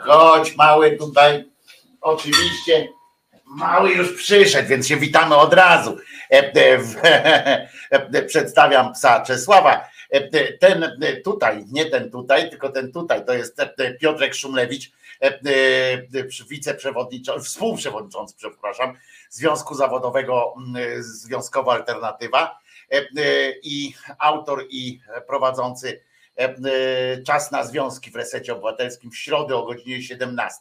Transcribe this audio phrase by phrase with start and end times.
[0.00, 1.44] Chodź mały tutaj.
[2.00, 2.88] Oczywiście
[3.46, 5.98] mały już przyszedł, więc się witamy od razu.
[6.30, 6.52] E,
[7.90, 9.88] e, przedstawiam psa Czesława.
[10.10, 13.56] E, ten tutaj, nie ten tutaj, tylko ten tutaj, to jest
[14.00, 14.90] Piotrek Szumlewicz,
[16.50, 18.94] wiceprzewodniczący, współprzewodniczący, przepraszam,
[19.30, 20.54] Związku Zawodowego
[20.98, 22.58] Związkowa Alternatywa
[23.62, 26.00] i autor i prowadzący
[27.26, 30.58] czas na związki w resecie obywatelskim w środę o godzinie 17.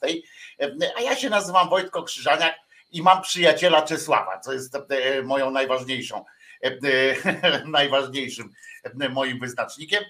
[0.97, 2.55] A ja się nazywam Wojtko Krzyżaniak
[2.91, 6.25] i mam przyjaciela Czesława, co jest e, moją najważniejszą,
[6.63, 6.67] e,
[7.43, 8.49] e, najważniejszym
[9.09, 10.03] moim wyznacznikiem.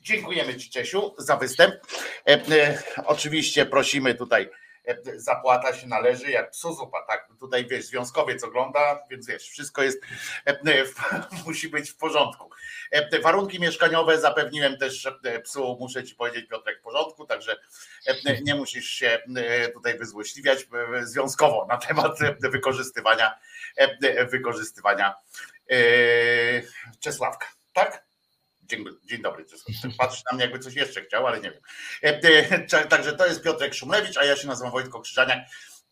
[0.00, 1.74] Dziękujemy Ci, Czesiu, za występ.
[3.04, 4.50] Oczywiście prosimy tutaj
[5.16, 7.28] zapłata się należy jak psu zupa, tak?
[7.40, 10.00] Tutaj wiesz, związkowiec ogląda, więc wiesz, wszystko jest,
[11.46, 12.50] musi być w porządku.
[13.22, 15.08] Warunki mieszkaniowe zapewniłem też
[15.44, 17.56] psu, muszę ci powiedzieć Piotrek, w porządku, także
[18.42, 19.22] nie musisz się
[19.74, 20.66] tutaj wyzłośliwiać
[21.02, 23.38] związkowo na temat wykorzystywania
[24.30, 25.14] wykorzystywania
[27.00, 28.07] Czesławka, tak?
[28.68, 29.44] Dzień, dzień dobry,
[29.98, 31.60] patrz na mnie jakby coś jeszcze chciał, ale nie wiem.
[32.88, 35.38] Także to jest Piotrek Szumlewicz, a ja się nazywam Wojtko Krzyżaniak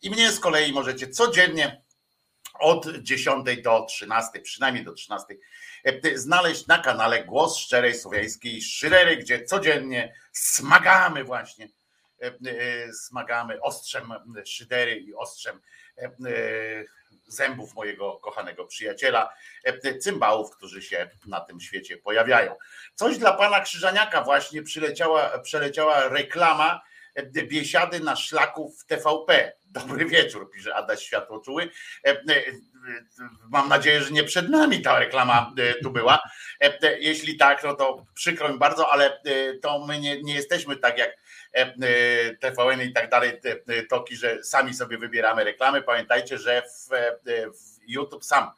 [0.01, 1.81] i mnie z kolei możecie codziennie
[2.59, 5.25] od 10 do 13, przynajmniej do 13,
[6.15, 11.67] znaleźć na kanale Głos Szczerej Słowiańskiej Szyrery, gdzie codziennie smagamy właśnie,
[13.07, 14.13] smagamy ostrzem
[14.45, 15.61] szydery i ostrzem
[17.27, 22.55] zębów mojego kochanego przyjaciela, e, cymbałów, którzy się na tym świecie pojawiają.
[22.95, 26.81] Coś dla pana Krzyżaniaka właśnie przyleciała, przeleciała reklama
[27.15, 29.53] e, biesiady na szlaku w TVP.
[29.65, 31.69] Dobry wieczór, pisze Adaś Światłoczuły.
[32.05, 32.17] E,
[33.49, 36.19] mam nadzieję, że nie przed nami ta reklama tu była.
[36.99, 39.21] Jeśli tak, no to przykro mi bardzo, ale
[39.61, 41.17] to my nie, nie jesteśmy tak jak
[42.39, 43.41] TVN i tak dalej,
[43.89, 45.81] toki, że sami sobie wybieramy reklamy.
[45.81, 46.89] Pamiętajcie, że w,
[47.57, 48.51] w YouTube sam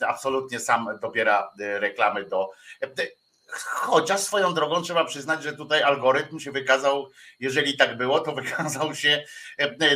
[0.00, 2.50] absolutnie sam dobiera reklamy do
[3.54, 8.94] Chociaż swoją drogą trzeba przyznać, że tutaj algorytm się wykazał, jeżeli tak było, to wykazał
[8.94, 9.24] się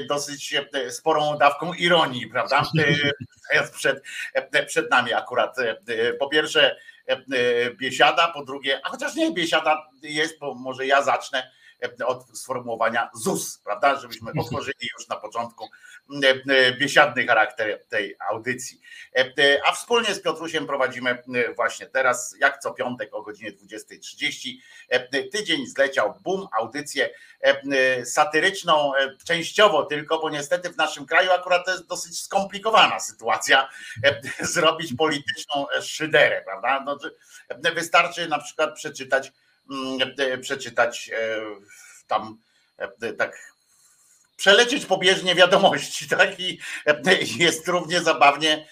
[0.08, 0.54] dosyć
[0.90, 2.62] sporą dawką ironii, prawda?
[3.72, 4.02] Przed,
[4.66, 5.56] przed nami akurat.
[6.18, 6.76] Po pierwsze
[7.74, 11.50] biesiada, po drugie, a chociaż nie biesiada jest, bo może ja zacznę
[12.06, 15.68] od sformułowania ZUS, prawda, żebyśmy otworzyli już na początku
[16.78, 18.80] biesiadny charakter tej audycji.
[19.66, 21.22] A wspólnie z Piotrusiem prowadzimy
[21.56, 24.50] właśnie teraz, jak co piątek o godzinie 20.30.
[25.32, 27.10] Tydzień zleciał, boom, audycję
[28.04, 28.92] satyryczną,
[29.24, 33.68] częściowo tylko, bo niestety w naszym kraju akurat to jest dosyć skomplikowana sytuacja,
[34.40, 36.84] zrobić polityczną szyderę, prawda?
[36.86, 36.98] No,
[37.74, 39.32] wystarczy na przykład przeczytać
[40.40, 41.40] przeczytać e,
[42.06, 42.38] tam
[42.78, 43.52] e, tak
[44.36, 46.40] przelecieć pobieżnie wiadomości, tak?
[46.40, 48.68] I e, jest równie zabawnie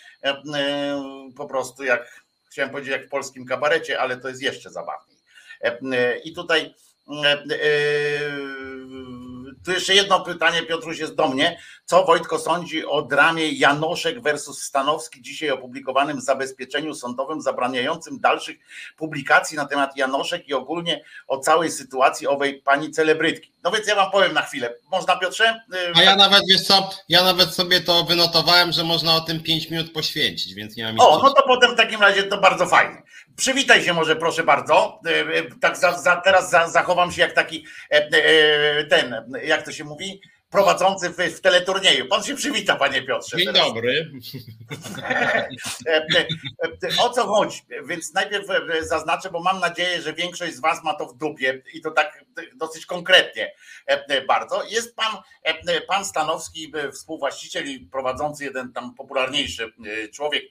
[1.37, 5.19] po prostu jak chciałem powiedzieć jak w polskim kabarecie, ale to jest jeszcze zabawniej.
[6.25, 6.75] I tutaj
[9.64, 11.58] tu jeszcze jedno pytanie, Piotruś, jest do mnie.
[11.84, 18.56] Co Wojtko sądzi o dramie Janoszek versus Stanowski, dzisiaj opublikowanym zabezpieczeniu sądowym zabraniającym dalszych
[18.97, 23.52] publikacji na temat Janoszek i ogólnie o całej sytuacji owej pani celebrytki?
[23.62, 24.75] No więc ja wam powiem na chwilę.
[24.91, 25.60] Można, Piotrze?
[25.94, 29.70] A ja nawet, wiesz co, ja nawet sobie to wynotowałem, że można o tym 5
[29.70, 33.02] minut poświęcić, więc nie mam O, no to potem w takim razie to bardzo fajnie.
[33.36, 35.00] Przywitaj się może, proszę bardzo.
[35.06, 39.14] E, e, tak za, za, teraz za, zachowam się jak taki e, ten,
[39.44, 40.20] jak to się mówi,
[40.50, 42.09] prowadzący w, w teleturnieju.
[42.09, 43.37] Pan się przywita, panie Piotrze.
[43.37, 43.69] Dzień teraz.
[43.69, 44.10] dobry.
[47.03, 47.60] o co chodzi?
[47.87, 48.47] Więc najpierw
[48.81, 52.25] zaznaczę, bo mam nadzieję, że większość z was ma to w dupie i to tak
[52.54, 53.54] dosyć konkretnie
[54.28, 54.64] bardzo.
[54.64, 55.16] Jest pan,
[55.88, 59.72] pan Stanowski, współwłaściciel i prowadzący jeden tam popularniejszy
[60.12, 60.44] człowiek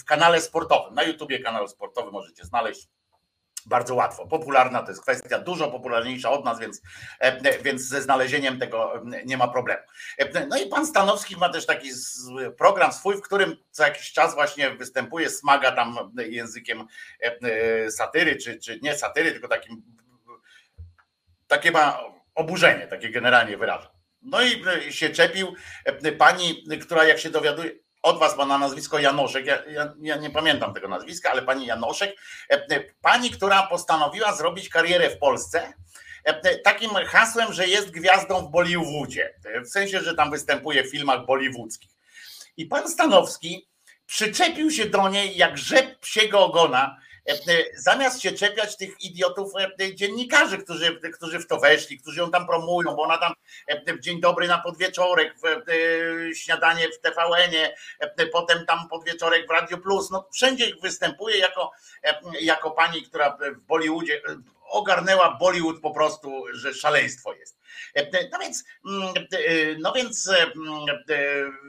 [0.00, 0.94] w kanale sportowym.
[0.94, 2.88] Na YouTubie kanał sportowy możecie znaleźć
[3.66, 4.26] bardzo łatwo.
[4.26, 6.82] Popularna to jest kwestia dużo popularniejsza od nas, więc,
[7.18, 9.82] e, więc ze znalezieniem tego e, nie ma problemu.
[10.18, 11.88] E, no i pan Stanowski ma też taki
[12.58, 16.86] program swój, w którym co jakiś czas właśnie występuje, smaga tam językiem
[17.90, 19.82] satyry, czy, czy nie satyry, tylko takim
[21.48, 22.00] takie ma
[22.34, 23.90] oburzenie, takie generalnie wyraża.
[24.22, 25.54] No i się czepił
[26.18, 27.70] pani, która jak się dowiaduje,
[28.02, 31.66] od was ma na nazwisko Janoszek, ja, ja, ja, nie pamiętam tego nazwiska, ale pani
[31.66, 32.16] Janoszek,
[32.50, 35.72] e, e, pani, która postanowiła zrobić karierę w Polsce,
[36.24, 39.34] e, takim hasłem, że jest gwiazdą w Bollywoodzie,
[39.64, 41.90] w sensie, że tam występuje w filmach bollywoodzkich.
[42.56, 43.68] I pan Stanowski
[44.06, 46.96] przyczepił się do niej jak rzep psiego ogona,
[47.76, 49.52] zamiast się czepiać tych idiotów
[49.94, 53.32] dziennikarzy, którzy, którzy w to weszli, którzy ją tam promują, bo ona tam
[53.86, 57.74] w dzień dobry na podwieczorek, w śniadanie w TVN-ie,
[58.32, 61.70] potem tam podwieczorek w Radio Plus, no wszędzie występuje jako,
[62.40, 64.22] jako pani, która w Bollywoodzie
[64.72, 67.58] ogarnęła Bollywood po prostu, że szaleństwo jest.
[68.32, 68.64] No więc,
[69.78, 70.30] no więc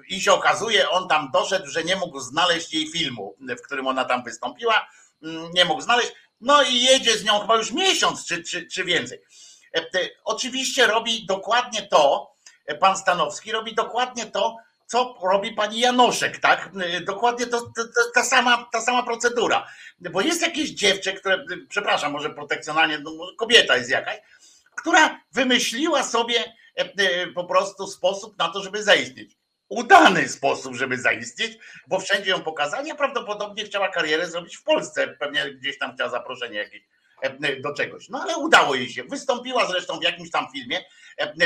[0.08, 4.06] i się okazuje, on tam doszedł, że nie mógł znaleźć jej filmu, w którym ona
[4.06, 4.88] tam wystąpiła,
[5.54, 6.12] nie mógł znaleźć,
[6.42, 9.20] no i jedzie z nią chyba już miesiąc czy, czy, czy więcej.
[10.24, 12.34] Oczywiście robi dokładnie to,
[12.80, 16.72] pan Stanowski robi dokładnie to, co robi pani Janoszek, tak?
[17.06, 19.68] Dokładnie to, to, to, ta, sama, ta sama procedura.
[20.00, 24.20] Bo jest jakieś dziewczę, które, przepraszam, może protekcjonalnie, no, kobieta jest jakaś,
[24.76, 29.38] która wymyśliła sobie e, e, po prostu sposób na to, żeby zaistnieć.
[29.70, 31.58] Udany sposób, żeby zaistnieć,
[31.88, 35.08] bo wszędzie ją pokazali, a prawdopodobnie chciała karierę zrobić w Polsce.
[35.08, 36.82] Pewnie gdzieś tam chciała zaproszenie jakieś
[37.22, 38.10] e, do czegoś.
[38.10, 39.04] No ale udało jej się.
[39.04, 40.84] Wystąpiła zresztą w jakimś tam filmie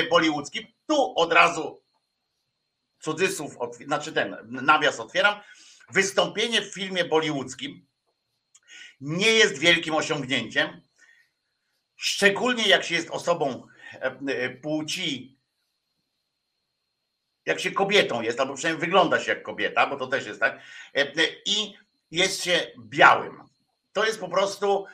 [0.09, 0.67] bollywoodzkim.
[0.87, 1.81] Tu od razu
[2.99, 3.55] cudzysłów,
[3.85, 5.39] znaczy ten nawias otwieram,
[5.89, 7.87] wystąpienie w filmie bollywoodzkim
[9.01, 10.81] nie jest wielkim osiągnięciem,
[11.95, 15.36] szczególnie jak się jest osobą e, e, płci,
[17.47, 20.59] jak się kobietą jest, albo przynajmniej wygląda się jak kobieta, bo to też jest tak,
[20.95, 21.05] e,
[21.45, 21.73] i
[22.11, 23.43] jest się białym.
[23.93, 24.85] To jest po prostu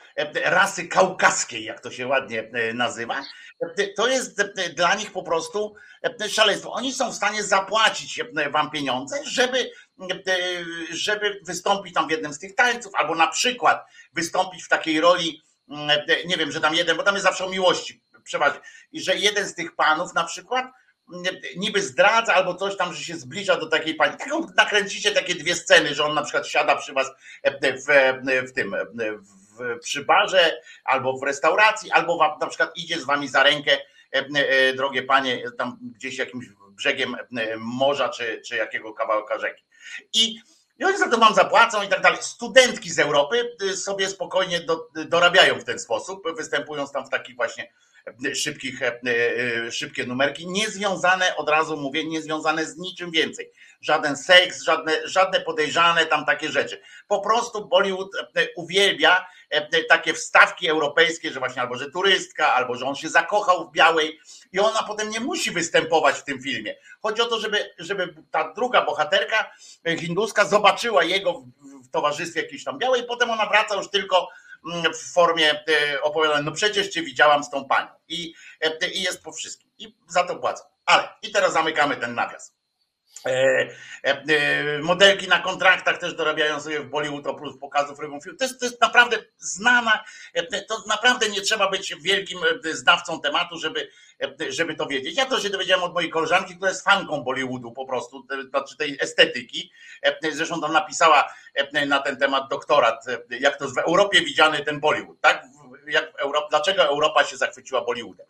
[0.45, 3.23] rasy kaukaskiej, jak to się ładnie nazywa.
[3.95, 4.41] To jest
[4.75, 5.75] dla nich po prostu
[6.29, 6.71] szaleństwo.
[6.71, 8.21] Oni są w stanie zapłacić
[8.51, 9.71] wam pieniądze, żeby,
[10.89, 15.41] żeby wystąpić tam w jednym z tych tańców, albo na przykład wystąpić w takiej roli,
[16.25, 18.59] nie wiem, że tam jeden, bo tam jest zawsze o miłości przeważnie,
[18.91, 20.65] i że jeden z tych panów na przykład
[21.57, 24.17] niby zdradza albo coś tam, że się zbliża do takiej pani.
[24.17, 27.11] Taką nakręcicie takie dwie sceny, że on na przykład siada przy was
[27.61, 28.13] w,
[28.49, 28.75] w tym
[29.59, 33.77] w, przy barze albo w restauracji, albo na przykład idzie z wami za rękę,
[34.75, 37.15] drogie panie, tam gdzieś jakimś brzegiem
[37.57, 39.63] morza czy, czy jakiego kawałka rzeki.
[40.13, 40.39] I
[40.79, 42.19] i oni za to wam zapłacą i tak dalej.
[42.21, 47.73] Studentki z Europy sobie spokojnie do, dorabiają w ten sposób, występując tam w takich właśnie
[48.33, 53.51] szybkich, e, e, szybkie numerki, niezwiązane, od razu mówię, niezwiązane z niczym więcej.
[53.81, 56.81] Żaden seks, żadne, żadne podejrzane tam takie rzeczy.
[57.07, 59.25] Po prostu Bollywood e, uwielbia
[59.89, 64.19] takie wstawki europejskie, że właśnie albo że turystka, albo że on się zakochał w białej
[64.53, 66.75] i ona potem nie musi występować w tym filmie.
[67.01, 69.51] Chodzi o to, żeby, żeby ta druga bohaterka
[69.99, 71.43] hinduska zobaczyła jego
[71.83, 74.29] w towarzystwie jakiejś tam białej, potem ona wraca już tylko
[74.93, 79.23] w formie e, opowiadania, no przecież cię widziałam z tą panią i, e, i jest
[79.23, 80.63] po wszystkim i za to płacę.
[80.85, 82.55] Ale i teraz zamykamy ten nawias.
[83.25, 88.37] E, modelki na kontraktach też dorabiają sobie w Bollywood oprócz pokazów rybą film.
[88.37, 90.03] To jest, to jest naprawdę znana,
[90.67, 92.39] to naprawdę nie trzeba być wielkim
[92.71, 93.89] znawcą tematu, żeby,
[94.49, 95.17] żeby to wiedzieć.
[95.17, 98.97] Ja to się dowiedziałem od mojej koleżanki, która jest fanką Bollywoodu po prostu, znaczy tej
[99.01, 99.71] estetyki.
[100.31, 101.33] Zresztą tam napisała
[101.87, 105.43] na ten temat doktorat, jak to w Europie widziany ten Bollywood, tak?
[105.87, 108.27] Jak Europa, dlaczego Europa się zachwyciła Bollywoodem.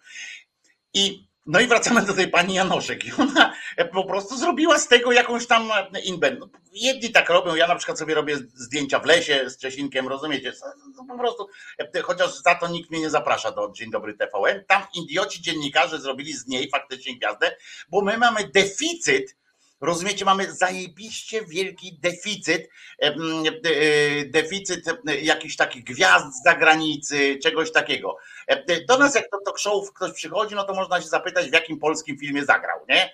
[0.94, 3.54] I no i wracamy do tej pani Janoszek i ona
[3.94, 5.70] po prostu zrobiła z tego jakąś tam
[6.04, 6.32] inbę.
[6.40, 10.54] No, jedni tak robią, ja na przykład sobie robię zdjęcia w lesie z Czesinkiem, rozumiecie?
[11.08, 11.48] Po prostu,
[12.04, 16.34] chociaż za to nikt mnie nie zaprasza do Dzień Dobry TVN, tam idioci dziennikarze zrobili
[16.34, 17.56] z niej faktycznie gwiazdę,
[17.90, 19.36] bo my mamy deficyt
[19.84, 23.16] Rozumiecie, mamy zajebiście wielki deficyt, e,
[24.26, 24.86] deficyt
[25.22, 28.18] jakichś takich gwiazd z zagranicy, czegoś takiego.
[28.88, 31.80] Do nas jak do talk show ktoś przychodzi, no to można się zapytać, w jakim
[31.80, 33.14] polskim filmie zagrał, nie?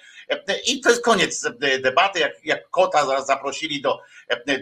[0.66, 1.48] I to jest koniec
[1.82, 2.20] debaty.
[2.20, 4.00] Jak, jak Kota zaprosili do,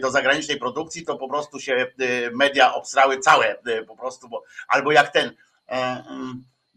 [0.00, 1.86] do zagranicznej produkcji, to po prostu się
[2.32, 5.36] media obstrały całe po prostu, bo, albo jak ten
[5.68, 6.04] e,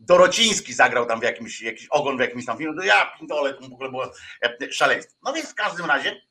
[0.01, 3.61] Dorociński zagrał tam w jakimś, jakiś ogon w jakimś tam filmie, to ja pindole, to
[3.61, 5.15] w ogóle było e, szaleństwo.
[5.23, 6.21] No więc w każdym razie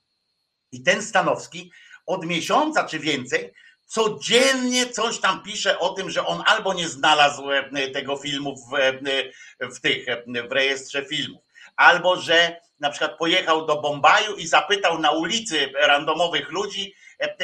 [0.73, 1.73] i ten Stanowski
[2.07, 3.53] od miesiąca czy więcej
[3.87, 8.75] codziennie coś tam pisze o tym, że on albo nie znalazł e, tego filmu w,
[8.75, 8.93] e,
[9.71, 10.07] w tych,
[10.49, 11.43] w rejestrze filmów,
[11.77, 16.95] albo że na przykład pojechał do Bombaju i zapytał na ulicy randomowych ludzi,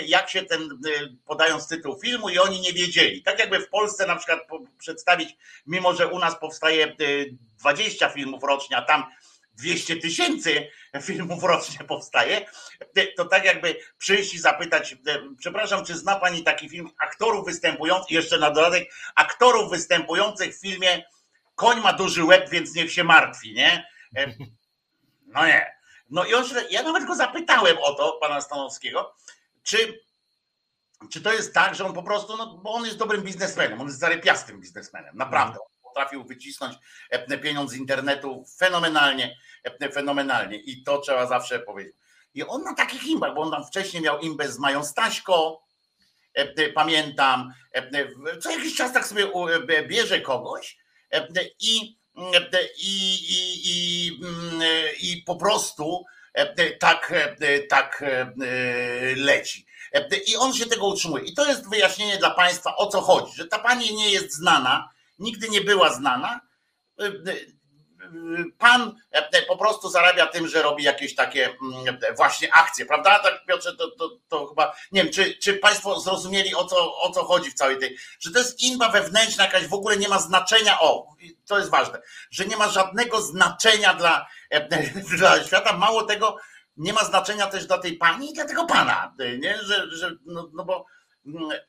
[0.06, 3.22] jak się ten, y, podając tytuł filmu i oni nie wiedzieli.
[3.22, 4.40] Tak jakby w Polsce na przykład
[4.78, 6.96] przedstawić, mimo że u nas powstaje
[7.58, 9.04] 20 y, filmów rocznie, a tam
[9.54, 10.70] 200 tysięcy
[11.02, 12.46] filmów rocznie powstaje,
[12.98, 14.96] y, to tak jakby przyjść i zapytać,
[15.38, 21.02] przepraszam, czy zna pani taki film aktorów występujących, jeszcze na dodatek aktorów występujących w filmie
[21.56, 23.86] Koń ma duży łeb, więc niech się martwi, nie?
[25.26, 25.76] No nie.
[26.10, 29.14] No i on, ja nawet go zapytałem o to, pana Stanowskiego,
[29.66, 30.06] czy
[31.10, 33.86] czy to jest tak, że on po prostu, no bo on jest dobrym biznesmenem, on
[33.86, 35.58] jest zarypiastym biznesmenem, naprawdę.
[35.60, 36.74] On potrafił wycisnąć
[37.42, 39.36] pieniądz z internetu fenomenalnie,
[39.92, 41.96] fenomenalnie i to trzeba zawsze powiedzieć.
[42.34, 45.62] I on na takich imbach, bo on tam wcześniej miał imbę z Mają Staśko,
[46.74, 47.52] pamiętam,
[48.40, 49.26] co jakiś czas tak sobie
[49.88, 50.78] bierze kogoś
[51.60, 52.46] i, i,
[52.80, 54.20] i, i,
[55.12, 56.04] i po prostu
[56.78, 57.12] tak,
[57.68, 58.04] tak
[59.16, 59.66] leci.
[60.26, 61.24] I on się tego utrzymuje.
[61.24, 64.90] I to jest wyjaśnienie dla Państwa, o co chodzi, że ta pani nie jest znana,
[65.18, 66.40] nigdy nie była znana.
[68.58, 68.94] Pan
[69.48, 71.56] po prostu zarabia tym, że robi jakieś takie
[72.16, 73.18] właśnie akcje, prawda?
[73.18, 77.10] Tak, Piotrze, to, to, to chyba nie wiem, czy, czy Państwo zrozumieli o co, o
[77.10, 80.18] co chodzi w całej tej, że to jest inba wewnętrzna, jakaś w ogóle nie ma
[80.18, 81.06] znaczenia, o,
[81.46, 84.26] to jest ważne, że nie ma żadnego znaczenia dla,
[85.18, 85.72] dla świata.
[85.72, 86.36] Mało tego,
[86.76, 89.58] nie ma znaczenia też dla tej pani i dla tego pana, nie?
[89.62, 90.86] Że, że, no, no bo mm,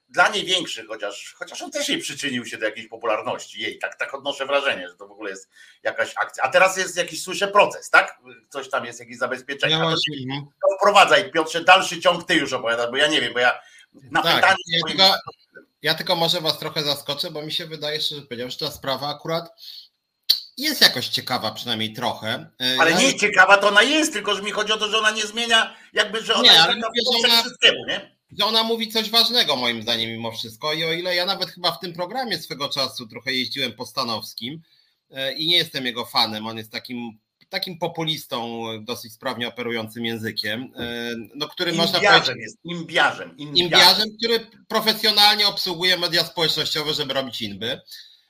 [0.09, 3.95] dla niej większy, chociaż, chociaż on też jej przyczynił się do jakiejś popularności, jej, tak,
[3.95, 5.49] tak odnoszę wrażenie, że to w ogóle jest
[5.83, 6.43] jakaś akcja.
[6.43, 8.19] A teraz jest jakiś, słyszę, proces, tak?
[8.49, 9.79] Coś tam jest, jakieś zabezpieczenie.
[9.79, 9.95] No
[10.61, 13.59] to wprowadzaj, Piotrze, dalszy ciąg ty już opowiadasz, bo ja nie wiem, bo ja
[13.93, 14.55] na tak, pytanie...
[14.67, 15.15] Ja tylko,
[15.81, 19.07] ja tylko może was trochę zaskoczę, bo mi się wydaje, że powiedział, że ta sprawa
[19.07, 19.49] akurat
[20.57, 22.49] jest jakoś ciekawa, przynajmniej trochę.
[22.61, 22.99] E, ale ja...
[22.99, 25.75] nie ciekawa to ona jest, tylko że mi chodzi o to, że ona nie zmienia,
[25.93, 28.16] jakby, że ona nie, ale mówię, że ona, wszystkiemu, nie?
[28.39, 30.73] Że ona mówi coś ważnego, moim zdaniem, mimo wszystko.
[30.73, 34.61] I o ile ja nawet chyba w tym programie swego czasu trochę jeździłem po Stanowskim
[35.09, 37.19] e, i nie jestem jego fanem, on jest takim
[37.49, 42.41] takim populistą, dosyć sprawnie operującym językiem, e, no, który imbiarzem można powiedzieć...
[42.41, 43.65] Jest, imbiarzem, imbiarzem.
[43.65, 47.81] Imbiarzem, który profesjonalnie obsługuje media społecznościowe, żeby robić inby.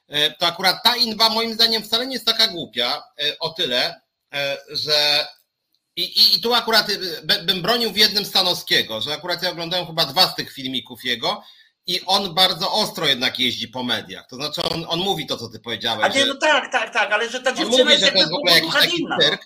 [0.07, 4.01] E, to akurat ta inwa moim zdaniem wcale nie jest taka głupia e, o tyle,
[4.33, 5.27] e, że
[5.97, 6.87] i, i, i tu akurat
[7.43, 11.43] bym bronił w jednym Stanowskiego, że akurat ja oglądałem chyba dwa z tych filmików jego
[11.87, 14.27] i on bardzo ostro jednak jeździ po mediach.
[14.27, 16.15] To znaczy on, on mówi to, co ty powiedziałeś.
[16.15, 18.33] A nie, no tak, tak, tak, ale że ta dziewczyna mówi, że to jest w
[18.33, 19.41] ogóle jakiś taki cyrk,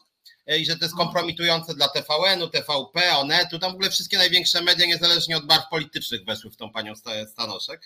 [0.48, 4.86] i że to jest kompromitujące dla TVN-u, TVP, Onetu, tam w ogóle wszystkie największe media,
[4.86, 6.94] niezależnie od barw politycznych, weszły w tą panią
[7.28, 7.82] Stanoszek.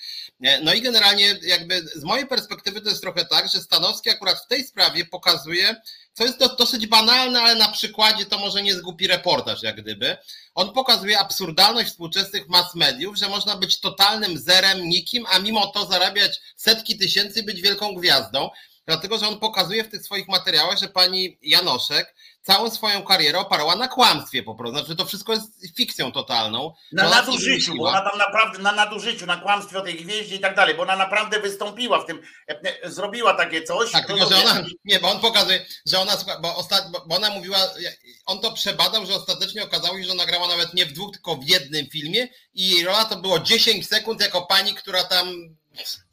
[0.64, 4.48] No i generalnie jakby z mojej perspektywy to jest trochę tak, że Stanowski akurat w
[4.48, 5.76] tej sprawie pokazuje,
[6.16, 10.18] co jest dosyć banalne, ale na przykładzie to może nie zgubi reportaż, jak gdyby.
[10.56, 15.86] On pokazuje absurdalność współczesnych mass mediów, że można być totalnym zerem, nikim, a mimo to
[15.86, 18.50] zarabiać setki tysięcy, być wielką gwiazdą.
[18.86, 22.16] Dlatego, że on pokazuje w tych swoich materiałach, że pani Janoszek
[22.46, 24.78] całą swoją karierę oparła na kłamstwie po prostu.
[24.78, 26.74] Znaczy to wszystko jest fikcją totalną.
[26.92, 30.56] Na nadużyciu, bo ona tam naprawdę na nadużyciu, na kłamstwie o tej gwieździe i tak
[30.56, 33.92] dalej, bo ona naprawdę wystąpiła w tym, e, e, zrobiła takie coś.
[33.92, 37.58] Tak, tylko że ona, nie, bo on pokazuje, że ona, bo, ostat, bo ona mówiła,
[38.26, 41.50] on to przebadał, że ostatecznie okazało się, że nagrała nawet nie w dwóch, tylko w
[41.50, 45.34] jednym filmie i jej rola to było 10 sekund jako pani, która tam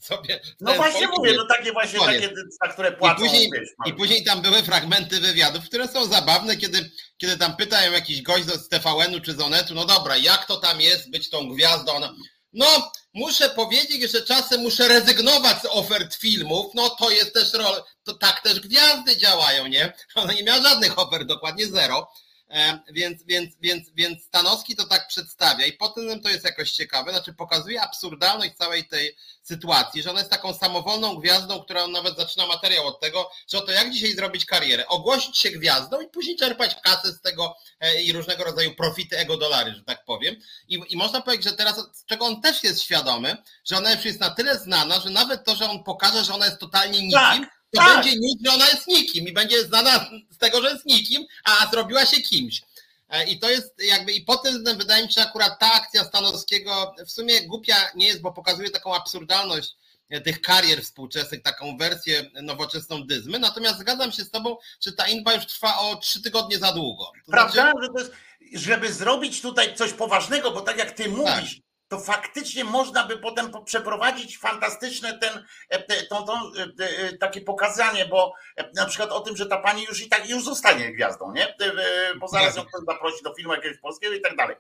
[0.05, 0.41] sobie.
[0.61, 2.31] No właśnie mówię, no takie właśnie, takie,
[2.63, 3.25] za które płacą.
[3.25, 7.57] I później, wiesz, I później tam były fragmenty wywiadów, które są zabawne, kiedy, kiedy tam
[7.57, 11.31] pytają jakiś gość z TVN-u czy z Onetu, no dobra, jak to tam jest być
[11.31, 11.93] tą gwiazdą?
[11.93, 12.15] Ona,
[12.53, 17.83] no, muszę powiedzieć, że czasem muszę rezygnować z ofert filmów, no to jest też rola,
[18.05, 19.93] to tak też gwiazdy działają, nie?
[20.15, 22.09] Ona nie miała żadnych ofert, dokładnie zero.
[22.53, 27.11] E, więc, więc, więc, więc Stanowski to tak przedstawia i potem to jest jakoś ciekawe,
[27.11, 32.47] znaczy pokazuje absurdalność całej tej sytuacji, że ona jest taką samowolną gwiazdą, która nawet zaczyna
[32.47, 36.77] materiał od tego, że oto jak dzisiaj zrobić karierę, ogłosić się gwiazdą i później czerpać
[36.83, 40.37] kasę z tego e, i różnego rodzaju profity ego dolary, że tak powiem.
[40.69, 44.05] I, I można powiedzieć, że teraz, z czego on też jest świadomy, że ona już
[44.05, 47.13] jest na tyle znana, że nawet to, że on pokaże, że ona jest totalnie nikim,
[47.13, 47.95] tak to tak.
[47.95, 51.71] będzie nikt, że ona jest nikim i będzie znana z tego, że jest nikim, a
[51.71, 52.63] zrobiła się kimś.
[53.09, 56.95] E, I to jest jakby, i potem wydaje mi się, że akurat ta akcja Stanowskiego
[57.07, 59.71] w sumie głupia nie jest, bo pokazuje taką absurdalność
[60.11, 63.39] e, tych karier współczesnych, taką wersję nowoczesną dyzmy.
[63.39, 67.05] Natomiast zgadzam się z Tobą, że ta inba już trwa o trzy tygodnie za długo.
[67.05, 67.53] To Prawda?
[67.53, 67.79] Znaczy...
[67.83, 68.13] Że to jest,
[68.55, 73.19] żeby zrobić tutaj coś poważnego, bo tak jak Ty mówisz, tak to faktycznie można by
[73.19, 78.35] potem przeprowadzić fantastyczne ten, e, to, to, e, e, takie pokazanie, bo
[78.75, 81.57] na przykład o tym, że ta pani już i tak już zostanie gwiazdą, nie?
[82.21, 84.57] Bo zaraz ją ktoś zaprosi do filmu jakiegoś polskiego i tak dalej.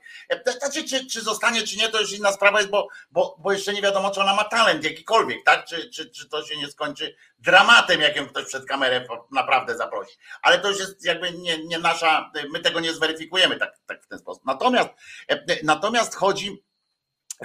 [0.60, 3.72] Znaczy, czy, czy zostanie, czy nie, to już inna sprawa jest, bo, bo, bo jeszcze
[3.72, 5.64] nie wiadomo, czy ona ma talent jakikolwiek, tak?
[5.64, 10.16] Czy, czy, czy to się nie skończy dramatem, jak ją ktoś przed kamerę naprawdę zaprosi.
[10.42, 14.08] Ale to już jest jakby nie, nie nasza, my tego nie zweryfikujemy tak, tak w
[14.08, 14.44] ten sposób.
[14.44, 14.88] Natomiast,
[15.62, 16.62] natomiast chodzi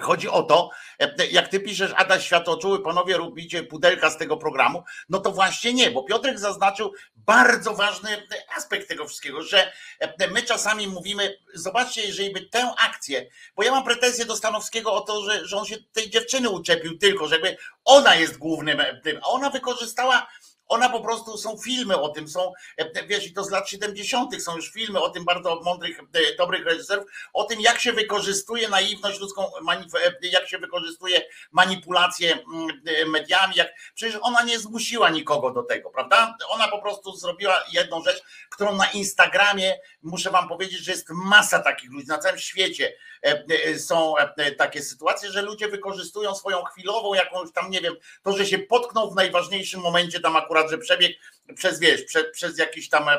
[0.01, 4.83] Chodzi o to, e, jak ty piszesz, Adaś Światoczuły, panowie robicie pudelka z tego programu,
[5.09, 10.43] no to właśnie nie, bo Piotrek zaznaczył bardzo ważny aspekt tego wszystkiego, że e, my
[10.43, 15.21] czasami mówimy, zobaczcie, jeżeli by tę akcję, bo ja mam pretensje do Stanowskiego o to,
[15.21, 19.27] że, że on się tej dziewczyny uczepił tylko, żeby ona jest głównym e, tym, a
[19.27, 20.27] ona wykorzystała
[20.67, 24.43] ona po prostu są filmy o tym, są, e, wiesz, i to z lat 70.
[24.43, 28.69] są już filmy o tym bardzo mądrych, e, dobrych reżyserów, o tym, jak się wykorzystuje
[28.69, 31.21] naiwność ludzką, e, jak się wykorzystuje
[31.51, 36.37] manipulację mm, mediami, jak przecież ona nie zmusiła nikogo do tego, prawda?
[36.49, 41.59] Ona po prostu zrobiła jedną rzecz, którą na Instagramie muszę wam powiedzieć, że jest masa
[41.59, 42.93] takich ludzi na całym świecie
[43.77, 48.45] są e, takie sytuacje, że ludzie wykorzystują swoją chwilową jakąś tam, nie wiem, to, że
[48.45, 51.17] się potknął w najważniejszym momencie tam akurat, że przebieg
[51.55, 53.09] przez, wiesz, przez, jakiś tam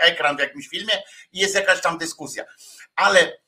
[0.00, 2.44] ekran w jakimś filmie i jest jakaś tam dyskusja.
[2.96, 3.42] Ale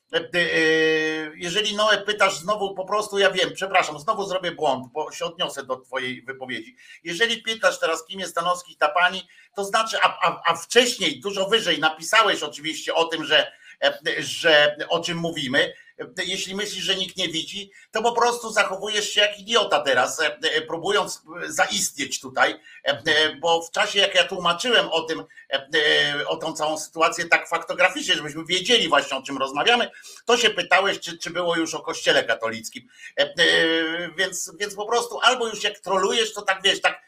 [1.34, 5.64] jeżeli Noe pytasz znowu po prostu, ja wiem, przepraszam, znowu zrobię błąd, bo się odniosę
[5.64, 6.76] do twojej wypowiedzi.
[7.04, 11.48] Jeżeli pytasz teraz, kim jest Stanowski ta pani, to znaczy, a, a, a wcześniej, dużo
[11.48, 13.63] wyżej napisałeś oczywiście o tym, że E,
[14.18, 15.74] że o czym mówimy.
[16.24, 20.20] Jeśli myślisz, że nikt nie widzi, to po prostu zachowujesz się jak idiota teraz,
[20.66, 22.60] próbując zaistnieć tutaj,
[23.40, 25.24] bo w czasie jak ja tłumaczyłem o tym,
[26.26, 29.90] o tą całą sytuację tak faktograficznie, żebyśmy wiedzieli właśnie o czym rozmawiamy,
[30.24, 32.88] to się pytałeś, czy, czy było już o kościele katolickim.
[34.16, 37.02] Więc, więc po prostu albo już jak trolujesz, to tak wiesz, tak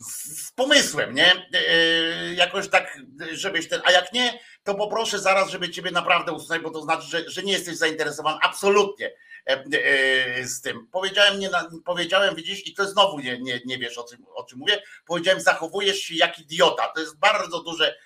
[0.00, 1.32] z pomysłem, nie?
[1.68, 2.98] E, jakoś tak,
[3.32, 7.06] żebyś ten, a jak nie, to poproszę zaraz, żeby ciebie naprawdę usunąć, bo to znaczy,
[7.06, 9.12] że, że nie jesteś zainteresowany absolutnie
[9.46, 10.86] e, e, z tym.
[10.92, 11.50] Powiedziałem, nie,
[11.84, 14.82] powiedziałem, widzisz, i to znowu nie, nie, nie wiesz o czym, o czym mówię.
[15.06, 16.88] Powiedziałem, zachowujesz się jak idiota.
[16.94, 17.96] To jest bardzo duże,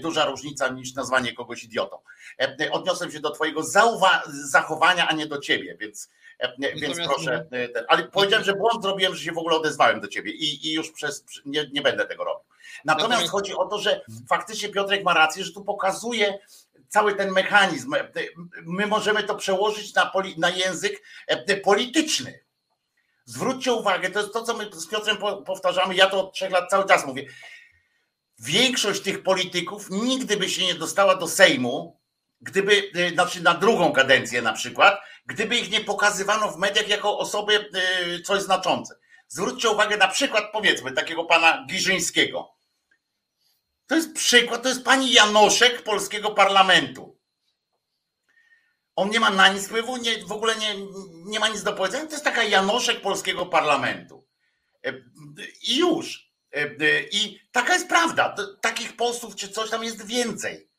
[0.00, 1.98] duża różnica niż nazwanie kogoś idiotą.
[2.70, 3.62] Odniosłem się do twojego
[4.28, 6.08] zachowania, a nie do ciebie, więc
[6.42, 10.08] E, więc proszę, e, ale powiedziałem, że błąd zrobiłem, że się w ogóle odezwałem do
[10.08, 12.44] ciebie i, i już przez, nie, nie będę tego robił.
[12.84, 16.38] Natomiast chodzi o to, że faktycznie Piotrek ma rację, że tu pokazuje
[16.88, 17.94] cały ten mechanizm.
[17.94, 18.08] E,
[18.62, 21.02] my możemy to przełożyć na, poli, na język
[21.64, 22.40] polityczny.
[23.24, 26.70] Zwróćcie uwagę, to jest to, co my z Piotrem powtarzamy, ja to od trzech lat
[26.70, 27.26] cały czas mówię.
[28.38, 32.01] Większość tych polityków nigdy by się nie dostała do Sejmu,
[32.42, 37.70] gdyby, znaczy na drugą kadencję na przykład, gdyby ich nie pokazywano w mediach jako osoby
[38.16, 38.94] y, coś znaczące.
[39.28, 42.54] Zwróćcie uwagę na przykład, powiedzmy, takiego pana Giżyńskiego.
[43.86, 47.18] To jest przykład, to jest pani Janoszek polskiego parlamentu.
[48.96, 50.74] On nie ma na nic wpływu, nie, w ogóle nie,
[51.24, 52.06] nie ma nic do powiedzenia.
[52.06, 54.28] To jest taka Janoszek polskiego parlamentu.
[54.86, 55.04] Y,
[55.62, 56.32] I już.
[56.56, 58.36] Y, I taka jest prawda.
[58.60, 60.71] Takich postów czy coś tam jest więcej.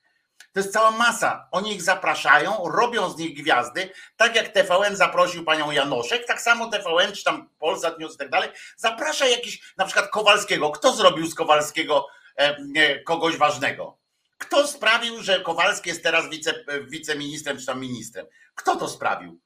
[0.54, 1.48] To jest cała masa.
[1.52, 6.70] Oni ich zapraszają, robią z nich gwiazdy, tak jak TVN zaprosił panią Janoszek, tak samo
[6.70, 10.72] TVN, czy tam Polsat News i tak dalej, zaprasza jakiś, na przykład Kowalskiego.
[10.72, 13.98] Kto zrobił z Kowalskiego e, kogoś ważnego?
[14.38, 18.26] Kto sprawił, że Kowalski jest teraz wice, wiceministrem czy tam ministrem?
[18.56, 19.40] Kto to sprawił?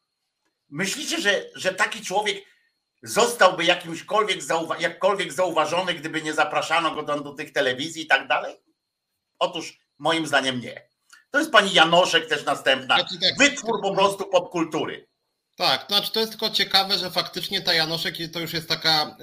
[0.70, 2.38] Myślicie, że, że taki człowiek
[3.04, 8.28] zostałby jakimśkolwiek zauwa jakkolwiek zauważony, gdyby nie zapraszano go do, do tych telewizji i tak
[8.28, 8.56] dalej?
[9.40, 10.87] Otóż moim zdaniem nie.
[11.38, 12.96] To jest pani Janoszek też następna.
[12.96, 15.08] Znaczy, tak, Wytwór po prostu popkultury.
[15.56, 19.18] Tak, to znaczy to jest tylko ciekawe, że faktycznie ta Janoszek to już jest taka,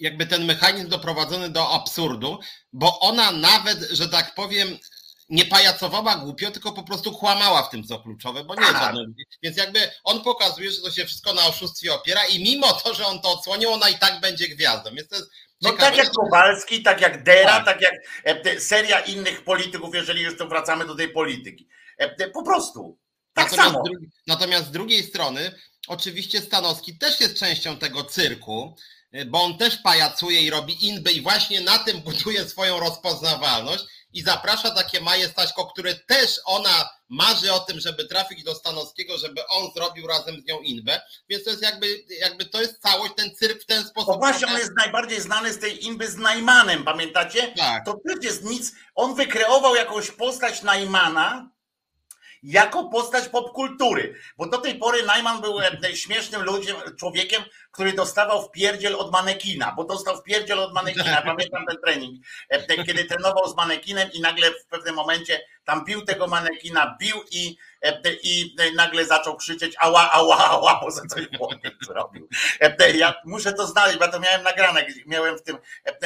[0.00, 2.38] jakby ten mechanizm doprowadzony do absurdu,
[2.72, 4.78] bo ona nawet, że tak powiem,
[5.28, 8.94] nie pajacowała głupio, tylko po prostu kłamała w tym, co kluczowe, bo nie jest tak.
[9.42, 13.06] Więc jakby on pokazuje, że to się wszystko na oszustwie opiera i mimo to, że
[13.06, 14.90] on to odsłonił, ona i tak będzie gwiazdą.
[14.94, 15.30] Więc to jest
[15.62, 17.64] no tak jak Kowalski, tak jak Dera, tak.
[17.64, 21.68] tak jak e, seria innych polityków, jeżeli już to wracamy do tej polityki.
[21.98, 22.98] E, po prostu.
[23.34, 23.84] Tak natomiast samo.
[23.84, 25.52] Drugi, natomiast z drugiej strony,
[25.88, 28.76] oczywiście Stanowski też jest częścią tego cyrku,
[29.12, 33.84] e, bo on też pajacuje i robi inby i właśnie na tym buduje swoją rozpoznawalność
[34.16, 39.46] i zaprasza takie majestaćko, które też ona marzy o tym, żeby trafić do Stanowskiego, żeby
[39.46, 43.34] on zrobił razem z nią inbę, więc to jest jakby, jakby to jest całość, ten
[43.34, 44.08] cyrk w ten sposób.
[44.08, 47.52] No właśnie, on jest najbardziej znany z tej inby z Najmanem, pamiętacie?
[47.56, 47.84] Tak.
[47.84, 51.50] To też jest nic, on wykreował jakąś postać Najmana,
[52.42, 54.14] jako postać popkultury.
[54.36, 59.12] Bo do tej pory Najman był e, śmiesznym ludziem, człowiekiem, który dostawał w pierdziel od
[59.12, 61.22] manekina, bo dostał w pierdziel od manekina.
[61.26, 66.02] Pamiętam ten trening, e, kiedy trenował z manekinem i nagle w pewnym momencie tam bił
[66.02, 67.56] tego manekina, bił i,
[68.22, 72.28] i nagle zaczął krzyczeć ała, ała, ała, bo za coś błąd zrobił.
[72.94, 75.56] Ja muszę to znaleźć, bo to miałem nagrane, miałem w tym,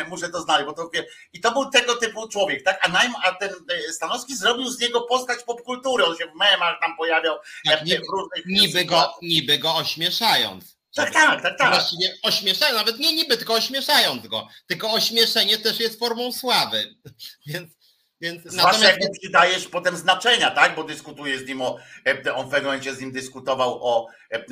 [0.09, 0.91] muszę to znaleźć, bo to
[1.33, 2.79] i to był tego typu człowiek, tak?
[2.83, 3.51] A, najm, a ten
[3.93, 7.37] Stanowski zrobił z niego postać popkultury, on się w memach tam pojawiał.
[7.67, 8.03] Tak, niby,
[8.47, 10.81] niby, go, niby go ośmieszając.
[10.95, 11.71] Tak, tak, tak, tak.
[11.71, 14.49] Właściwie ośmieszają, nawet nie niby, tylko ośmieszając go.
[14.67, 16.95] Tylko ośmieszenie też jest formą sławy.
[17.47, 17.80] Więc,
[18.21, 19.01] więc Zwłaszcza natomiast...
[19.01, 20.75] jak przydajesz potem znaczenia, tak?
[20.75, 24.35] Bo dyskutuje z nim o, e, on w pewnym momencie z nim dyskutował o e,
[24.35, 24.43] e,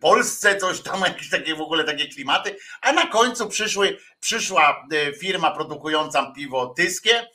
[0.00, 4.86] Polsce, coś tam, jakieś takie w ogóle takie klimaty, a na końcu przyszły, przyszła
[5.20, 7.28] firma produkująca piwo Tyskie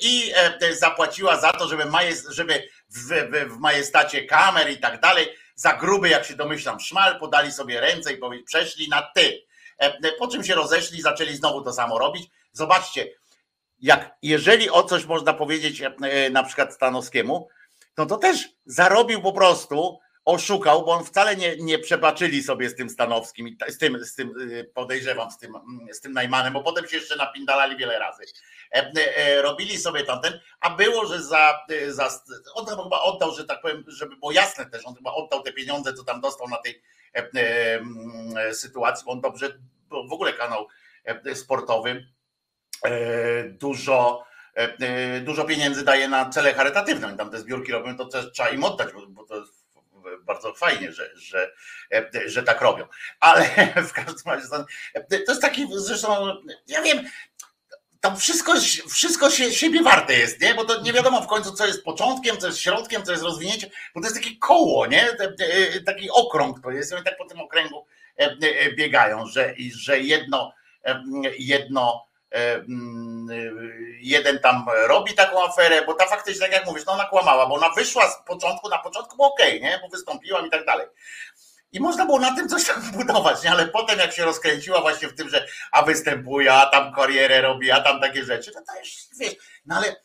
[0.00, 0.32] i
[0.70, 5.72] zapłaciła za to, żeby, majest, żeby w, w, w majestacie kamer i tak dalej za
[5.72, 9.42] gruby, jak się domyślam, szmal, podali sobie ręce i powiedz, przeszli na ty.
[9.78, 12.30] E, po czym się rozeszli, zaczęli znowu to samo robić.
[12.52, 13.08] Zobaczcie,
[13.82, 17.48] jak jeżeli o coś można powiedzieć e, na przykład Stanowskiemu,
[17.98, 22.76] no to też zarobił po prostu, oszukał, bo on wcale nie, nie przebaczyli sobie z
[22.76, 25.52] tym Stanowskim, z tym, z tym y, podejrzewam, z tym,
[25.92, 28.22] z tym Najmanem, bo potem się jeszcze napindalali wiele razy.
[28.74, 32.08] E, e, robili sobie tamten, a było, że za, za
[32.54, 35.94] on chyba oddał, że tak powiem, żeby było jasne też, on chyba oddał te pieniądze,
[35.94, 36.82] co tam dostał na tej
[38.52, 39.58] sytuacji, bo on dobrze,
[39.90, 40.68] w ogóle kanał
[41.34, 42.06] sportowy
[43.48, 44.24] dużo
[45.24, 47.16] dużo pieniędzy daje na cele charytatywne.
[47.16, 49.52] Tam te zbiórki robią, to też trzeba im oddać, bo to jest
[50.22, 51.52] bardzo fajnie, że, że,
[52.26, 52.86] że tak robią.
[53.20, 53.44] Ale
[53.88, 54.46] w każdym razie
[55.06, 57.04] to jest taki, zresztą, ja wiem,
[58.02, 58.52] tam wszystko,
[58.90, 60.54] wszystko się, siebie warte jest, nie?
[60.54, 63.70] Bo to nie wiadomo w końcu, co jest początkiem, co jest środkiem, co jest rozwinięciem,
[63.94, 65.08] bo to jest takie koło, nie?
[65.86, 67.86] Taki okrąg to jest, i oni tak po tym okręgu
[68.18, 70.52] e, e, biegają, że, że jedno,
[70.84, 71.02] e,
[71.38, 72.06] jedno
[74.00, 77.54] jeden tam robi taką aferę, bo ta faktycznie, tak jak mówisz, no ona kłamała, bo
[77.54, 79.78] ona wyszła z początku, na początku było okej, okay, nie?
[79.82, 80.86] Bo wystąpiłam i tak dalej.
[81.72, 83.50] I można było na tym coś tam budować, nie?
[83.50, 87.70] ale potem jak się rozkręciła właśnie w tym, że a występuje, a tam karierę robi,
[87.70, 89.34] a tam takie rzeczy, to to już wiesz,
[89.66, 89.96] no ale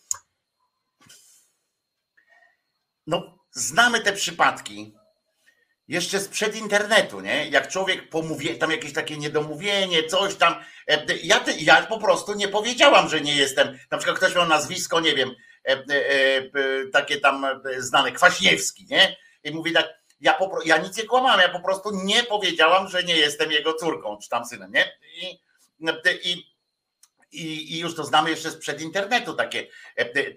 [3.07, 4.96] no znamy te przypadki
[5.87, 7.47] jeszcze sprzed internetu, nie?
[7.49, 10.55] Jak człowiek pomówi, tam jakieś takie niedomówienie, coś tam.
[10.87, 13.79] E, ja, ja po prostu nie powiedziałam, że nie jestem.
[13.91, 15.35] Na przykład ktoś miał nazwisko, nie wiem,
[15.67, 15.81] e, e,
[16.93, 17.45] takie tam
[17.77, 19.17] znane, Kwaśniewski, nie?
[19.43, 19.87] I mówi tak,
[20.21, 23.73] ja, po, ja nic nie kłamałam, ja po prostu nie powiedziałam, że nie jestem jego
[23.73, 24.91] córką, czy tam synem, nie?
[25.21, 25.39] I,
[26.23, 29.67] i, i, już to znamy jeszcze sprzed internetu takie,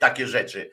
[0.01, 0.71] takie rzeczy,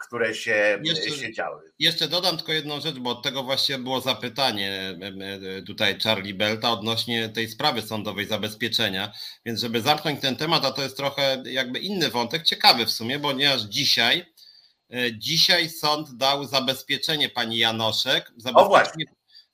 [0.00, 1.62] które się, jeszcze, się działy.
[1.78, 4.98] Jeszcze dodam tylko jedną rzecz, bo od tego właśnie było zapytanie
[5.66, 9.12] tutaj Charlie Belta odnośnie tej sprawy sądowej zabezpieczenia,
[9.46, 13.20] więc żeby zamknąć ten temat, a to jest trochę jakby inny wątek, ciekawy w sumie,
[13.20, 14.34] ponieważ dzisiaj
[14.94, 18.32] E, dzisiaj sąd dał zabezpieczenie pani Janoszek.
[18.36, 19.04] Zabezpieczenie,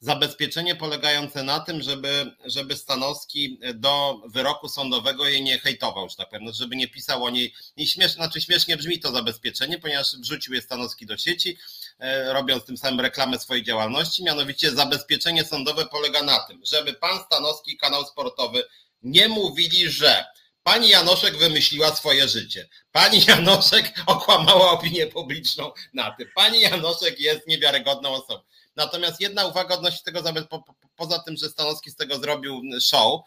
[0.01, 6.29] zabezpieczenie polegające na tym, żeby, żeby Stanowski do wyroku sądowego jej nie hejtował, że tak
[6.29, 7.55] powiem, no, żeby nie pisał o niej.
[7.77, 11.59] I śmiesznie, znaczy śmiesznie brzmi to zabezpieczenie, ponieważ wrzucił je Stanowski do sieci,
[11.99, 14.25] e, robiąc tym samym reklamę swojej działalności.
[14.25, 18.65] Mianowicie zabezpieczenie sądowe polega na tym, żeby pan Stanowski, kanał sportowy,
[19.03, 20.25] nie mówili, że
[20.63, 22.69] Pani Janoszek wymyśliła swoje życie.
[22.93, 26.29] Pani Janoszek okłamała opinię publiczną na tym.
[26.35, 28.43] Pani Janoszek jest niewiarygodną osobą.
[28.81, 33.21] Natomiast jedna uwaga odnośnie tego, po, po, poza tym, że Stanowski z tego zrobił show,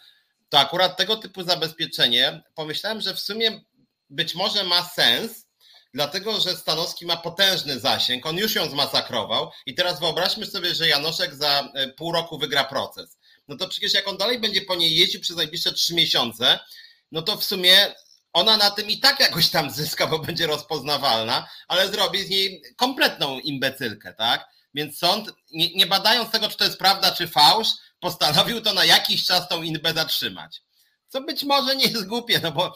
[0.49, 3.61] to akurat tego typu zabezpieczenie pomyślałem, że w sumie
[4.09, 5.47] być może ma sens,
[5.93, 10.87] dlatego że Stanowski ma potężny zasięg, on już ją zmasakrował i teraz wyobraźmy sobie, że
[10.87, 13.17] Janoszek za e, pół roku wygra proces.
[13.47, 16.59] No to przecież jak on dalej będzie po niej jeździł przez najbliższe trzy miesiące,
[17.11, 17.95] no to w sumie
[18.33, 22.61] ona na tym i tak jakoś tam zyska, bo będzie rozpoznawalna, ale zrobi z niej
[22.77, 24.53] kompletną imbecylkę, tak?
[24.73, 27.67] Więc sąd, nie, nie badając tego, czy to jest prawda, czy fałsz,
[27.99, 30.61] postanowił to na jakiś czas tą inbę zatrzymać.
[31.13, 32.75] Co być może nie jest głupie, no bo,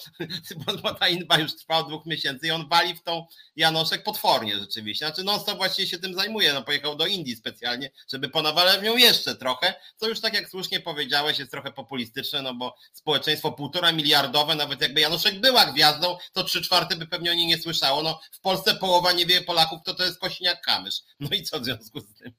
[0.83, 4.59] bo ta inba już trwa od dwóch miesięcy i on wali w tą Janoszek potwornie
[4.59, 5.05] rzeczywiście.
[5.05, 8.83] Znaczy non stop właściwie się tym zajmuje, no pojechał do Indii specjalnie, żeby ponawalać w
[8.83, 13.51] nią jeszcze trochę, co już tak jak słusznie powiedziałeś jest trochę populistyczne, no bo społeczeństwo
[13.51, 17.57] półtora miliardowe, nawet jakby Janoszek była gwiazdą, to trzy czwarte by pewnie o niej nie
[17.57, 18.03] słyszało.
[18.03, 21.01] No w Polsce połowa nie wie Polaków, to to jest Kośniak Kamysz.
[21.19, 22.33] No i co w związku z tym?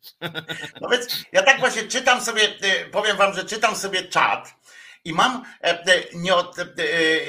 [0.81, 4.58] No więc ja tak właśnie czytam sobie, y, powiem wam, że czytam sobie czat
[5.09, 6.65] i mam e, e, nie od, e,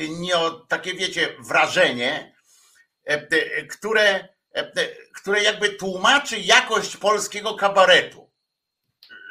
[0.10, 2.36] nie od takie, wiecie, wrażenie,
[3.70, 4.28] które,
[5.16, 8.30] które jakby tłumaczy jakość polskiego kabaretu.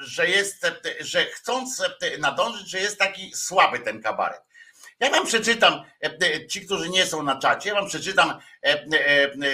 [0.00, 0.66] Że jest,
[1.00, 1.82] że chcąc
[2.18, 4.40] nadążyć, że jest taki słaby ten kabaret.
[5.00, 5.84] Ja wam przeczytam,
[6.48, 8.38] ci, którzy nie są na czacie, ja wam przeczytam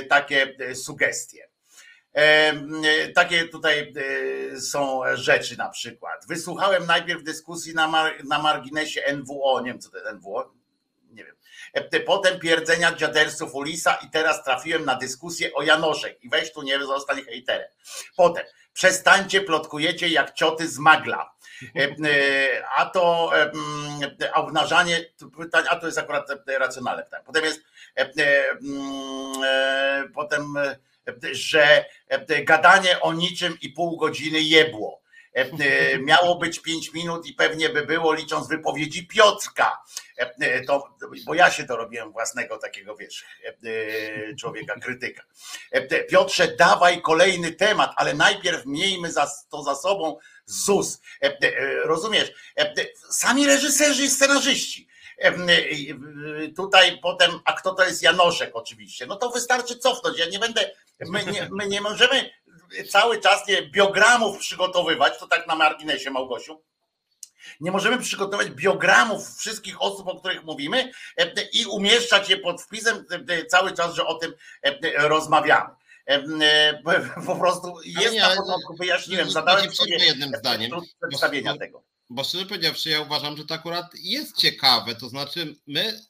[0.08, 1.48] takie sugestie.
[3.14, 3.92] Takie tutaj
[4.60, 6.26] są rzeczy na przykład.
[6.28, 10.52] Wysłuchałem najpierw dyskusji na, mar na marginesie NWO, nie wiem co to jest NWO,
[11.10, 11.34] nie wiem.
[12.06, 16.84] Potem pierdzenia dziadersów Ulisa i teraz trafiłem na dyskusję o Janoszek i weź tu nie
[16.84, 17.68] zostań hejterem.
[18.16, 21.34] Potem przestańcie, plotkujecie jak cioty z magla.
[22.76, 23.32] A to
[24.32, 25.04] a obnażanie
[25.38, 27.24] pytań, a to jest akurat racjonalne pytanie.
[27.26, 27.60] Potem jest
[30.14, 30.54] potem
[31.32, 31.84] że
[32.44, 35.04] gadanie o niczym i pół godziny jebło.
[36.00, 39.82] Miało być pięć minut i pewnie by było, licząc wypowiedzi Piotrka.
[40.66, 43.24] To, bo ja się to robiłem własnego takiego, wiesz,
[44.38, 45.22] człowieka, krytyka.
[46.10, 49.08] Piotrze, dawaj kolejny temat, ale najpierw miejmy
[49.50, 51.00] to za sobą ZUS.
[51.84, 52.32] Rozumiesz?
[53.10, 54.88] Sami reżyserzy i scenarzyści
[56.56, 60.70] tutaj potem, a kto to jest Janoszek oczywiście, no to wystarczy cofnąć, ja nie będę,
[61.00, 62.30] my nie, my nie możemy
[62.90, 66.62] cały czas nie, biogramów przygotowywać, to tak na marginesie Małgosiu,
[67.60, 70.92] nie możemy przygotować biogramów wszystkich osób, o których mówimy
[71.52, 73.04] i umieszczać je pod wpisem
[73.48, 74.34] cały czas, że o tym
[74.96, 75.70] rozmawiamy.
[77.26, 82.46] Po prostu jest nie, na początku, wyjaśniłem, zadałem sobie jednym zdaniem przedstawienia tego bo szczerze
[82.46, 84.94] powiedziawszy, ja uważam, że to akurat jest ciekawe.
[84.94, 86.00] To znaczy, my,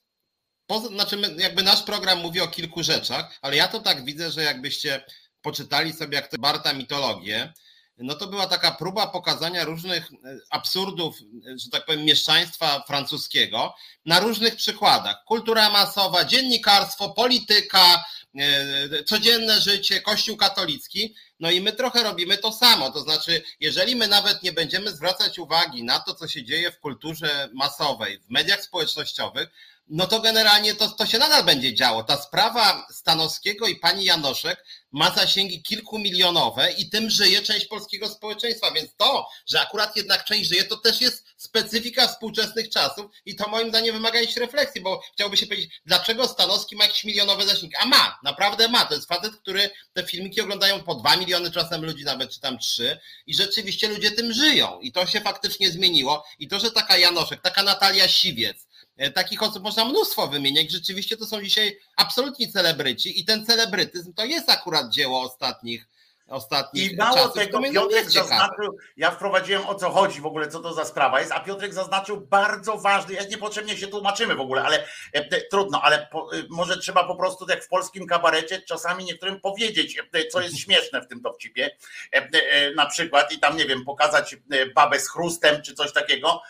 [0.66, 4.42] poza, znaczy jakby nasz program mówi o kilku rzeczach, ale ja to tak widzę, że
[4.42, 5.04] jakbyście
[5.42, 7.52] poczytali sobie jak to Barta mitologię,
[7.98, 13.74] no to była taka próba pokazania różnych e, absurdów, e, że tak powiem, mieszczaństwa francuskiego
[14.06, 15.24] na różnych przykładach.
[15.24, 18.04] Kultura masowa, dziennikarstwo, polityka,
[18.38, 21.14] e, codzienne życie, Kościół katolicki.
[21.40, 22.90] No i my trochę robimy to samo.
[22.90, 26.80] To znaczy, jeżeli my nawet nie będziemy zwracać uwagi na to, co się dzieje w
[26.80, 29.48] kulturze masowej, w mediach społecznościowych,
[29.86, 32.04] no to generalnie to, to się nadal będzie działo.
[32.04, 38.70] Ta sprawa Stanowskiego i pani Janoszek ma zasięgi kilkumilionowe i tym żyje część polskiego społeczeństwa,
[38.70, 43.48] więc to, że akurat jednak część żyje, to też jest specyfika współczesnych czasów i to
[43.48, 47.76] moim zdaniem wymaga jakiejś refleksji, bo chciałby się powiedzieć, dlaczego Stanowski ma jakieś milionowe zasięgi?
[47.76, 48.84] A ma, naprawdę ma.
[48.84, 52.58] To jest facet, który te filmiki oglądają po dwa miliony czasem ludzi, nawet czy tam
[52.58, 56.96] trzy i rzeczywiście ludzie tym żyją i to się faktycznie zmieniło i to, że taka
[56.96, 58.66] Janoszek, taka Natalia Siwiec,
[59.14, 60.70] takich osób można mnóstwo wymieniać.
[60.70, 65.88] Rzeczywiście to są dzisiaj absolutni celebryci i ten celebrytyzm to jest akurat dzieło ostatnich
[66.28, 67.34] ostatnich I mało czasów.
[67.34, 71.32] tego, Piotrek zaznaczył, ja wprowadziłem o co chodzi w ogóle, co to za sprawa jest,
[71.32, 76.08] a Piotrek zaznaczył bardzo ważny, ja niepotrzebnie się tłumaczymy w ogóle, ale e, trudno, ale
[76.12, 80.40] po, e, może trzeba po prostu jak w polskim kabarecie czasami niektórym powiedzieć, e, co
[80.40, 81.70] jest śmieszne w tym dowcipie,
[82.12, 85.92] e, e, na przykład i tam nie wiem, pokazać e, babę z chrustem czy coś
[85.92, 86.42] takiego,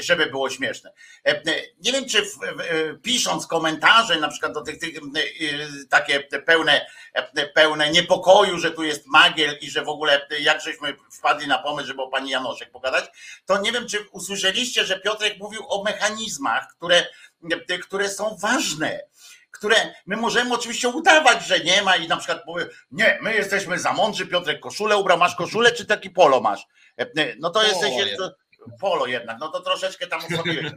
[0.00, 0.92] żeby było śmieszne.
[1.80, 2.38] Nie wiem, czy w,
[3.02, 4.94] pisząc komentarze na przykład do tych, tych
[5.90, 6.86] takie pełne,
[7.54, 11.88] pełne niepokoju, że tu jest Magiel i że w ogóle jak żeśmy wpadli na pomysł,
[11.88, 13.04] żeby o pani Janoszek pogadać,
[13.46, 17.06] to nie wiem, czy usłyszeliście, że Piotrek mówił o mechanizmach, które,
[17.80, 19.00] które są ważne
[19.52, 23.78] które my możemy oczywiście udawać, że nie ma i na przykład powie, nie, my jesteśmy
[23.78, 26.66] za mądrzy, Piotrek koszulę ubrał, masz koszulę czy taki polo masz?
[27.38, 27.92] No to jesteś,
[28.80, 30.72] polo jednak, no to troszeczkę tam osłabiłeś.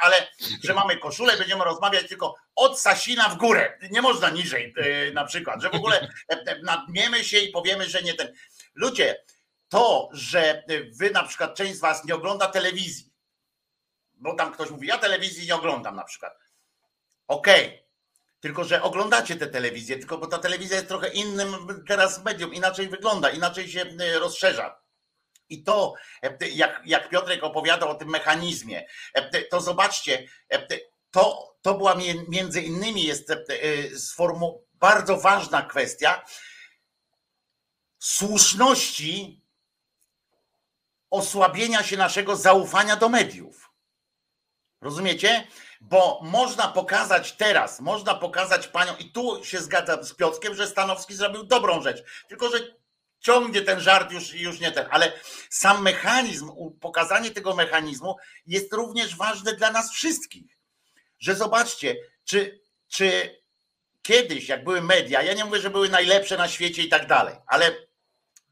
[0.00, 0.28] Ale
[0.64, 3.78] że mamy koszulę, będziemy rozmawiać tylko od Sasina w górę.
[3.90, 8.02] Nie można niżej e, na przykład, że w ogóle e, nadmiemy się i powiemy, że
[8.02, 8.32] nie ten.
[8.74, 9.24] Ludzie,
[9.68, 13.12] to, że wy na przykład część z was nie ogląda telewizji,
[14.14, 16.38] bo tam ktoś mówi, ja telewizji nie oglądam na przykład.
[17.28, 17.78] Okej, okay.
[18.40, 22.88] tylko że oglądacie tę telewizję, tylko bo ta telewizja jest trochę innym teraz medium, inaczej
[22.88, 24.83] wygląda, inaczej się e, rozszerza
[25.48, 30.66] i to, e, jak, jak Piotrek opowiadał o tym mechanizmie, e, to zobaczcie, e,
[31.10, 31.96] to, to była
[32.28, 33.32] między innymi jest
[33.96, 36.24] sformu, bardzo ważna kwestia
[37.98, 39.44] słuszności
[41.10, 43.70] osłabienia się naszego zaufania do mediów.
[44.80, 45.46] Rozumiecie?
[45.80, 51.14] Bo można pokazać teraz, można pokazać panią, i tu się zgadzam z Piotrkiem, że Stanowski
[51.14, 52.58] zrobił dobrą rzecz, tylko że
[53.24, 55.12] ciągnie ten żart już, już nie ten, ale
[55.50, 60.58] sam mechanizm, pokazanie tego mechanizmu jest również ważne dla nas wszystkich.
[61.18, 63.40] Że zobaczcie, czy, czy
[64.02, 67.36] kiedyś, jak były media, ja nie mówię, że były najlepsze na świecie i tak dalej,
[67.46, 67.76] ale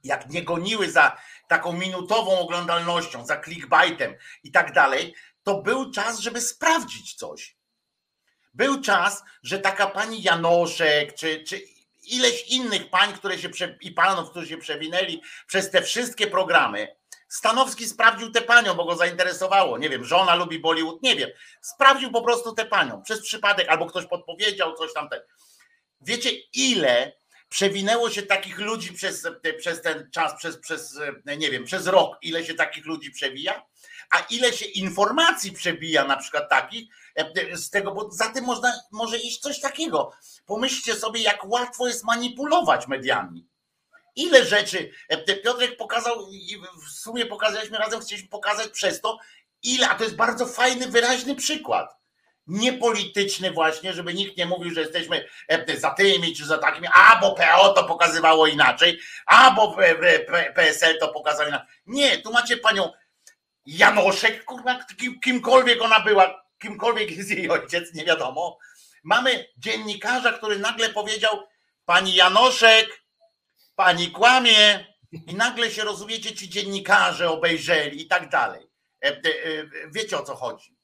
[0.04, 1.16] jak nie goniły za
[1.48, 7.56] taką minutową oglądalnością, za clickbaitem i tak dalej, to był czas, żeby sprawdzić coś.
[8.54, 11.71] Był czas, że taka pani Janoszek, czy, czy
[12.02, 13.48] ileś innych pań, które się
[13.80, 16.96] i panów, którzy się przewinęli przez te wszystkie programy,
[17.32, 19.78] Stanowski sprawdził tę panią, bo go zainteresowało.
[19.78, 21.30] Nie wiem, żona lubi Bollywood, nie wiem.
[21.60, 25.08] Sprawdził po prostu tę panią przez przypadek, albo ktoś podpowiedział coś tam.
[26.00, 27.12] Wiecie, ile
[27.48, 31.00] przewinęło się takich ludzi przez, przez ten czas, przez, przez,
[31.38, 33.62] nie wiem, przez rok, ile się takich ludzi przewija,
[34.12, 36.88] a ile się informacji przebija, na przykład takich,
[37.53, 40.12] z tego, bo za tym można, może iść coś takiego.
[40.46, 43.46] Pomyślcie sobie, jak łatwo jest manipulować mediami.
[44.16, 44.90] Ile rzeczy
[45.44, 46.27] Piotrek pokazał,
[46.87, 49.18] w sumie pokazaliśmy razem, chcieliśmy pokazać przez to,
[49.62, 52.03] ile, a to jest bardzo fajny, wyraźny przykład
[52.46, 55.29] niepolityczny właśnie, żeby nikt nie mówił, że jesteśmy
[55.79, 59.77] za tymi czy za takimi, a bo PO to pokazywało inaczej, a bo
[60.55, 61.68] PSL to pokazało inaczej.
[61.87, 62.92] Nie, tu macie panią
[63.66, 68.59] Janoszek, kurwa, kim, kimkolwiek ona była, kimkolwiek jest jej ojciec, nie wiadomo.
[69.05, 71.46] Mamy dziennikarza, który nagle powiedział,
[71.85, 73.03] pani Janoszek,
[73.77, 78.66] pani kłamie i nagle się rozumiecie, ci dziennikarze obejrzeli i tak dalej.
[79.05, 79.20] E, e,
[79.94, 80.77] wiecie o co chodzi.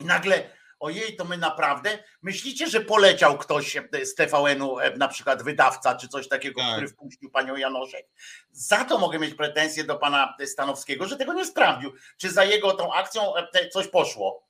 [0.00, 5.42] I nagle ojej, to my naprawdę, myślicie, że poleciał ktoś z TVN-u, e, na przykład
[5.42, 6.72] wydawca czy coś takiego, tak.
[6.72, 8.06] który wpuścił panią Janoszek?
[8.52, 11.92] Za to mogę mieć pretensje do pana Stanowskiego, że tego nie sprawdził.
[12.16, 14.48] Czy za jego tą akcją e, coś poszło?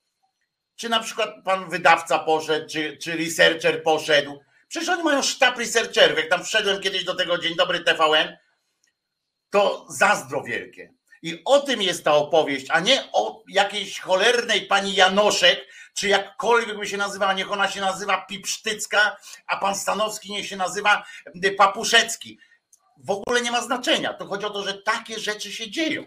[0.77, 4.41] Czy na przykład pan wydawca poszedł, czy, czy researcher poszedł?
[4.69, 6.19] Przecież oni mają sztab researcherów.
[6.19, 8.37] Jak tam wszedłem kiedyś do tego Dzień Dobry TVN,
[9.51, 10.95] to zazdro wielkie.
[11.23, 15.67] I o tym jest ta opowieść, a nie o jakiejś cholernej pani Janoszek,
[15.99, 20.57] czy jakkolwiek by się nazywała, niech ona się nazywa Pipsztycka, a pan Stanowski niech się
[20.57, 21.05] nazywa
[21.45, 22.39] y, Papuszecki.
[22.97, 24.15] W ogóle nie ma znaczenia.
[24.15, 26.05] To chodzi o to, że takie rzeczy się dzieją.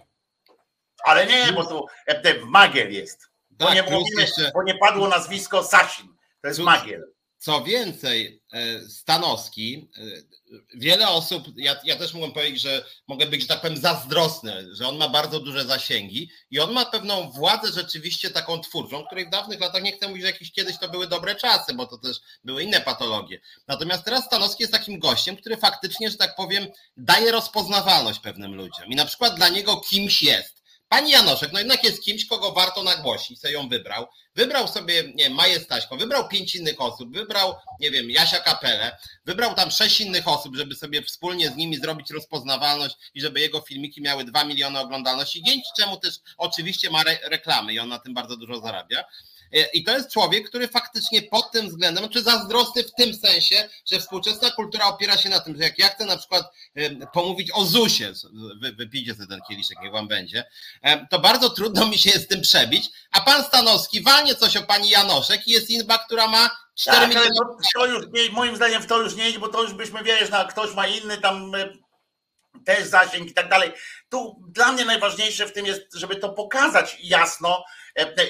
[1.04, 3.30] Ale nie, bo to e, w Magiel jest.
[3.50, 6.16] Bo, tak, nie, mówimy, bo nie padło nazwisko Sasin.
[6.42, 7.14] To jest Magiel.
[7.42, 10.02] Co więcej, e, Stanowski, e,
[10.74, 14.88] wiele osób, ja, ja też mogę powiedzieć, że mogę być, że tak powiem, zazdrosny, że
[14.88, 19.30] on ma bardzo duże zasięgi i on ma pewną władzę rzeczywiście taką twórczą, której w
[19.30, 22.18] dawnych latach nie chcę mówić, że jakieś kiedyś to były dobre czasy, bo to też
[22.44, 23.42] były inne patologie.
[23.68, 28.86] Natomiast teraz Stanowski jest takim gościem, który faktycznie, że tak powiem, daje rozpoznawalność pewnym ludziom
[28.88, 30.61] i na przykład dla niego kimś jest.
[30.92, 34.08] Pani Janoszek, no jednak jest kimś, kogo warto nagłosić, sobie ją wybrał.
[34.36, 38.98] Wybrał sobie, nie wiem, Maję Staśko, wybrał pięć innych osób, wybrał, nie wiem, Jasia Kapelę,
[39.26, 43.62] wybrał tam sześć innych osób, żeby sobie wspólnie z nimi zrobić rozpoznawalność i żeby jego
[43.62, 48.00] filmiki miały dwa miliony oglądalności, dzięki czemu też oczywiście ma re reklamy i on na
[48.00, 49.04] tym bardzo dużo zarabia.
[49.54, 53.70] E, I to jest człowiek, który faktycznie pod tym względem, czy zazdrosny w tym sensie,
[53.92, 56.46] że współczesna kultura opiera się na tym, że jak ja chcę na przykład
[57.14, 58.14] pomówić o Zusie,
[58.62, 60.46] wy, wypijcie sobie ten kieliszek, jak wam będzie,
[61.10, 64.64] to bardzo trudno mi się jest z tym przebić, a pan Stanowski walnie coś o
[64.64, 67.30] pani Janoszek i jest inba, która ma 4 tak, miliony.
[67.36, 70.04] To, to już nie, moim zdaniem w to już nie iść, bo to już byśmy,
[70.04, 71.52] wiesz, no, ktoś ma inny tam
[72.66, 73.72] też zasięg i tak dalej.
[74.10, 77.64] Tu dla mnie najważniejsze w tym jest, żeby to pokazać jasno,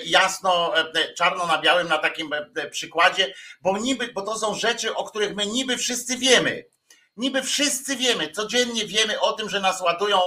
[0.06, 2.30] jasno, e, czarno na białym na takim
[2.72, 6.66] przykładzie, bo niby, bo to są rzeczy, o których my niby wszyscy wiemy.
[7.18, 10.20] Niby wszyscy wiemy, codziennie wiemy o tym, że nas ładują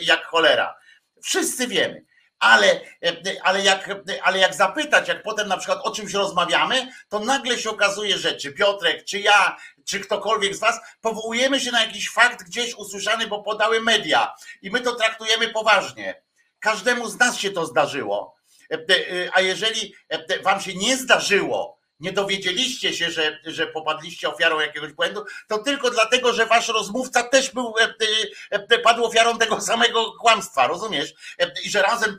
[0.00, 0.74] jak cholera.
[1.22, 2.04] Wszyscy wiemy.
[2.38, 2.80] Ale,
[3.42, 3.90] ale, jak,
[4.22, 8.36] ale jak zapytać, jak potem na przykład o czymś rozmawiamy, to nagle się okazuje, że
[8.36, 13.26] czy Piotrek, czy ja, czy ktokolwiek z Was, powołujemy się na jakiś fakt gdzieś usłyszany,
[13.26, 16.22] bo podały media i my to traktujemy poważnie.
[16.58, 18.35] Każdemu z nas się to zdarzyło.
[18.70, 24.28] E, e, a jeżeli e, wam się nie zdarzyło, nie dowiedzieliście się, że, że popadliście
[24.28, 27.74] ofiarą jakiegoś błędu, to tylko dlatego, że wasz rozmówca też był,
[28.84, 31.14] padł ofiarą tego samego kłamstwa, rozumiesz?
[31.64, 32.18] I że razem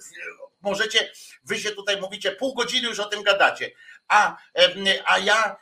[0.62, 1.12] możecie,
[1.44, 3.72] wy się tutaj mówicie, pół godziny już o tym gadacie,
[4.08, 4.38] a,
[5.06, 5.58] a ja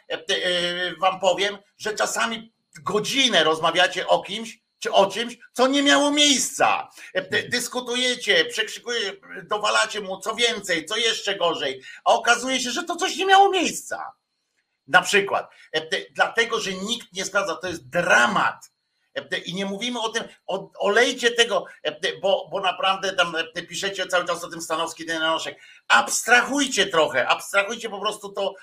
[0.99, 2.51] wam powiem, że czasami
[2.83, 6.89] godzinę rozmawiacie o kimś, czy o czymś, co nie miało miejsca.
[7.13, 12.95] E, dyskutujecie, przekrzykujecie, dowalacie mu co więcej, co jeszcze gorzej, a okazuje się, że to
[12.95, 14.11] coś nie miało miejsca.
[14.87, 18.74] Na przykład, e, dlatego, że nikt nie sprawdza, to jest dramat
[19.45, 20.23] i nie mówimy o tym,
[20.79, 21.65] olejcie tego,
[22.21, 23.35] bo, bo naprawdę tam
[23.69, 25.59] piszecie cały czas o tym Stanowski Dynanoszek.
[25.87, 28.53] Abstrahujcie trochę, abstrahujcie po prostu to,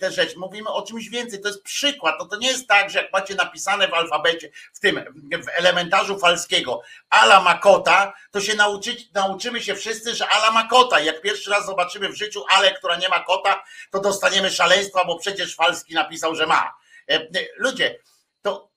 [0.00, 0.38] te rzeczy.
[0.38, 2.16] Mówimy o czymś więcej, to jest przykład.
[2.18, 5.04] No to nie jest tak, że jak macie napisane w alfabecie, w tym,
[5.44, 11.00] w elementarzu falskiego, ala makota, to się nauczyć, nauczymy się wszyscy, że ala makota.
[11.00, 15.18] Jak pierwszy raz zobaczymy w życiu ale, która nie ma kota, to dostaniemy szaleństwa, bo
[15.18, 16.74] przecież Falski napisał, że ma.
[17.56, 17.98] Ludzie,
[18.42, 18.71] to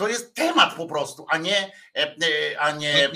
[0.00, 3.12] to jest temat po prostu, a nie, e, e, a nie e,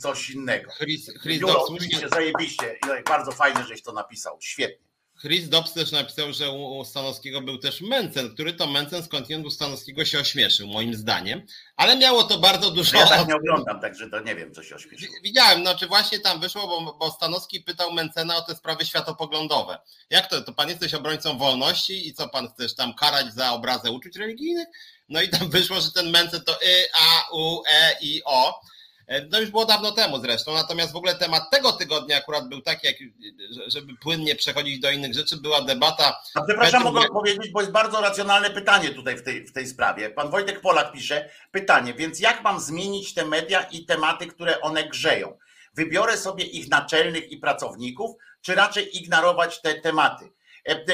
[0.00, 0.70] coś innego.
[0.78, 2.78] Chris, Chris Julo, oczywiście zajebiście.
[3.08, 4.38] Bardzo fajnie, żeś to napisał.
[4.40, 4.90] Świetnie.
[5.22, 9.50] Chris Dobbs też napisał, że u Stanowskiego był też Mencen, który to Mencen skądinąd u
[9.50, 11.42] Stanowskiego się ośmieszył, moim zdaniem.
[11.76, 12.98] Ale miało to bardzo dużo...
[12.98, 15.14] Ja tak nie oglądam, także to nie wiem, co się ośmieszyło.
[15.22, 19.78] Widziałem, no czy właśnie tam wyszło, bo, bo Stanowski pytał Mencena o te sprawy światopoglądowe.
[20.10, 20.42] Jak to?
[20.42, 24.68] To pan jesteś obrońcą wolności i co pan chcesz tam karać za obrazę uczuć religijnych?
[25.10, 28.60] No i tam wyszło, że ten Mencen to Y, A, U, E, I, O.
[29.06, 32.60] E, no już było dawno temu zresztą, natomiast w ogóle temat tego tygodnia akurat był
[32.60, 32.96] taki, jak,
[33.66, 36.20] żeby płynnie przechodzić do innych rzeczy, była debata.
[36.34, 40.10] A przepraszam, mogę odpowiedzieć, bo jest bardzo racjonalne pytanie tutaj w tej, w tej sprawie.
[40.10, 44.88] Pan Wojtek Polak pisze pytanie, więc jak mam zmienić te media i tematy, które one
[44.88, 45.38] grzeją?
[45.74, 50.32] Wybiorę sobie ich naczelnych i pracowników, czy raczej ignorować te tematy?
[50.68, 50.84] E,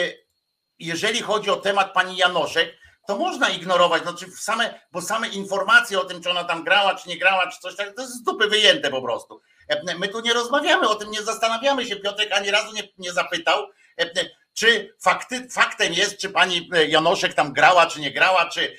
[0.79, 6.05] jeżeli chodzi o temat pani Janoszek, to można ignorować, znaczy same, bo same informacje o
[6.05, 8.49] tym, czy ona tam grała, czy nie grała, czy coś takiego, to jest z dupy
[8.49, 9.41] wyjęte po prostu.
[9.69, 11.97] E, my tu nie rozmawiamy o tym, nie zastanawiamy się.
[11.97, 13.67] Piotrek ani razu nie, nie zapytał,
[13.99, 14.11] e,
[14.55, 18.77] czy fakty, faktem jest, czy pani e, Janoszek tam grała, czy nie grała, czy,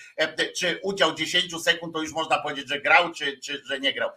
[0.58, 4.10] czy udział 10 sekund to już można powiedzieć, że grał, czy, czy że nie grał.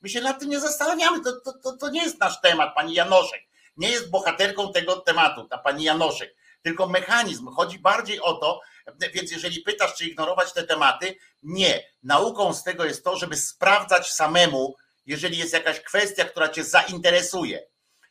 [0.00, 2.94] My się nad tym nie zastanawiamy, to, to, to, to nie jest nasz temat, pani
[2.94, 3.42] Janoszek.
[3.76, 7.48] Nie jest bohaterką tego tematu, ta pani Janoszek, tylko mechanizm.
[7.48, 8.60] Chodzi bardziej o to,
[9.14, 11.84] więc jeżeli pytasz, czy ignorować te tematy, nie.
[12.02, 14.76] Nauką z tego jest to, żeby sprawdzać samemu,
[15.06, 17.66] jeżeli jest jakaś kwestia, która cię zainteresuje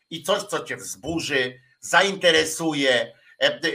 [0.10, 3.14] i coś, co cię wzburzy, zainteresuje,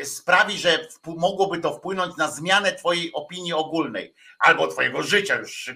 [0.04, 5.74] sprawi, że mogłoby to wpłynąć na zmianę twojej opinii ogólnej albo twojego życia, już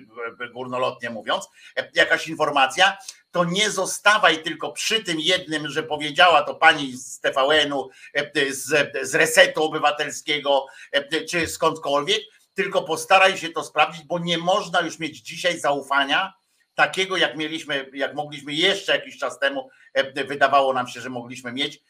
[0.53, 2.97] górnolotnie mówiąc, e, jakaś informacja,
[3.31, 8.93] to nie zostawaj tylko przy tym jednym, że powiedziała to pani z TVN-u, e, z,
[9.03, 12.21] z Resetu Obywatelskiego, e, czy skądkolwiek,
[12.55, 16.33] tylko postaraj się to sprawdzić, bo nie można już mieć dzisiaj zaufania
[16.75, 19.82] takiego, jak mieliśmy, jak mogliśmy jeszcze jakiś czas temu, e,
[20.29, 21.83] wydawało nam się, że mogliśmy mieć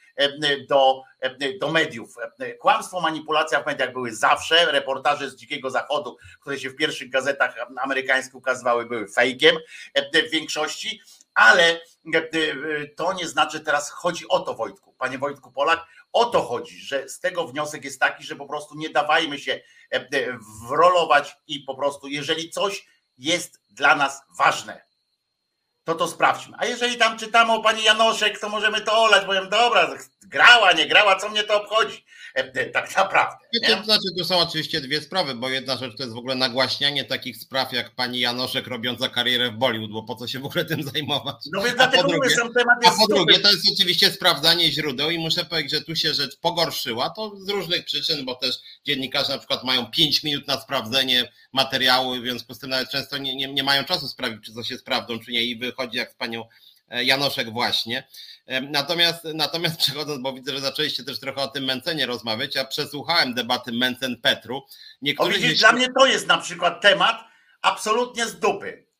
[0.68, 1.02] do,
[1.60, 2.14] do mediów.
[2.60, 4.72] Kłamstwo, manipulacja w mediach były zawsze.
[4.72, 9.56] Reportaże z Dzikiego Zachodu, które się w pierwszych gazetach amerykańskich ukazywały, były fejkiem
[10.28, 11.00] w większości
[11.34, 11.80] ale
[12.14, 16.42] e, e, to nie znaczy, teraz chodzi o to, Wojtku, panie Wojtku Polak, o to
[16.42, 20.38] chodzi, że z tego wniosek jest taki, że po prostu nie dawajmy się e,
[20.68, 22.86] wrolować i po prostu, jeżeli coś
[23.18, 24.82] jest dla nas ważne,
[25.84, 26.56] to to sprawdźmy.
[26.58, 29.24] A jeżeli tam czytamy o pani Janoszek, to możemy to olać.
[29.24, 32.04] Powiem, dobra, grała, nie grała, co mnie to obchodzi
[32.72, 33.36] tak naprawdę.
[33.62, 33.76] Nie?
[33.76, 37.04] To znaczy, tu są oczywiście dwie sprawy, bo jedna rzecz to jest w ogóle nagłaśnianie
[37.04, 40.64] takich spraw jak pani Janoszek robiąca karierę w Bollywood, bo po co się w ogóle
[40.64, 41.36] tym zajmować?
[41.52, 44.72] No więc dlatego drugie, mówię, sam temat jest A po drugie, to jest oczywiście sprawdzanie
[44.72, 48.56] źródeł i muszę powiedzieć, że tu się rzecz pogorszyła, to z różnych przyczyn, bo też
[48.86, 53.18] dziennikarze na przykład mają 5 minut na sprawdzenie materiału, w związku z tym nawet często
[53.18, 56.12] nie, nie, nie mają czasu sprawdzić, czy coś się sprawdzą, czy nie i wychodzi jak
[56.12, 56.44] z panią
[56.88, 58.08] e, Janoszek właśnie.
[58.70, 63.34] Natomiast, natomiast przechodząc, bo widzę, że zaczęliście też trochę o tym Mencenie rozmawiać, ja przesłuchałem
[63.34, 64.60] debaty Mencen-Petru.
[65.02, 67.24] Niektórzy widzisz, dla mnie to jest na przykład temat
[67.62, 68.91] absolutnie z dupy.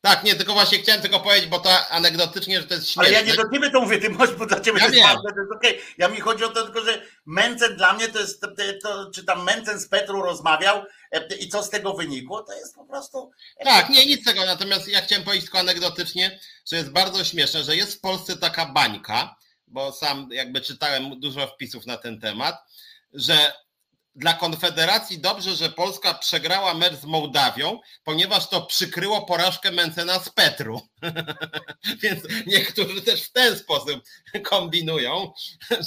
[0.00, 3.16] Tak, nie, tylko właśnie chciałem tylko powiedzieć, bo to anegdotycznie, że to jest śmieszne.
[3.16, 5.08] Ale ja nie do ciebie to mówię, ty możesz, bo dla ciebie ja to jest
[5.08, 5.70] ważne, to jest okej.
[5.70, 5.94] Okay.
[5.98, 8.48] Ja mi chodzi o to tylko, że Mencen dla mnie to jest, to,
[8.82, 12.74] to, czy tam Mencen z Petru rozmawiał e, i co z tego wynikło, to jest
[12.74, 13.30] po prostu...
[13.64, 17.76] Tak, nie, nic tego, natomiast ja chciałem powiedzieć tylko anegdotycznie, że jest bardzo śmieszne, że
[17.76, 22.56] jest w Polsce taka bańka, bo sam jakby czytałem dużo wpisów na ten temat,
[23.12, 23.52] że
[24.14, 30.30] dla Konfederacji dobrze, że Polska przegrała mecz z Mołdawią, ponieważ to przykryło porażkę Mencena z
[30.30, 30.80] Petru.
[32.02, 34.04] Więc niektórzy też w ten sposób
[34.44, 35.32] kombinują,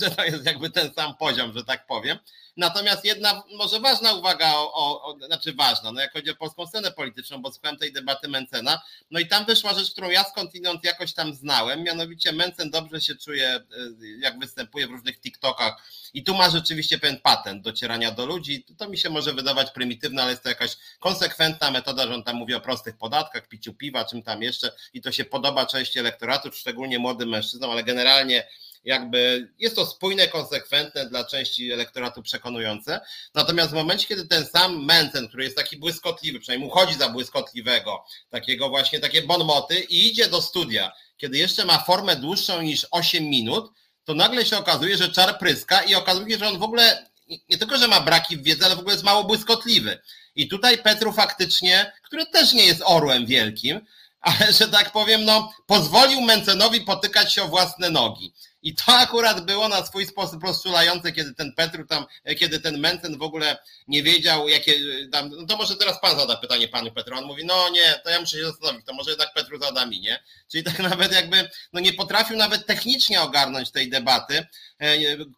[0.02, 2.18] że to jest jakby ten sam poziom, że tak powiem.
[2.58, 6.68] Natomiast jedna może ważna uwaga, o, o, o, znaczy ważna, no jak chodzi o polską
[6.68, 8.82] scenę polityczną, bo słuchałem tej debaty Mencena,
[9.12, 13.16] no i tam wyszła rzecz, którą ja skądinąd jakoś tam znałem, mianowicie Mencen dobrze się
[13.16, 15.76] czuje, y, jak występuje w różnych TikTokach
[16.14, 18.66] i tu ma rzeczywiście pewien patent docierania do ludzi.
[18.78, 22.36] To mi się może wydawać prymitywne, ale jest to jakaś konsekwentna metoda, że on tam
[22.36, 26.52] mówi o prostych podatkach, piciu piwa, czym tam jeszcze i to się podoba części elektoratu,
[26.52, 28.48] szczególnie młodym mężczyznom, ale generalnie
[28.86, 33.00] jakby jest to spójne, konsekwentne dla części elektoratu przekonujące.
[33.34, 38.06] Natomiast w momencie, kiedy ten sam Mencen, który jest taki błyskotliwy, przynajmniej uchodzi za błyskotliwego,
[38.30, 43.24] takiego właśnie takie bonmoty i idzie do studia, kiedy jeszcze ma formę dłuższą niż 8
[43.24, 43.72] minut,
[44.04, 47.06] to nagle się okazuje, że czar pryska i okazuje się, że on w ogóle
[47.50, 50.00] nie tylko, że ma braki w wiedzy, ale w ogóle jest mało błyskotliwy.
[50.36, 53.82] I tutaj Petru faktycznie, który też nie jest orłem wielkim,
[54.22, 58.34] ale że tak powiem, no, pozwolił Mencenowi potykać się o własne nogi.
[58.66, 62.06] I to akurat było na swój sposób rozczulające, kiedy ten Petru tam,
[62.40, 63.58] kiedy ten Mencen w ogóle
[63.88, 64.74] nie wiedział, jakie
[65.12, 67.18] tam, no to może teraz pan zada pytanie panu Petru.
[67.18, 70.00] On mówi, no nie, to ja muszę się zastanowić, to może jednak Petru zada mi,
[70.00, 70.24] nie?
[70.52, 74.46] Czyli tak nawet jakby, no nie potrafił nawet technicznie ogarnąć tej debaty,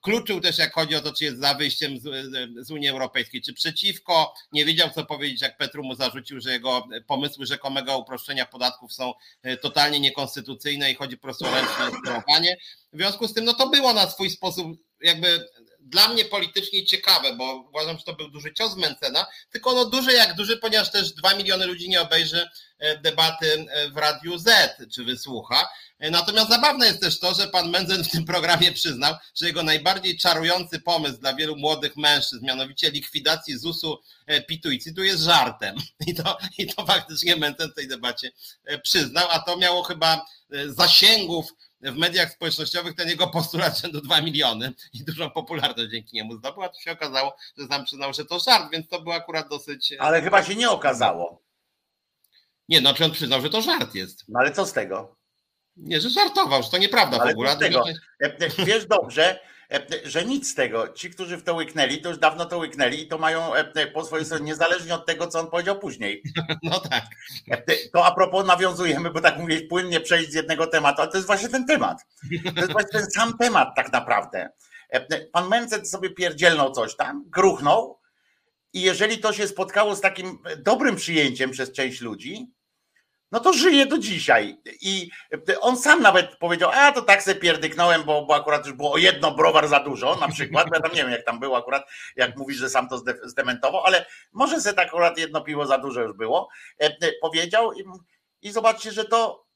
[0.01, 2.03] kluczył też jak chodzi o to, czy jest za wyjściem z,
[2.67, 6.87] z Unii Europejskiej, czy przeciwko, nie wiedział co powiedzieć, jak Petru mu zarzucił, że jego
[7.07, 9.13] pomysły rzekomego uproszczenia podatków są
[9.61, 12.57] totalnie niekonstytucyjne i chodzi po prostu o ręczne sterowanie.
[12.93, 14.67] W związku z tym, no to było na swój sposób
[15.01, 15.47] jakby
[15.89, 20.13] dla mnie politycznie ciekawe, bo uważam, że to był duży cios Mencena, tylko no duży
[20.13, 24.77] jak duży, ponieważ też dwa miliony ludzi nie obejrzy e, debaty e, w Radiu Z,
[24.93, 25.69] czy wysłucha.
[25.99, 29.63] E, natomiast zabawne jest też to, że pan Menzen w tym programie przyznał, że jego
[29.63, 33.97] najbardziej czarujący pomysł dla wielu młodych mężczyzn, mianowicie likwidacji ZUS-u,
[34.47, 35.75] PIT-u i CIT-u jest żartem.
[36.07, 38.31] I to, I to faktycznie Menzen w tej debacie
[38.83, 40.25] przyznał, a to miało chyba
[40.67, 46.35] zasięgów w mediach społecznościowych ten jego postulat rzędu 2 miliony i dużą popularność dzięki niemu
[46.35, 49.49] zdobył, a tu się okazało, że sam przyznał, że to żart, więc to było akurat
[49.49, 49.91] dosyć...
[49.91, 51.41] E, ale chyba się nie okazało.
[52.69, 54.23] Nie, no czy on przyznał, że to żart jest.
[54.27, 55.15] No ale co z tego?
[55.77, 57.55] Nie, że żartował, że to nieprawda ale w ogóle.
[57.55, 57.83] Z tego?
[58.19, 59.39] E, wiesz dobrze, E,
[60.03, 60.87] że nic z tego.
[60.87, 63.87] Ci, którzy w to łyknęli, to już dawno to łyknęli i to mają e, e,
[63.87, 66.23] po swojej stronie, niezależnie od tego, co on powiedział później.
[66.63, 67.03] No tak.
[67.93, 71.27] To a propos nawiązujemy, bo tak mówię, płynnie przejść z jednego tematu, ale to jest
[71.27, 71.97] właśnie ten temat.
[72.55, 74.49] To jest właśnie ten sam temat tak naprawdę.
[75.31, 77.99] Pan Mencet sobie pierdzielnął coś tam, gruchnął
[78.73, 82.51] i jeżeli to się spotkało z takim dobrym przyjęciem przez część ludzi,
[83.31, 84.57] no to żyje do dzisiaj.
[84.81, 85.09] I
[85.61, 89.31] on sam nawet powiedział, a to tak sobie pierdyknąłem, bo, bo akurat już było jedno
[89.31, 90.67] browar za dużo, na przykład.
[90.73, 91.83] Ja tam nie wiem, jak tam było akurat,
[92.15, 96.01] jak mówisz, że sam to zdementował, ale może sobie tak akurat jedno piwo za dużo
[96.01, 96.49] już było.
[96.79, 97.83] E, powiedział i,
[98.41, 99.47] i zobaczcie, że to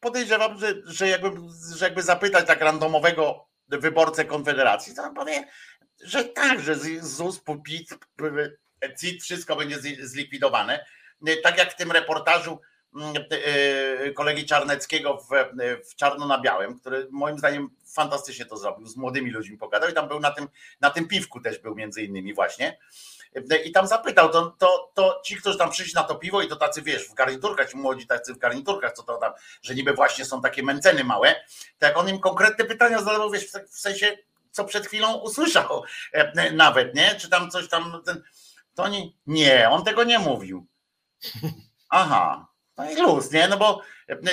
[0.00, 1.30] podejrzewam, że, że, jakby,
[1.76, 5.48] że jakby zapytać tak randomowego wyborcę Konfederacji, to on powie,
[6.02, 7.90] że tak, że ZUS, PIT,
[9.00, 10.84] CIT, wszystko będzie zlikwidowane
[11.42, 12.60] tak jak w tym reportażu
[12.96, 15.28] mm, e, kolegi Czarneckiego w,
[15.90, 19.92] w Czarno na Białym, który moim zdaniem fantastycznie to zrobił, z młodymi ludźmi pogadał i
[19.92, 20.48] tam był na tym,
[20.80, 22.78] na tym piwku też był między innymi właśnie.
[23.64, 26.56] I tam zapytał, to, to, to ci, którzy tam przyszli na to piwo i to
[26.56, 30.24] tacy, wiesz, w garniturkach, ci młodzi tacy w garniturkach, co to tam, że niby właśnie
[30.24, 31.34] są takie męceny małe,
[31.78, 34.18] to jak on im konkretne pytania zadawał, wiesz, w sensie,
[34.50, 37.14] co przed chwilą usłyszał e, nawet, nie?
[37.14, 38.22] Czy tam coś tam, ten,
[38.74, 40.66] to oni, nie, on tego nie mówił
[41.90, 42.46] Aha,
[42.76, 43.48] no i luz, nie?
[43.48, 43.82] No bo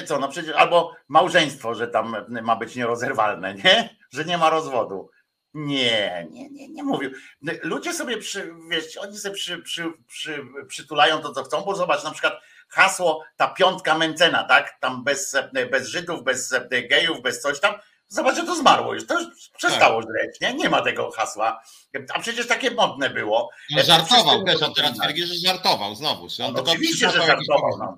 [0.07, 3.97] co, no przecież albo małżeństwo, że tam ma być nierozerwalne, nie?
[4.09, 5.09] Że nie ma rozwodu.
[5.53, 7.11] Nie, nie, nie, nie mówił.
[7.63, 12.03] Ludzie sobie przy, wiesz, oni sobie przy, przy, przy, przytulają to, co chcą, bo zobacz,
[12.03, 12.33] na przykład
[12.69, 14.79] hasło ta piątka Mencena, tak?
[14.79, 15.37] Tam bez,
[15.71, 16.53] bez Żydów, bez
[16.89, 17.73] gejów, bez coś tam.
[18.11, 19.07] Zobacz, że to zmarło już.
[19.07, 20.11] To już przestało tak.
[20.11, 20.53] żreć, nie?
[20.53, 21.61] Nie ma tego hasła.
[22.13, 23.49] A przecież takie modne było.
[23.75, 26.27] No, żartował też, on teraz twierdzi, że żartował znowu.
[26.43, 27.77] On no, oczywiście, że żartował.
[27.79, 27.97] No.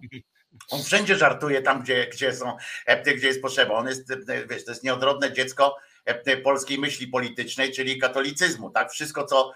[0.69, 2.57] On wszędzie żartuje tam, gdzie, gdzie, są,
[3.17, 3.73] gdzie jest potrzeba.
[3.73, 4.09] On jest,
[4.49, 5.75] wiesz, to jest nieodrodne dziecko
[6.43, 8.69] polskiej myśli politycznej, czyli katolicyzmu.
[8.69, 8.91] Tak?
[8.91, 9.53] Wszystko, co,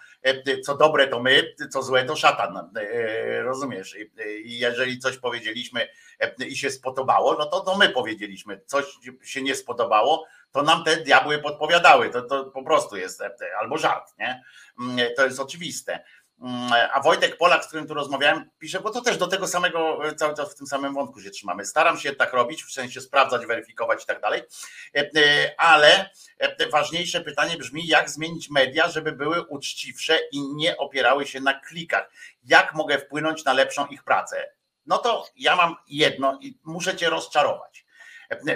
[0.66, 2.70] co dobre, to my, co złe, to szatan.
[3.42, 3.96] Rozumiesz?
[4.44, 5.88] I jeżeli coś powiedzieliśmy
[6.48, 8.62] i się spodobało, no to, to my powiedzieliśmy.
[8.66, 8.86] Coś
[9.24, 12.10] się nie spodobało, to nam te diabły podpowiadały.
[12.10, 13.24] To, to po prostu jest
[13.60, 14.44] albo żart, nie?
[14.80, 16.04] Mm, to jest oczywiste.
[16.42, 20.00] Mm, a Wojtek Polak, z którym tu rozmawiałem, pisze, bo to też do tego samego,
[20.18, 21.66] cały czas w tym samym wątku się trzymamy.
[21.66, 24.42] Staram się tak robić, w sensie sprawdzać, weryfikować i tak dalej,
[24.96, 30.78] e, e, ale e, ważniejsze pytanie brzmi, jak zmienić media, żeby były uczciwsze i nie
[30.78, 32.12] opierały się na klikach.
[32.44, 34.54] Jak mogę wpłynąć na lepszą ich pracę?
[34.86, 37.87] No to ja mam jedno i muszę cię rozczarować.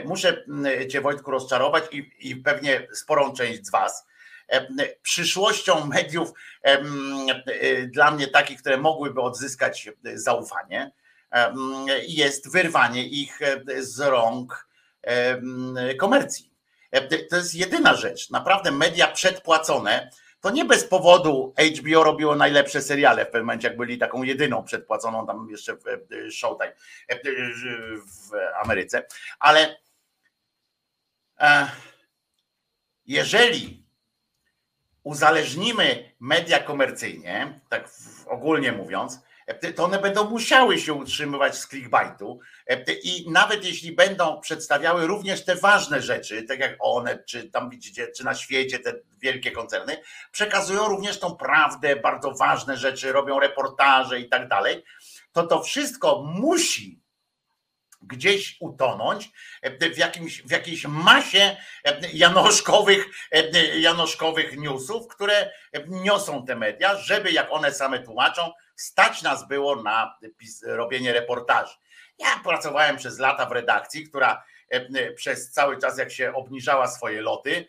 [0.06, 4.06] Muszę mm, cię Wojtku rozczarować i, i pewnie sporą część z was
[5.02, 6.34] przyszłością mediów
[7.88, 10.92] dla mnie takich, które mogłyby odzyskać zaufanie,
[12.08, 13.40] jest wyrwanie ich
[13.80, 14.68] z rąk
[16.00, 16.52] komercji.
[17.30, 18.30] To jest jedyna rzecz.
[18.30, 20.10] Naprawdę media przedpłacone,
[20.42, 24.64] to nie bez powodu HBO robiło najlepsze seriale w pewnym momencie, jak byli taką jedyną
[24.64, 26.74] przedpłaconą tam jeszcze w Showtime
[28.06, 28.32] w
[28.64, 29.08] Ameryce,
[29.40, 29.78] ale
[31.40, 31.72] e,
[33.06, 33.86] jeżeli
[35.04, 37.90] uzależnimy media komercyjnie, tak
[38.28, 39.20] ogólnie mówiąc,
[39.76, 42.40] to one będą musiały się utrzymywać z clickbaitu.
[43.04, 48.08] I nawet jeśli będą przedstawiały również te ważne rzeczy, tak jak one, czy tam widzicie,
[48.08, 49.98] czy na świecie te wielkie koncerny,
[50.32, 54.84] przekazują również tą prawdę, bardzo ważne rzeczy, robią reportaże i tak dalej,
[55.32, 57.02] to to wszystko musi
[58.02, 59.32] gdzieś utonąć
[59.94, 61.58] w, jakimś, w jakiejś masie
[62.14, 63.06] janoszkowych,
[63.76, 65.52] janoszkowych newsów, które
[65.88, 68.52] niosą te media, żeby jak one same tłumaczą,
[68.82, 70.18] stać nas było na
[70.64, 71.76] robienie reportaży.
[72.20, 74.44] Ja pracowałem przez lata w redakcji, która
[75.16, 77.68] przez cały czas, jak się obniżała swoje loty,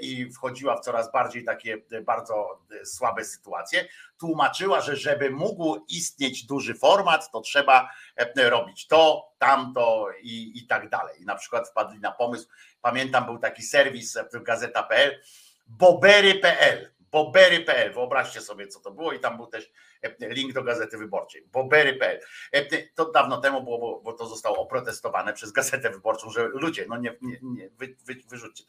[0.00, 6.74] i wchodziła w coraz bardziej takie bardzo słabe sytuacje, tłumaczyła, że żeby mógł istnieć duży
[6.74, 7.90] format, to trzeba
[8.36, 11.22] robić to, tamto i, i tak dalej.
[11.22, 12.48] I na przykład wpadli na pomysł,
[12.82, 15.20] pamiętam był taki serwis gazeta.pl,
[15.66, 17.92] bobery.pl bobery.pl.
[17.92, 21.42] Wyobraźcie sobie, co to było, i tam był też e, link do gazety wyborczej.
[21.52, 22.20] Bobery.pl.
[22.52, 26.96] E, to dawno temu było, bo, to zostało oprotestowane przez gazetę wyborczą, że ludzie, no
[26.96, 28.64] nie, nie, nie wy, wy, wyrzućcie.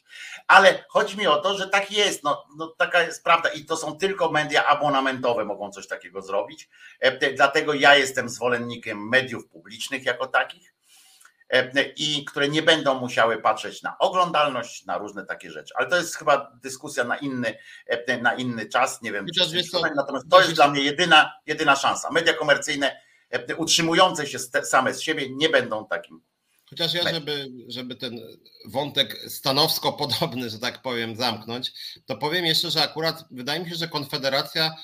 [0.47, 3.77] Ale chodzi mi o to, że tak jest, no, no taka jest prawda, i to
[3.77, 6.69] są tylko media abonamentowe, mogą coś takiego zrobić.
[6.99, 10.72] E, dlatego ja jestem zwolennikiem mediów publicznych jako takich
[11.95, 15.74] i które nie będą musiały patrzeć na oglądalność, na różne takie rzeczy.
[15.78, 19.26] Ale to jest chyba dyskusja na inny, e, na inny czas, nie wiem.
[19.36, 19.41] Czy
[19.95, 22.10] natomiast to jest dla mnie jedyna, jedyna szansa.
[22.12, 26.22] Media komercyjne e, utrzymujące się same z siebie nie będą takim.
[26.70, 28.20] Chociaż ja, żeby, żeby ten
[28.66, 31.72] wątek stanowsko podobny, że tak powiem, zamknąć,
[32.06, 34.76] to powiem jeszcze, że akurat wydaje mi się, że Konfederacja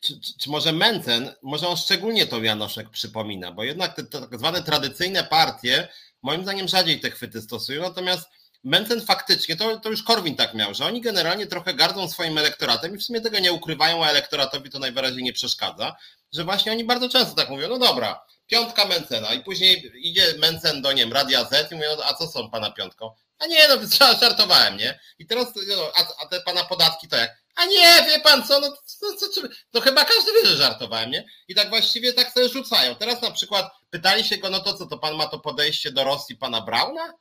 [0.00, 4.20] czy, czy, czy, może Mencen, może on szczególnie to Janoszek przypomina, bo jednak te, te
[4.20, 5.88] tak zwane tradycyjne partie,
[6.22, 8.28] moim zdaniem rzadziej te chwyty stosują, natomiast
[8.64, 12.94] Mencen faktycznie, to, to już Korwin tak miał, że oni generalnie trochę gardzą swoim elektoratem
[12.94, 15.96] i w sumie tego nie ukrywają, a elektoratowi to najwyraźniej nie przeszkadza,
[16.32, 20.82] że właśnie oni bardzo często tak mówią, no dobra, piątka Mencena i później idzie Mencen
[20.82, 23.10] do, nie Radia Z i mówią, a co są pana piątką?
[23.38, 23.76] A nie, no
[24.20, 25.00] żartowałem, nie?
[25.18, 27.45] I teraz, no, a, a te pana podatki to jak?
[27.56, 31.24] A nie, wie pan co, no to, to, to, chyba każdy wie, że żartowałem, nie?
[31.48, 32.94] I tak właściwie tak sobie rzucają.
[32.94, 36.04] Teraz na przykład pytali się go, no to co, to pan ma to podejście do
[36.04, 37.12] Rosji pana Brauna?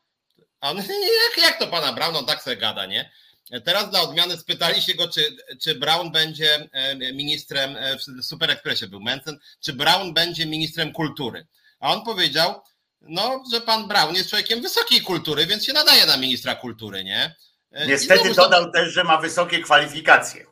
[0.62, 0.78] A on,
[1.38, 3.12] jak, jak to pana Brauna, on tak sobie gada, nie?
[3.66, 8.52] Teraz dla odmiany spytali się go, czy, czy Brown będzie e, ministrem, e, w Super
[8.52, 11.48] Expressie był Mencen, czy Brown będzie ministrem kultury.
[11.80, 12.62] A on powiedział,
[13.02, 17.36] no, że pan Brown jest człowiekiem wysokiej kultury, więc się nadaje na ministra kultury, nie?
[17.76, 20.46] E, Niestety dodał też, że ma wysokie kwalifikacje.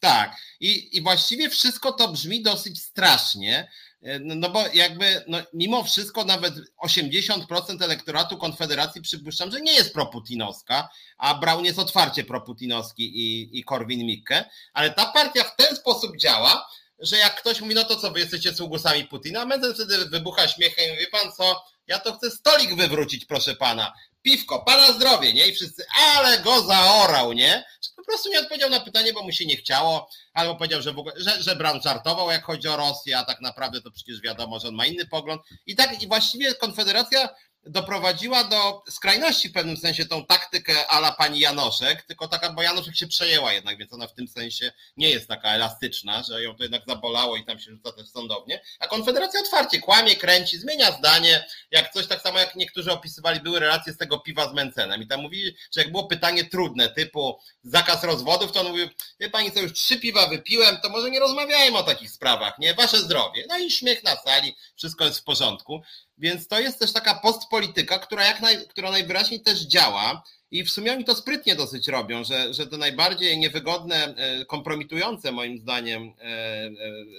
[0.00, 3.70] Tak, i, i właściwie wszystko to brzmi dosyć strasznie,
[4.02, 6.54] e, no, no bo jakby no, mimo wszystko nawet
[6.84, 10.88] 80% elektoratu Konfederacji przypuszczam, że nie jest proputinowska,
[11.18, 16.68] a Braun jest otwarcie proputinowski i, i Korwin-Mikke, ale ta partia w ten sposób działa,
[16.98, 20.48] że jak ktoś mówi, no to co, wy jesteście sługusami Putina, a Menzel wtedy wybucha
[20.48, 23.92] śmiechem i wie pan co, ja to chcę stolik wywrócić, proszę pana
[24.22, 25.46] piwko, pana zdrowie, nie?
[25.46, 25.84] I wszyscy,
[26.16, 27.64] ale go zaorał, nie?
[27.96, 30.98] Po prostu nie odpowiedział na pytanie, bo mu się nie chciało, albo powiedział, że, w
[30.98, 34.60] ogóle, że, że Brown żartował, jak chodzi o Rosję, a tak naprawdę to przecież wiadomo,
[34.60, 35.42] że on ma inny pogląd.
[35.66, 37.28] I tak i właściwie Konfederacja
[37.66, 42.96] doprowadziła do skrajności w pewnym sensie tą taktykę ala pani Janoszek, tylko taka, bo Janoszek
[42.96, 46.62] się przejęła jednak, więc ona w tym sensie nie jest taka elastyczna, że ją to
[46.62, 51.46] jednak zabolało i tam się rzuca też sądownie, a Konfederacja otwarcie kłamie, kręci, zmienia zdanie,
[51.70, 55.06] jak coś tak samo jak niektórzy opisywali, były relacje z tego piwa z Mencenem i
[55.06, 58.88] tam mówili, że jak było pytanie trudne typu zakaz rozwodów, to on mówił,
[59.20, 62.74] wie pani co, już trzy piwa wypiłem, to może nie rozmawiajmy o takich sprawach, nie,
[62.74, 63.44] wasze zdrowie.
[63.48, 65.82] No i śmiech na sali, wszystko jest w porządku.
[66.18, 70.22] Więc to jest też taka postpolityka, która, jak naj, która najwyraźniej też działa.
[70.50, 75.32] I w sumie oni to sprytnie dosyć robią, że, że te najbardziej niewygodne, e, kompromitujące
[75.32, 76.70] moim zdaniem e, e,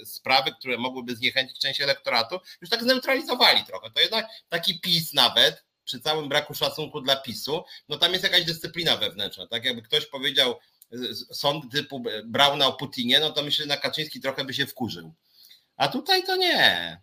[0.06, 3.90] sprawy, które mogłyby zniechęcić część elektoratu, już tak zneutralizowali trochę.
[3.90, 8.44] To jednak taki PiS nawet, przy całym braku szacunku dla PiSu, no tam jest jakaś
[8.44, 9.46] dyscyplina wewnętrzna.
[9.46, 10.54] Tak jakby ktoś powiedział
[11.32, 15.14] sąd typu Brauna o Putinie, no to myślę, że na Kaczyński trochę by się wkurzył.
[15.76, 17.00] A tutaj to nie.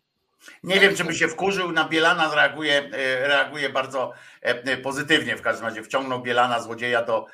[0.64, 5.38] Nie wiem, czy by się wkurzył, na Bielana reaguje, e, reaguje bardzo e, pozytywnie.
[5.38, 7.26] W każdym razie wciągnął Bielana złodzieja do,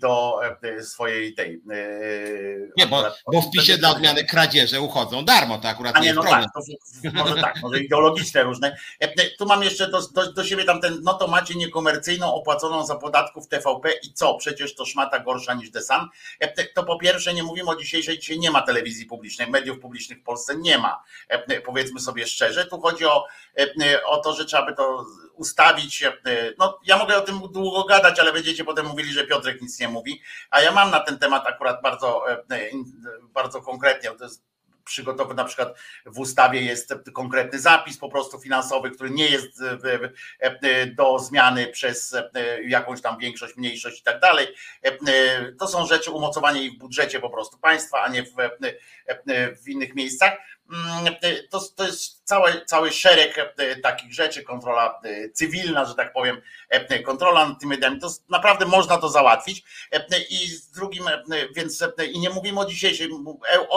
[0.00, 1.62] do e, swojej tej.
[1.70, 1.78] E,
[2.76, 6.22] nie, bo, bo w PiSie dla odmiany kradzieże uchodzą darmo, to akurat A nie, no
[6.22, 6.60] tak, to,
[7.12, 8.76] może tak, może ideologiczne różne.
[9.38, 12.96] Tu mam jeszcze do, do, do siebie tam ten, no to macie niekomercyjną, opłaconą za
[12.96, 14.34] podatków TVP i co?
[14.34, 16.08] Przecież to szmata gorsza niż The Sun.
[16.74, 20.22] To po pierwsze nie mówimy o dzisiejszej, dzisiaj nie ma telewizji publicznej, mediów publicznych w
[20.22, 21.02] Polsce nie ma.
[21.64, 23.26] Powiedzmy sobie szczerze, tu chodzi o,
[24.06, 25.04] o to, że trzeba by to
[25.38, 26.04] ustawić.
[26.58, 29.88] No, ja mogę o tym długo gadać, ale będziecie potem mówili, że Piotrek nic nie
[29.88, 30.22] mówi.
[30.50, 32.42] A ja mam na ten temat akurat bardzo, e,
[33.22, 34.10] bardzo konkretnie.
[34.84, 39.62] Przygotowany, na przykład w ustawie jest konkretny zapis po prostu finansowy, który nie jest
[40.40, 42.30] e, do zmiany przez e,
[42.62, 44.46] jakąś tam większość, mniejszość i tak dalej.
[45.58, 48.32] To są rzeczy umocowanie ich w budżecie po prostu państwa, a nie w,
[49.64, 50.32] w innych miejscach.
[50.72, 51.14] Mm,
[51.50, 56.40] to, to jest cały, cały szereg e, takich rzeczy, kontrola e, cywilna, że tak powiem,
[56.68, 59.62] e, kontrola nad tymi mediami, to naprawdę można to załatwić.
[60.30, 61.04] I z drugim,
[61.56, 63.08] więc i nie mówimy o dzisiejszej,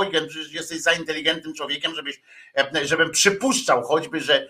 [0.01, 2.21] Eugen, przecież jesteś za inteligentnym człowiekiem, żebyś,
[2.83, 4.47] żebym przypuszczał choćby, że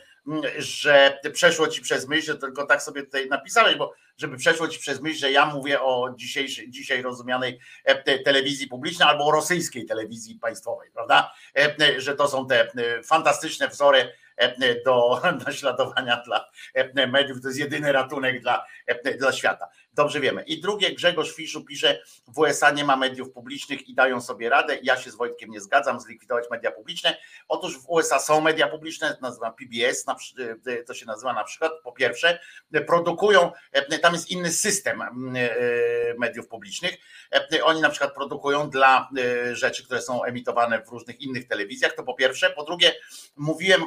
[0.57, 4.80] że przeszło ci przez myśl, że tylko tak sobie tutaj napisałeś, bo żeby przeszło ci
[4.80, 7.59] przez myśl, że ja mówię o dzisiejszej, dzisiaj rozumianej
[8.26, 11.34] telewizji publicznej albo o rosyjskiej telewizji państwowej, prawda?
[11.97, 12.72] Że to są te
[13.03, 14.11] fantastyczne wzory
[14.86, 16.49] do naśladowania dla
[17.07, 17.41] mediów.
[17.41, 18.65] To jest jedyny ratunek dla,
[19.19, 19.69] dla świata.
[19.94, 20.44] Dobrze wiemy.
[20.44, 24.78] I drugie, Grzegorz Fiszu pisze, w USA nie ma mediów publicznych i dają sobie radę.
[24.84, 27.18] Ja się z Wojtkiem nie zgadzam, zlikwidować media publiczne.
[27.48, 30.06] Otóż w USA są media publiczne, nazywa PBS,
[30.88, 32.39] to się nazywa na przykład, po pierwsze,
[32.88, 33.52] produkują,
[34.02, 35.04] tam jest inny system
[36.18, 36.98] mediów publicznych.
[37.64, 39.10] Oni na przykład produkują dla
[39.52, 42.50] rzeczy, które są emitowane w różnych innych telewizjach, to po pierwsze.
[42.50, 42.94] Po drugie,
[43.36, 43.82] mówiłem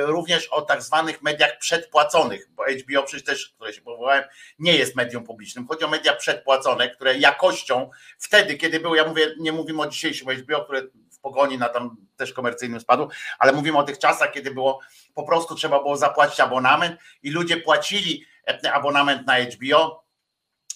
[0.00, 4.24] również o tak zwanych mediach przedpłaconych, bo HBO przecież też, które się powołałem,
[4.58, 5.43] nie jest medium publicznym.
[5.68, 10.28] Chodzi o media przedpłacone, które jakością wtedy, kiedy były, ja mówię, nie mówimy o dzisiejszym
[10.30, 14.50] HBO, które w pogoni na tam też komercyjnym spadł, ale mówimy o tych czasach, kiedy
[14.50, 14.80] było
[15.14, 20.04] po prostu trzeba było zapłacić abonament i ludzie płacili e, abonament na HBO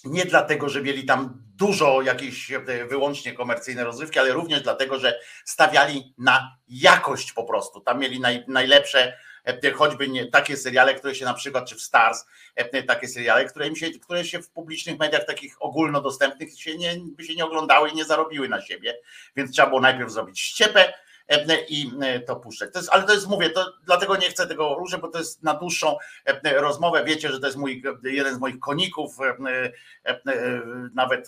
[0.03, 2.59] nie dlatego, że mieli tam dużo jakiejś e,
[2.89, 7.81] wyłącznie komercyjnej rozrywki, ale również dlatego, że stawiali na jakość po prostu.
[7.81, 9.17] Tam mieli naj, najlepsze
[9.75, 12.25] choćby nie, takie seriale, które się na przykład, czy w Stars,
[12.55, 16.95] e, takie seriale, które, im się, które się w publicznych mediach takich ogólnodostępnych się nie,
[17.17, 18.97] by się nie oglądały i nie zarobiły na siebie,
[19.35, 20.93] więc trzeba było najpierw zrobić ściepę,
[21.27, 21.91] e, i
[22.27, 22.73] to puszczać.
[22.73, 25.43] To jest, ale to jest, mówię, to dlatego nie chcę tego ruszyć, bo to jest
[25.43, 25.97] na dłuższą
[26.43, 27.03] rozmowę.
[27.03, 29.17] Wiecie, że to jest mój, jeden z moich koników,
[30.93, 31.27] nawet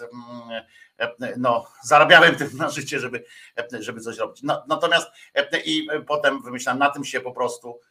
[1.37, 3.25] no, zarabiałem tym na życie, żeby,
[3.79, 4.43] żeby coś robić.
[4.43, 5.07] No, natomiast
[5.65, 7.79] i potem wymyślałem, na tym się po prostu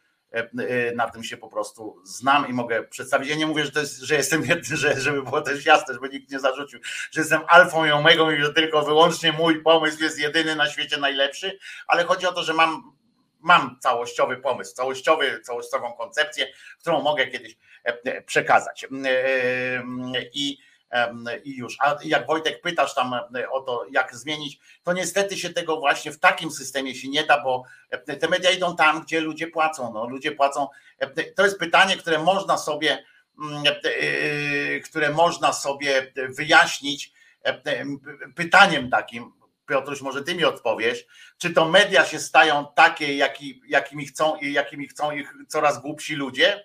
[0.95, 3.29] na tym się po prostu znam i mogę przedstawić.
[3.29, 6.31] Ja nie mówię, że, jest, że jestem jedny, że, żeby było też jasne, żeby nikt
[6.31, 6.79] nie zarzucił,
[7.11, 10.97] że jestem alfą i omegą i że tylko wyłącznie mój pomysł jest jedyny na świecie
[10.97, 12.93] najlepszy, ale chodzi o to, że mam,
[13.39, 16.47] mam całościowy pomysł, całościowy, całościową koncepcję,
[16.79, 18.87] którą mogę kiedyś e, przekazać.
[20.33, 20.57] I
[21.43, 21.77] i już.
[21.79, 23.13] A jak Wojtek pytasz tam
[23.51, 27.43] o to, jak zmienić, to niestety się tego właśnie w takim systemie się nie da,
[27.43, 27.63] bo
[28.19, 29.93] te media idą tam, gdzie ludzie płacą.
[29.93, 30.67] No, ludzie płacą.
[31.35, 33.05] To jest pytanie, które można sobie,
[33.39, 37.13] mm, y, które można sobie wyjaśnić
[38.35, 39.31] pytaniem takim,
[39.71, 41.05] Piotruś, może ty mi odpowiesz,
[41.37, 46.15] czy to media się stają takie, jaki, jakimi chcą i jakimi chcą ich coraz głupsi
[46.15, 46.63] ludzie?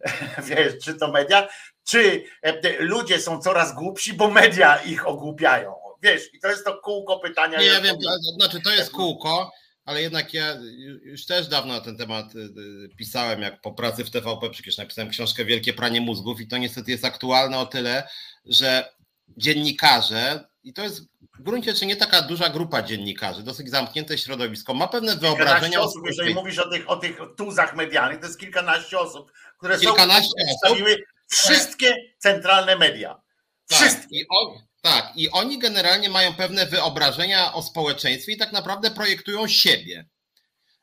[0.48, 1.48] Wiesz, czy to media,
[1.86, 5.74] czy e, ludzie są coraz głupsi, bo media ich ogłupiają.
[6.02, 7.58] Wiesz, i to jest to kółko pytania.
[7.58, 7.96] Nie, ja wiem,
[8.38, 9.52] znaczy to jest kółko,
[9.84, 10.56] ale jednak ja
[11.02, 14.78] już też dawno na ten temat y, y, pisałem, jak po pracy w TVP przecież
[14.78, 18.08] napisałem książkę Wielkie Pranie Mózgów i to niestety jest aktualne o tyle,
[18.44, 18.92] że
[19.36, 21.00] dziennikarze, i to jest
[21.38, 25.80] w gruncie rzeczy nie taka duża grupa dziennikarzy, dosyć zamknięte środowisko, ma pewne wyobrażenia.
[25.80, 30.28] Osób, jeżeli mówisz o tych, o tych tuzach medialnych, to jest kilkanaście osób, które kilkanaście
[30.28, 33.22] są, przedstawiły wszystkie centralne media.
[33.68, 34.20] Tak, wszystkie.
[34.20, 39.48] I on, tak, i oni generalnie mają pewne wyobrażenia o społeczeństwie i tak naprawdę projektują
[39.48, 40.08] siebie.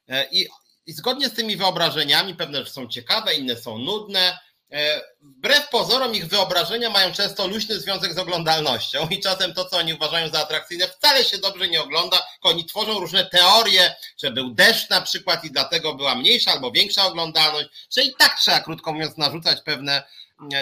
[0.07, 0.47] E, I,
[0.85, 4.37] i zgodnie z tymi wyobrażeniami, pewne są ciekawe, inne są nudne,
[4.73, 9.77] E, wbrew pozorom ich wyobrażenia mają często luźny związek z oglądalnością i czasem to, co
[9.77, 14.31] oni uważają za atrakcyjne, wcale się dobrze nie ogląda, tylko oni tworzą różne teorie, że
[14.31, 18.59] był deszcz na przykład i dlatego była mniejsza albo większa oglądalność, że i tak trzeba,
[18.59, 20.03] krótko mówiąc, narzucać pewne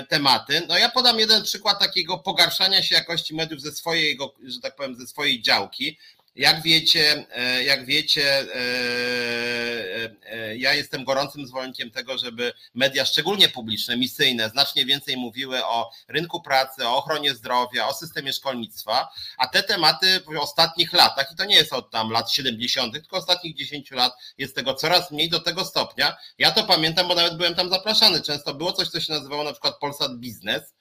[0.09, 0.61] tematy.
[0.67, 4.95] No ja podam jeden przykład takiego pogarszania się jakości mediów ze swojej, że tak powiem,
[4.95, 5.97] ze swojej działki.
[6.35, 13.49] Jak wiecie, e, jak wiecie, e, e, ja jestem gorącym zwolennikiem tego, żeby media, szczególnie
[13.49, 19.47] publiczne, misyjne, znacznie więcej mówiły o rynku pracy, o ochronie zdrowia, o systemie szkolnictwa, a
[19.47, 23.55] te tematy w ostatnich latach, i to nie jest od tam lat 70., tylko ostatnich
[23.55, 26.17] 10 lat jest tego coraz mniej do tego stopnia.
[26.37, 28.21] Ja to pamiętam, bo nawet byłem tam zapraszany.
[28.21, 30.73] Często było coś, co się nazywało na przykład Polsat Biznes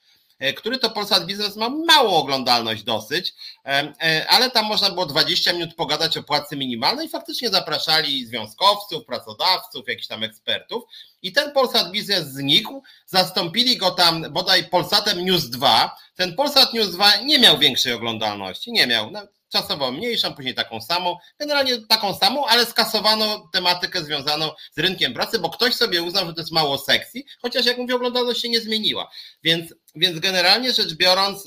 [0.57, 3.33] który to Polsat Biznes ma małą oglądalność dosyć,
[3.65, 7.09] e, e, ale tam można było 20 minut pogadać o płacy minimalnej.
[7.09, 10.83] Faktycznie zapraszali związkowców, pracodawców, jakichś tam ekspertów.
[11.21, 15.97] I ten Polsat Biznes znikł, zastąpili go tam bodaj Polsatem News 2.
[16.15, 19.11] Ten Polsat News 2 nie miał większej oglądalności, nie miał
[19.51, 25.39] czasowo mniejszą, później taką samą, generalnie taką samą, ale skasowano tematykę związaną z rynkiem pracy,
[25.39, 28.61] bo ktoś sobie uznał, że to jest mało sekcji, chociaż jak mówię, oglądalność się nie
[28.61, 29.11] zmieniła.
[29.43, 31.43] Więc, więc generalnie rzecz biorąc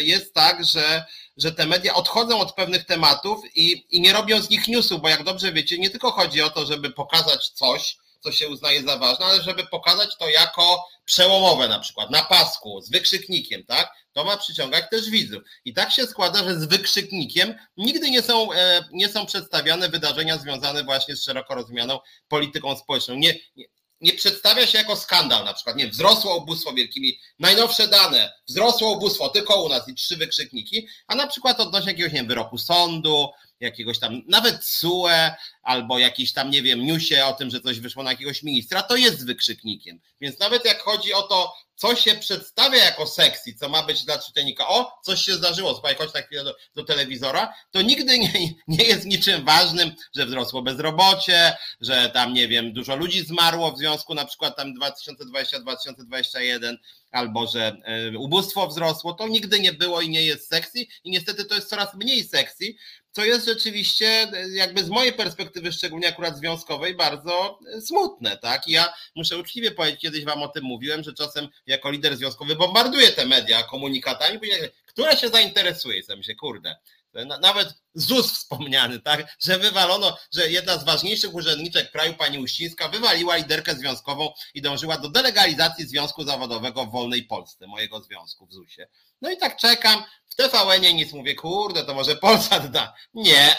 [0.00, 1.04] jest tak, że,
[1.36, 5.08] że te media odchodzą od pewnych tematów i, i nie robią z nich newsów, bo
[5.08, 8.96] jak dobrze wiecie, nie tylko chodzi o to, żeby pokazać coś, co się uznaje za
[8.96, 13.92] ważne, ale żeby pokazać to jako przełomowe na przykład, na pasku, z wykrzyknikiem, tak?
[14.12, 15.42] To ma przyciągać też widzów.
[15.64, 20.38] I tak się składa, że z wykrzyknikiem nigdy nie są, e, nie są przedstawiane wydarzenia
[20.38, 21.98] związane właśnie z szeroko rozumianą
[22.28, 23.14] polityką społeczną.
[23.14, 23.64] Nie, nie
[24.00, 29.28] nie przedstawia się jako skandal, na przykład, nie, wzrosło ubóstwo wielkimi, najnowsze dane, wzrosło ubóstwo
[29.28, 33.28] tylko u nas i trzy wykrzykniki, a na przykład odnośnie jakiegoś, nie wiem, wyroku sądu,
[33.60, 35.30] jakiegoś tam, nawet SUE,
[35.62, 38.96] albo jakiś tam, nie wiem, newsie o tym, że coś wyszło na jakiegoś ministra, to
[38.96, 40.00] jest wykrzyknikiem.
[40.20, 44.18] Więc nawet jak chodzi o to, co się przedstawia jako seksy, co ma być dla
[44.18, 48.32] czytelnika, o, coś się zdarzyło, słuchaj, chodź na chwilę do, do telewizora, to nigdy nie,
[48.68, 53.78] nie jest niczym ważnym, że wzrosło bezrobocie, że tam, nie wiem, dużo ludzi zmarło w
[53.78, 56.76] związku na przykład tam 2020-2021,
[57.10, 61.44] albo że e, ubóstwo wzrosło, to nigdy nie było i nie jest sexy i niestety
[61.44, 62.74] to jest coraz mniej sexy,
[63.10, 68.68] co jest rzeczywiście e, jakby z mojej perspektywy, szczególnie akurat związkowej, bardzo e, smutne, tak?
[68.68, 72.56] I ja muszę uczciwie powiedzieć, kiedyś wam o tym mówiłem, że czasem jako lider związkowy
[72.56, 74.38] bombarduję te media komunikatami,
[74.86, 76.76] które się zainteresuje, i się, kurde,
[77.14, 83.36] nawet ZUS wspomniany, tak, że wywalono, że jedna z ważniejszych urzędniczek kraju, pani Uścińska, wywaliła
[83.36, 88.88] liderkę związkową i dążyła do delegalizacji związku zawodowego w wolnej Polsce, mojego związku w ZUS-ie.
[89.22, 92.94] No i tak czekam, w TVN-ie nic mówię, kurde, to może Polsat da.
[93.14, 93.56] Nie,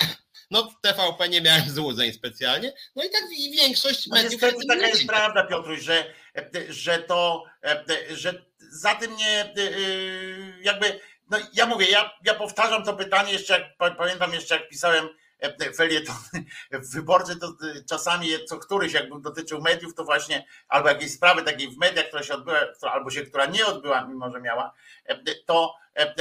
[0.51, 2.73] no w TVP nie miałem złudzeń specjalnie.
[2.95, 3.21] No i tak
[3.51, 4.41] większość no mediów...
[4.41, 6.13] Niestety taka jest prawda, Piotruś, że,
[6.69, 7.43] że to,
[8.09, 9.53] że za tym nie
[10.61, 15.09] jakby no ja mówię, ja, ja powtarzam to pytanie jeszcze, jak pamiętam jeszcze jak pisałem
[15.39, 16.15] e, felieton
[16.71, 21.43] w wyborcy, to e, czasami co któryś jakby dotyczył mediów, to właśnie albo jakiejś sprawy
[21.43, 24.73] takiej w mediach, która się odbyła, albo się, która nie odbyła, mimo że miała,
[25.05, 25.75] e, to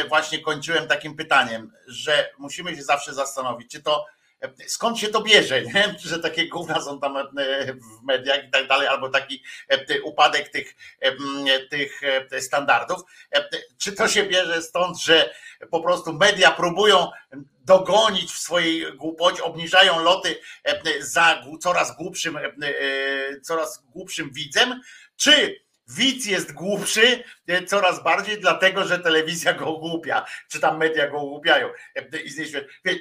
[0.08, 4.06] właśnie kończyłem takim pytaniem, że musimy się zawsze zastanowić, czy to
[4.66, 5.94] skąd się to bierze, nie?
[6.04, 7.16] że takie gówna są tam
[8.00, 9.42] w mediach i tak dalej, albo taki
[10.04, 10.74] upadek tych,
[11.70, 12.00] tych
[12.44, 13.00] standardów.
[13.78, 15.34] Czy to się bierze stąd, że
[15.70, 17.10] po prostu media próbują
[17.64, 20.40] dogonić w swojej głupocie, obniżają loty
[21.00, 22.38] za coraz głupszym,
[23.42, 24.80] coraz głupszym widzem,
[25.16, 27.24] czy widz jest głupszy
[27.66, 31.68] coraz bardziej, dlatego że telewizja go ogłupia, czy tam media go ogłupiają.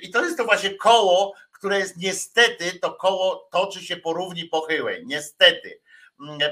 [0.02, 4.46] I to jest to właśnie koło, które jest niestety, to koło toczy się po równi
[4.46, 5.04] pochyłej.
[5.06, 5.82] Niestety.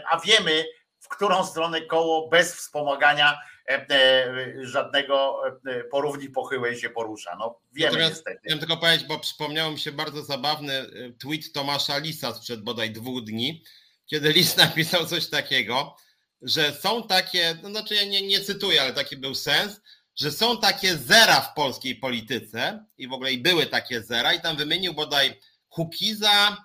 [0.10, 0.66] A wiemy,
[1.00, 7.36] w którą stronę koło bez wspomagania e, e, żadnego e, porówni pochyłej się porusza.
[7.40, 8.40] No wiemy Natomiast niestety.
[8.44, 10.86] Chciałem tylko powiedzieć, bo przypomniał mi się bardzo zabawny
[11.22, 13.64] tweet Tomasza Lisa sprzed bodaj dwóch dni,
[14.06, 15.96] kiedy Lis napisał coś takiego,
[16.42, 19.82] że są takie, no znaczy ja nie, nie cytuję, ale taki był sens,
[20.16, 24.42] że są takie zera w polskiej polityce i w ogóle i były takie zera i
[24.42, 26.58] tam wymienił bodaj Kukiza,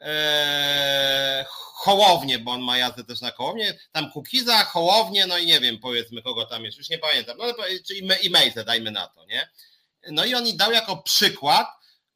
[0.00, 1.44] e,
[1.74, 5.78] Hołownię, bo on ma jazdę też na Hołownię, tam Kukiza, Hołownię, no i nie wiem,
[5.78, 7.44] powiedzmy kogo tam jest, już nie pamiętam, no
[7.86, 9.48] czyli i Mejzę, dajmy na to, nie?
[10.10, 11.66] No i on dał jako przykład,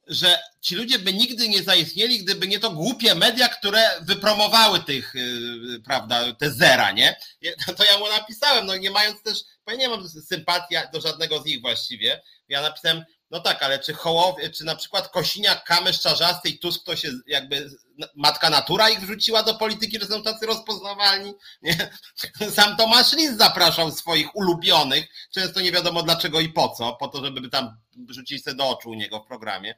[0.07, 5.16] że ci ludzie by nigdy nie zaistnieli, gdyby nie to głupie media, które wypromowały tych,
[5.16, 7.16] y, prawda, te zera, nie?
[7.76, 11.42] To ja mu napisałem, no nie mając też, bo ja nie mam sympatii do żadnego
[11.42, 12.22] z nich właściwie.
[12.48, 16.84] Ja napisałem, no tak, ale czy Hołowie, czy na przykład Kosiniak, Kamysz, Czarzasty i Tusk
[16.84, 17.70] to się jakby
[18.14, 21.34] matka natura ich wrzuciła do polityki, że są tacy rozpoznawalni?
[21.62, 21.90] Nie?
[22.56, 27.24] Sam Tomasz Lis zapraszał swoich ulubionych, często nie wiadomo dlaczego i po co, po to,
[27.24, 27.76] żeby tam
[28.08, 29.74] rzucić sobie do oczu u niego w programie.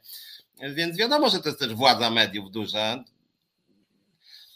[0.61, 3.05] Więc wiadomo, że to jest też władza mediów duża.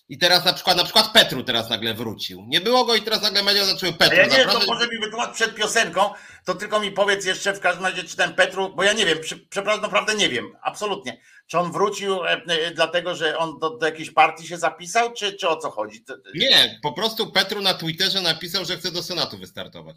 [0.09, 2.45] I teraz na przykład, na przykład Petru teraz nagle wrócił.
[2.49, 4.17] Nie było go i teraz nagle media zaczęły Petru.
[4.17, 6.11] Ja nie wiem, to może mi wytłumacz przed piosenką,
[6.45, 9.19] to tylko mi powiedz jeszcze w każdym razie, czy ten Petru, bo ja nie wiem,
[9.51, 11.21] przepraszam, naprawdę nie wiem, absolutnie.
[11.47, 15.33] Czy on wrócił e, e, dlatego, że on do, do jakiejś partii się zapisał, czy,
[15.33, 16.05] czy o co chodzi?
[16.35, 19.97] Nie, po prostu Petru na Twitterze napisał, że chce do Senatu wystartować.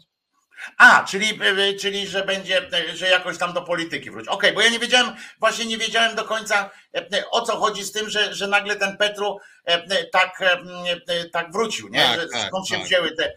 [0.78, 4.28] A, czyli, e, czyli że będzie, e, że jakoś tam do polityki wróci.
[4.28, 7.84] Okej, okay, bo ja nie wiedziałem, właśnie nie wiedziałem do końca e, o co chodzi
[7.84, 9.38] z tym, że, że nagle ten Petru
[10.12, 10.42] tak,
[11.32, 12.00] tak wrócił, nie?
[12.00, 12.84] Tak, że skąd tak, się tak.
[12.84, 13.32] wzięły te,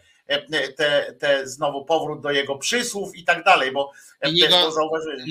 [0.77, 3.91] te, te znowu powrót do jego przysłów i tak dalej, bo
[4.27, 4.71] I jego,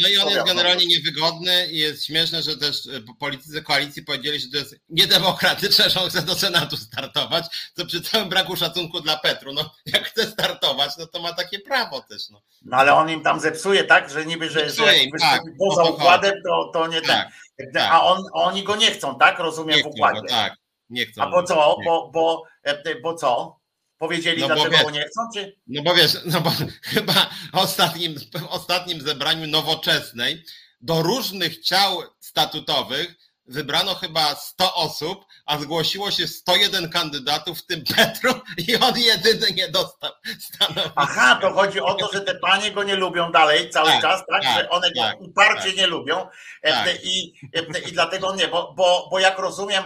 [0.03, 4.41] No i on jest generalnie niewygodny i jest śmieszne, że też e, politycy koalicji powiedzieli,
[4.41, 7.45] że to jest niedemokratyczne, że on chce do Senatu startować,
[7.75, 11.59] to przy całym braku szacunku dla Petru, no jak chce startować, no to ma takie
[11.59, 12.31] prawo też.
[12.31, 15.85] No, no ale on im tam zepsuje, tak, że niby, że, że jak tak, poza
[15.85, 17.73] układem, to, to nie tak, ten.
[17.73, 17.89] Tak.
[17.93, 19.39] A on, oni go nie chcą, tak?
[19.39, 20.29] Rozumiem nie w układzie.
[20.29, 20.57] Tak,
[20.91, 21.23] nie chcą.
[21.23, 21.77] A po co?
[21.85, 23.58] Bo, bo, e, bo co?
[23.99, 25.21] Powiedzieli, no dlaczego wiesz, nie chcą?
[25.35, 25.57] Czy...
[25.67, 26.53] No bo wiesz, no bo
[26.95, 30.45] chyba ostatnim, w ostatnim zebraniu nowoczesnej
[30.81, 37.85] do różnych ciał statutowych wybrano chyba 100 osób, a zgłosiło się 101 kandydatów, w tym
[37.97, 38.33] Petru
[38.69, 40.93] i on jedyny nie dostał stanowiska.
[40.97, 44.23] Aha, to chodzi o to, że te panie go nie lubią dalej cały tak, czas,
[44.31, 44.43] tak?
[44.43, 44.55] tak?
[44.55, 45.77] że one tak, go uparcie tak.
[45.77, 46.27] nie lubią
[46.63, 47.05] e, tak.
[47.05, 47.33] I,
[47.75, 49.85] e, i dlatego nie, bo, bo, bo jak rozumiem,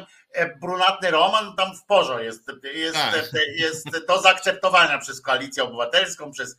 [0.61, 2.43] brunatny Roman tam w porządku jest,
[2.75, 3.33] jest, Tak.
[3.57, 6.57] jest do zaakceptowania przez koalicję obywatelską, przez,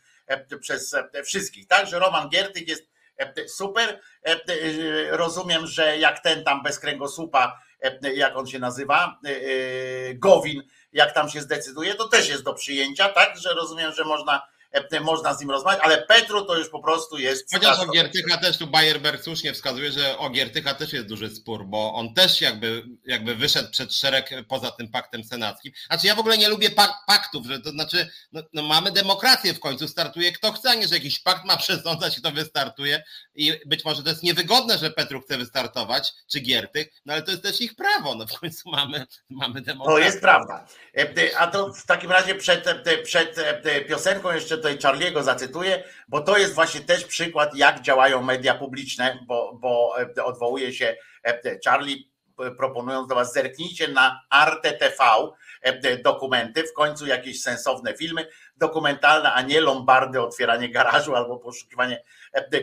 [0.59, 0.95] przez
[1.25, 1.67] wszystkich.
[1.67, 2.83] Także Roman Giertych jest
[3.47, 3.99] super.
[5.09, 7.61] Rozumiem, że jak ten tam bez kręgosłupa,
[8.15, 9.19] jak on się nazywa,
[10.13, 10.63] Gowin,
[10.93, 13.37] jak tam się zdecyduje, to też jest do przyjęcia, tak?
[13.37, 14.52] Że rozumiem, że można E,
[15.01, 17.53] można z nim rozmawiać, ale Petru to już po prostu jest.
[17.53, 21.65] Chociaż o Giertycha też tu Bayerberg słusznie wskazuje, że o Giertycha też jest duży spór,
[21.65, 25.73] bo on też jakby, jakby wyszedł przed szereg poza tym paktem senackim.
[25.87, 29.53] Znaczy ja w ogóle nie lubię pak paktów, że to znaczy no, no mamy demokrację
[29.53, 33.03] w końcu, startuje kto chce, a nie, że jakiś pakt ma przesądzać i to wystartuje
[33.35, 37.31] i być może to jest niewygodne, że Petru chce wystartować, czy Giertych, no ale to
[37.31, 40.01] jest też ich prawo, no w końcu mamy, mamy demokrację.
[40.01, 40.65] To jest prawda.
[40.97, 42.65] E, a to w takim razie przed,
[43.03, 43.35] przed
[43.87, 49.19] piosenką jeszcze tutaj Charliego zacytuję, bo to jest właśnie też przykład, jak działają media publiczne,
[49.27, 52.03] bo, bo e, odwołuje się e, Charlie
[52.57, 55.03] proponując do Was, zerknijcie na Arte TV
[55.61, 62.03] e, dokumenty, w końcu jakieś sensowne filmy dokumentalne, a nie lombardy, otwieranie garażu albo poszukiwanie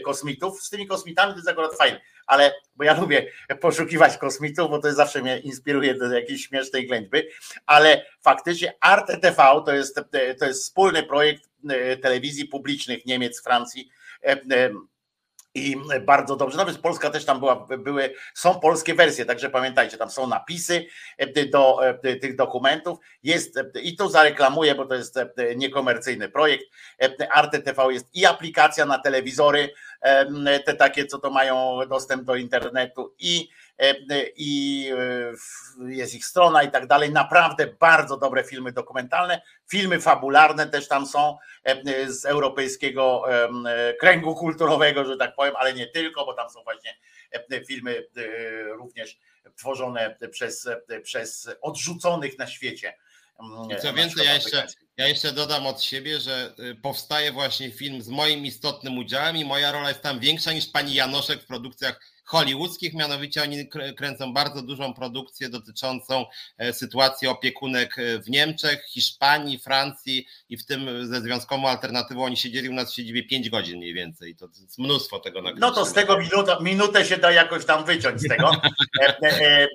[0.04, 0.62] kosmitów.
[0.62, 2.00] Z tymi kosmitami to jest akurat fajne,
[2.30, 3.26] ale bo ja lubię
[3.60, 7.22] poszukiwać kosmitów, bo to zawsze mnie inspiruje do jakiejś śmiesznej ględźby,
[7.66, 10.00] ale faktycznie Arte TV to jest,
[10.38, 13.90] to jest wspólny projekt E, telewizji publicznych Niemiec, Francji.
[14.24, 14.70] E, e,
[15.54, 15.76] I
[16.06, 16.56] bardzo dobrze.
[16.56, 20.86] Nawet Polska też tam była, były, są polskie wersje, także pamiętajcie, tam są napisy
[21.52, 21.80] do
[22.20, 22.98] tych dokumentów.
[23.22, 25.18] Jest i to zareklamuję, bo to jest
[25.56, 26.64] niekomercyjny projekt.
[27.32, 29.70] Arte TV jest i aplikacja na telewizory,
[30.64, 33.48] te takie, co to mają dostęp do internetu, i
[33.80, 33.94] E,
[34.36, 37.12] i e, jest ich strona i tak dalej.
[37.12, 43.24] Naprawdę bardzo dobre filmy dokumentalne, filmy fabularne też tam są e, z europejskiego
[44.00, 46.96] kręgu kulturowego, że tak powiem, ale nie tylko, bo tam są właśnie
[47.66, 48.06] filmy
[48.78, 49.18] również
[49.56, 50.68] tworzone przez,
[51.02, 52.96] przez odrzuconych na świecie.
[53.70, 54.66] I co więcej, ja jeszcze,
[55.00, 59.72] ja jeszcze dodam od siebie, że powstaje właśnie film z moim istotnym udziałem i moja
[59.72, 64.94] rola jest tam większa niż pani Janoszek w produkcjach hollywoodzkich, mianowicie oni kręcą bardzo dużą
[64.94, 66.24] produkcję dotyczącą
[66.58, 72.36] e, sytuacji opiekunek e, w Niemczech, Hiszpanii, Francji i w tym ze związkową alternatywą oni
[72.36, 74.36] siedzieli u nas w siedzibie 5 godzin mniej więcej.
[74.36, 75.66] To jest mnóstwo tego nagrania.
[75.66, 78.50] No to z tego minuta, minutę się da jakoś tam wyciąć z tego.
[79.22, 79.68] E,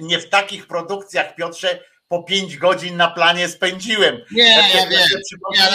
[0.00, 4.20] nie w takich produkcjach, Piotrze, po 5 godzin na planie spędziłem.
[4.30, 4.44] Nie,
[4.74, 4.90] ja wiem.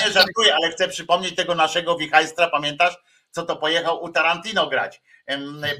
[0.05, 2.97] nie żartuję, ale chcę przypomnieć tego naszego wichajstra, pamiętasz?
[3.31, 5.01] co to pojechał u Tarantino grać.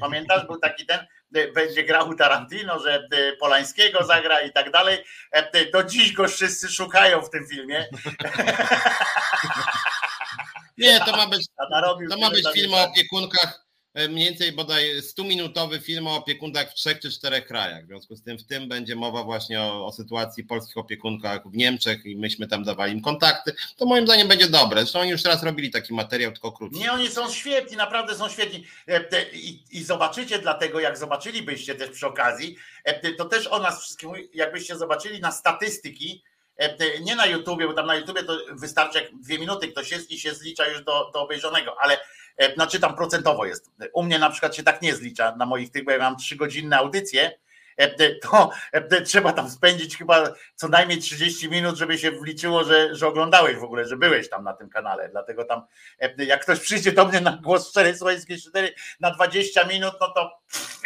[0.00, 4.70] Pamiętasz, był taki ten, e, będzie grał u Tarantino, że e, Polańskiego zagra i tak
[4.70, 5.04] dalej.
[5.32, 7.88] E, do dziś go wszyscy szukają w tym filmie.
[10.78, 11.46] Nie, to ma być,
[12.10, 17.00] to ma być film o opiekunkach mniej więcej bodaj 100-minutowy film o opiekunkach w trzech
[17.00, 17.84] czy czterech krajach.
[17.84, 21.56] W związku z tym w tym będzie mowa właśnie o, o, sytuacji polskich opiekunkach w
[21.56, 23.54] Niemczech i myśmy tam dawali im kontakty.
[23.76, 24.80] To moim zdaniem będzie dobre.
[24.80, 26.80] Zresztą oni już teraz robili taki materiał, tylko krótszy.
[26.80, 28.66] Nie, oni są świetni, naprawdę są świetni.
[28.88, 33.82] E, I, i zobaczycie dlatego, jak zobaczylibyście też przy okazji, e, to też o nas
[33.82, 36.22] wszystkim, jakbyście zobaczyli na statystyki,
[37.00, 40.18] nie na YouTubie, bo tam na YouTubie to wystarczy jak dwie minuty ktoś jest i
[40.18, 43.70] się zlicza już do, do obejrzanego, ale E, znaczy tam procentowo jest.
[43.92, 46.76] U mnie na przykład się tak nie zlicza na moich tych, bo ja mam trzygodzinne
[46.76, 47.38] audycje, e,
[48.22, 48.50] to
[49.04, 53.64] trzeba tam spędzić chyba co najmniej 30 minut, żeby się wliczyło, że, że oglądałeś w
[53.64, 55.08] ogóle, że byłeś tam na tym kanale.
[55.08, 55.62] Dlatego tam,
[56.18, 60.38] jak ktoś przyjdzie do mnie na głos 4 Słońskie 4 na 20 minut, no to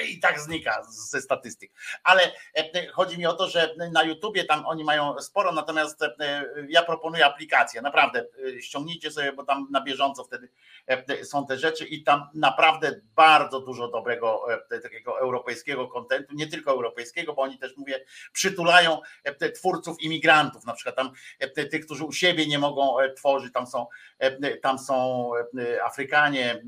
[0.08, 1.72] i tak znika ze statystyk.
[2.02, 2.32] Ale
[2.92, 6.00] chodzi mi o to, że na YouTubie tam oni mają sporo, natomiast
[6.68, 7.82] ja proponuję aplikację.
[7.82, 8.26] Naprawdę
[8.60, 10.48] ściągnijcie sobie, bo tam na bieżąco wtedy
[11.24, 14.46] są te rzeczy i tam naprawdę bardzo dużo dobrego
[14.82, 20.72] takiego europejskiego kontentu, nie tylko europejskiego, bo oni też mówię, przytulają e, twórców imigrantów, na
[20.72, 21.10] przykład tam
[21.70, 23.86] tych, którzy u siebie nie mogą tworzyć, tam są,
[24.62, 25.30] tam są
[25.84, 26.62] Afrykanie,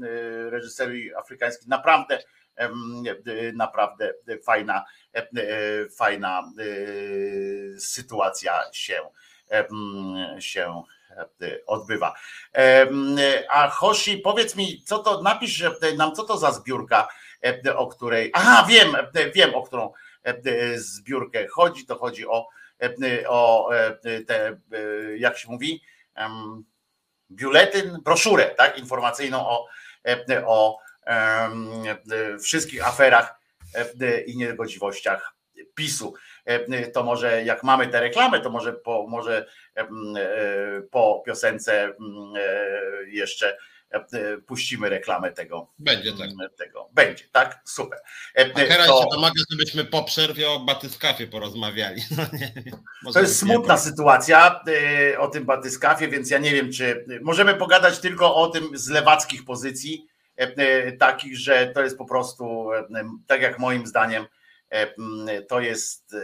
[0.50, 2.18] reżyserzy afrykańskich, naprawdę
[3.54, 4.84] naprawdę fajna,
[5.96, 6.52] fajna
[7.78, 9.00] sytuacja się,
[10.38, 10.82] się
[11.66, 12.14] odbywa.
[13.50, 15.64] A Hoshi, powiedz mi, co to, napisz
[15.96, 17.08] nam, co to za zbiórka,
[17.76, 18.96] o której, aha, wiem,
[19.34, 19.92] wiem, o którą
[20.76, 22.48] zbiórkę chodzi, to chodzi o,
[23.28, 23.70] o
[24.26, 24.56] te,
[25.16, 25.82] jak się mówi,
[27.30, 29.66] biuletyn, broszurę, tak, informacyjną o,
[30.46, 30.78] o
[32.42, 33.40] wszystkich aferach
[34.26, 35.34] i niegodziwościach
[35.74, 36.14] PiSu.
[36.92, 39.46] To może jak mamy te reklamy, to może po, może
[39.76, 41.94] E, po piosence e,
[43.06, 43.56] jeszcze
[44.46, 45.72] puścimy reklamę tego.
[45.78, 46.30] Będzie tak.
[46.58, 46.88] Tego.
[46.92, 47.62] Będzie, tak?
[47.64, 47.98] Super.
[48.34, 49.02] A teraz to...
[49.02, 52.02] się domaga, żebyśmy po przerwie o batyskafie porozmawiali.
[52.16, 54.60] No, nie, to jest smutna sytuacja
[55.18, 59.44] o tym batyskafie, więc ja nie wiem, czy możemy pogadać tylko o tym z lewackich
[59.44, 60.06] pozycji,
[60.98, 62.70] takich, że to jest po prostu,
[63.26, 64.26] tak jak moim zdaniem,
[65.48, 66.16] to jest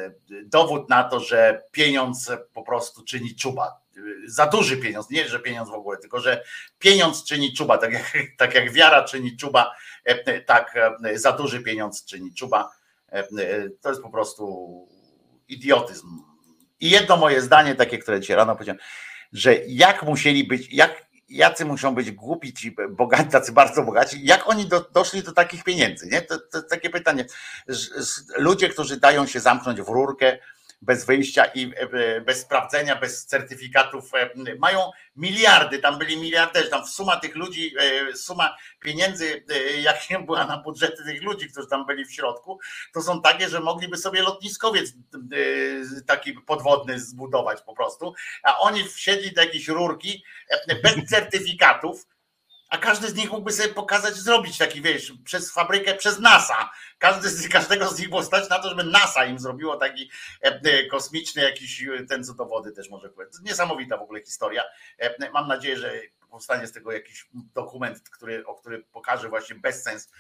[0.44, 3.80] dowód na to, że pieniądz po prostu czyni czuba
[4.26, 6.44] za duży pieniądz, nie że pieniądz w ogóle, tylko że
[6.78, 9.74] pieniądz czyni czuba, tak jak, tak jak wiara czyni czuba,
[10.04, 12.70] e, tak e, za duży pieniądz czyni czuba.
[13.12, 13.24] E,
[13.80, 14.88] to jest po prostu
[15.48, 16.08] idiotyzm.
[16.80, 18.80] I jedno moje zdanie, takie, które dzisiaj rano powiedziałem,
[19.32, 24.48] że jak musieli być, jak, jacy muszą być głupi ci bogaci, tacy bardzo bogaci, jak
[24.48, 26.22] oni do, doszli do takich pieniędzy, nie?
[26.22, 27.24] To, to takie pytanie.
[28.36, 30.38] Ludzie, którzy dają się zamknąć w rurkę,
[30.82, 34.14] bez wyjścia i e, bez sprawdzenia, bez certyfikatów.
[34.14, 39.44] E, mają miliardy, tam byli miliarderzy, tam suma tych ludzi, e, suma pieniędzy,
[39.82, 42.58] jak była na budżety tych ludzi, którzy tam byli w środku,
[42.92, 44.92] to są takie, że mogliby sobie lotniskowiec
[46.06, 50.24] taki podwodny zbudować po prostu, a oni wsiedli do jakiejś rurki
[50.82, 52.06] bez certyfikatów,
[52.70, 56.70] a każdy z nich mógłby sobie pokazać, zrobić taki, wiesz, przez fabrykę, przez NASA.
[56.98, 60.10] Każdy z, każdego z nich było stać na to, żeby NASA im zrobiło taki
[60.44, 63.40] e, e, kosmiczny jakiś, e, ten co do wody też może powiedzieć.
[63.42, 64.62] Niesamowita w ogóle historia.
[65.32, 65.92] Mam nadzieję, że
[66.30, 70.10] powstanie z tego jakiś dokument, który, o który pokaże właśnie bezsens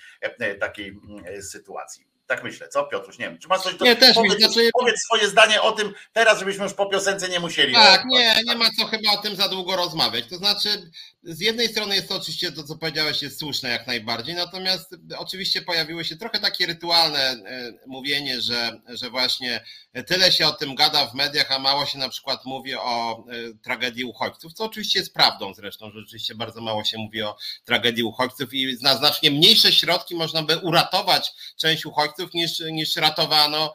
[0.60, 1.00] takiej
[1.40, 2.06] sytuacji.
[2.30, 3.18] Tak myślę, co Piotruś?
[3.18, 4.70] Nie wiem, czy masz coś do nie, też powiedz, mi, znaczy...
[4.72, 7.74] powiedz swoje zdanie o tym teraz, żebyśmy już po piosence nie musieli.
[7.74, 10.24] Tak, nie, nie ma co chyba o tym za długo rozmawiać.
[10.30, 10.90] To znaczy,
[11.22, 15.62] z jednej strony jest to oczywiście to, co powiedziałeś, jest słuszne jak najbardziej, natomiast oczywiście
[15.62, 19.64] pojawiło się trochę takie rytualne e, mówienie, że, że właśnie
[20.06, 23.54] tyle się o tym gada w mediach, a mało się na przykład mówi o e,
[23.62, 28.04] tragedii uchodźców, co oczywiście jest prawdą zresztą, że rzeczywiście bardzo mało się mówi o tragedii
[28.04, 33.74] uchodźców i na znacznie mniejsze środki można by uratować część uchodźców niż, niż ratowano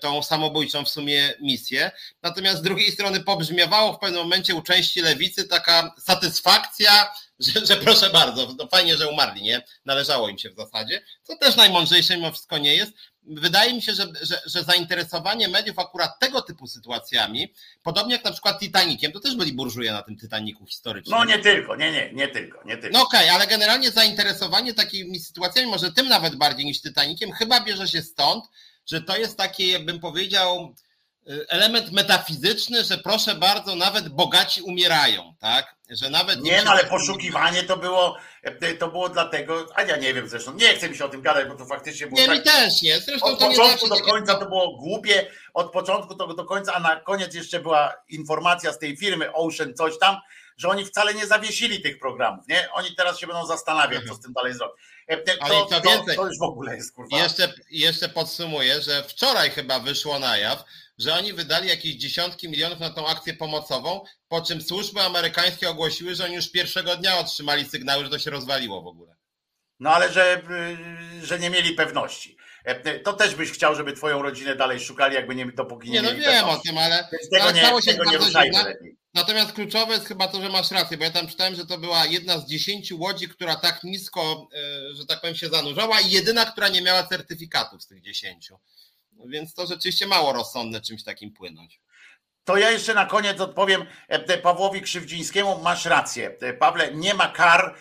[0.00, 1.90] tą samobójczą w sumie misję.
[2.22, 7.08] Natomiast z drugiej strony pobrzmiewało w pewnym momencie u części lewicy taka satysfakcja,
[7.54, 9.62] że, że proszę bardzo, no fajnie, że umarli, nie?
[9.84, 12.92] Należało im się w zasadzie, co też najmądrzejsze mimo wszystko nie jest.
[13.26, 17.52] Wydaje mi się, że, że, że zainteresowanie mediów akurat tego typu sytuacjami,
[17.82, 21.18] podobnie jak na przykład Titanikiem, to też byli burżuje na tym Titaniku historycznym.
[21.18, 22.98] No nie tylko, nie, nie, nie tylko, nie tylko.
[22.98, 27.60] No okej, okay, ale generalnie zainteresowanie takimi sytuacjami, może tym nawet bardziej niż Titanikiem, chyba
[27.60, 28.44] bierze się stąd,
[28.86, 30.74] że to jest taki, jakbym powiedział,
[31.28, 35.76] y, element metafizyczny, że proszę bardzo, nawet bogaci umierają, tak?
[35.96, 40.14] Że nawet nie, no ale poszukiwanie to było, e, to było dlatego, a ja nie
[40.14, 42.38] wiem zresztą, nie chcę mi się o tym gadać, bo to faktycznie było Nie, tak,
[42.38, 43.00] mi też nie.
[43.00, 46.96] Zresztą od początku do końca to było głupie, od początku to do końca, a na
[46.96, 50.16] koniec jeszcze była informacja z tej firmy Ocean coś tam,
[50.56, 52.68] że oni wcale nie zawiesili tych programów, nie?
[52.72, 54.76] Oni teraz się będą zastanawiać, co z tym dalej zrobić.
[55.06, 57.18] E, to, Ale to, więcej, to, już w ogóle jest kurwa.
[57.18, 60.64] Jeszcze, jeszcze podsumuję, że wczoraj chyba wyszło na jaw,
[61.02, 66.14] że oni wydali jakieś dziesiątki milionów na tą akcję pomocową, po czym służby amerykańskie ogłosiły,
[66.14, 69.16] że oni już pierwszego dnia otrzymali sygnały, że to się rozwaliło w ogóle.
[69.80, 70.42] No ale że,
[71.22, 72.36] y, że nie mieli pewności.
[72.64, 76.12] E, to też byś chciał, żeby twoją rodzinę dalej szukali, jakby nie dopóki nie, nie
[76.12, 78.96] no wiem o tym, ale, tego ale nie, tego nie ruszajmy lepiej.
[79.14, 82.06] Natomiast kluczowe jest chyba to, że masz rację, bo ja tam czytałem, że to była
[82.06, 86.44] jedna z dziesięciu łodzi, która tak nisko, e, że tak powiem, się zanurzała i jedyna,
[86.44, 88.58] która nie miała certyfikatów z tych dziesięciu.
[89.26, 91.80] Więc to rzeczywiście mało rozsądne czymś takim płynąć.
[92.44, 95.58] To ja jeszcze na koniec odpowiem e, Pawłowi Krzywdzińskiemu.
[95.58, 96.36] Masz rację.
[96.40, 97.74] E, Pawle, nie ma kar,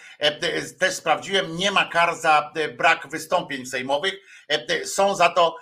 [0.80, 4.14] też sprawdziłem, nie ma kar za brak wystąpień sejmowych.
[4.86, 5.56] Są za to,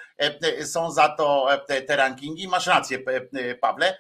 [0.66, 1.48] są za to
[1.88, 2.48] te rankingi.
[2.48, 3.00] Masz rację,
[3.62, 3.98] Pawle.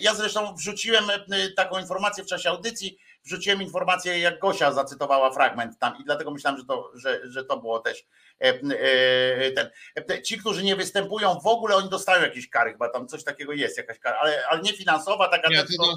[0.00, 5.78] Ja zresztą wrzuciłem e, taką informację w czasie audycji, wrzuciłem informację, jak Gosia zacytowała fragment
[5.78, 8.04] tam i dlatego myślałem, że to, że, że to było też
[8.40, 9.70] e, e, ten.
[10.22, 13.78] Ci, którzy nie występują w ogóle, oni dostają jakieś kary, chyba tam coś takiego jest,
[13.78, 15.94] jakaś kara, ale, ale nie finansowa, taka nie, tylko,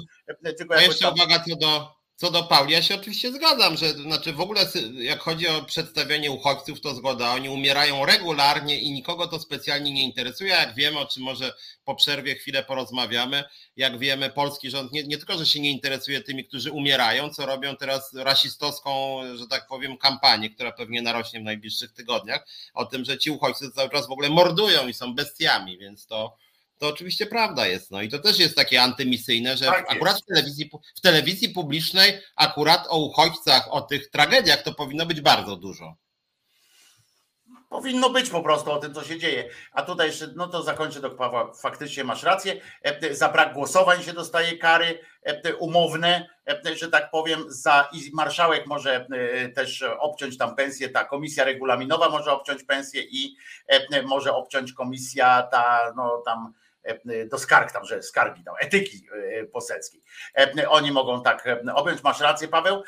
[0.56, 1.14] tylko A jeszcze tam...
[1.14, 5.20] uwaga co do co do Pauli, ja się oczywiście zgadzam, że znaczy w ogóle jak
[5.20, 7.30] chodzi o przedstawianie uchodźców, to zgoda.
[7.30, 10.50] Oni umierają regularnie i nikogo to specjalnie nie interesuje.
[10.50, 11.52] Jak wiemy, o czym może
[11.84, 13.44] po przerwie chwilę porozmawiamy,
[13.76, 17.46] jak wiemy, polski rząd nie, nie tylko, że się nie interesuje tymi, którzy umierają, co
[17.46, 23.04] robią teraz rasistowską, że tak powiem, kampanię, która pewnie narośnie w najbliższych tygodniach, o tym,
[23.04, 26.36] że ci uchodźcy cały czas w ogóle mordują i są bestiami, więc to
[26.78, 27.90] to oczywiście prawda jest.
[27.90, 32.20] No i to też jest takie antymisyjne, że tak akurat w telewizji, w telewizji publicznej
[32.36, 35.94] akurat o uchodźcach, o tych tragediach to powinno być bardzo dużo.
[37.68, 39.50] Powinno być po prostu o tym, co się dzieje.
[39.72, 42.60] A tutaj jeszcze, no to zakończę do Pawła, faktycznie masz rację.
[43.10, 45.00] Za brak głosowań się dostaje kary
[45.58, 46.28] umowne,
[46.74, 49.06] że tak powiem, za i marszałek może
[49.54, 53.36] też obciąć tam pensję, ta komisja regulaminowa może obciąć pensję i
[54.04, 56.52] może obciąć komisja ta, no tam
[57.26, 59.06] do skarg tam, że skargi tam, etyki
[59.52, 60.02] poselskiej.
[60.68, 61.44] Oni mogą tak
[61.74, 62.82] objąć, masz rację Paweł,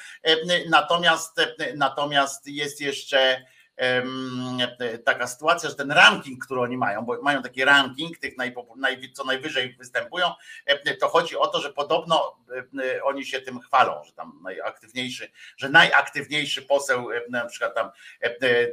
[0.70, 1.40] natomiast
[1.74, 3.44] natomiast jest jeszcze
[5.04, 8.34] taka sytuacja, że ten ranking, który oni mają, bo mają taki ranking tych
[9.14, 10.26] co najwyżej występują,
[11.00, 12.36] to chodzi o to, że podobno
[13.02, 17.90] oni się tym chwalą, że tam najaktywniejszy, że najaktywniejszy poseł na przykład tam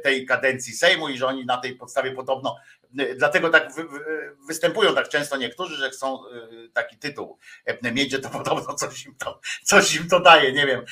[0.02, 2.56] tej kadencji Sejmu i że oni na tej podstawie podobno
[3.16, 3.68] Dlatego tak
[4.46, 7.38] występują tak często niektórzy, że chcą y, taki tytuł
[7.82, 10.52] mieć, że to podobno coś im to, coś im to daje.
[10.52, 10.84] Nie wiem,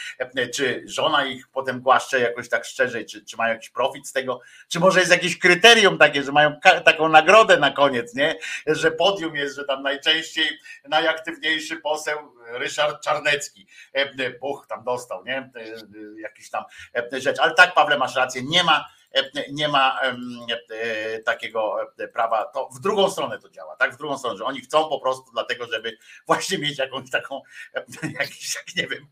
[0.54, 4.40] czy żona ich potem głaszcze jakoś tak szczerze, czy, czy mają jakiś profit z tego,
[4.68, 8.38] czy może jest jakieś kryterium takie, że mają taką nagrodę na koniec, nie?
[8.66, 10.58] Że podium jest, że tam najczęściej
[10.88, 13.66] najaktywniejszy poseł Ryszard Czarnecki.
[14.40, 15.50] Buch tam dostał, nie?
[16.18, 16.64] Jakiś tam
[17.12, 17.38] rzecz.
[17.38, 18.84] Ale tak, Pawle, masz rację, nie ma
[19.52, 20.00] nie ma
[20.70, 23.94] e, takiego e, prawa, to w drugą stronę to działa, tak?
[23.94, 25.96] W drugą stronę, że oni chcą po prostu dlatego, żeby
[26.26, 27.40] właśnie mieć jakąś taką,
[28.20, 29.06] jakiś, nie wiem,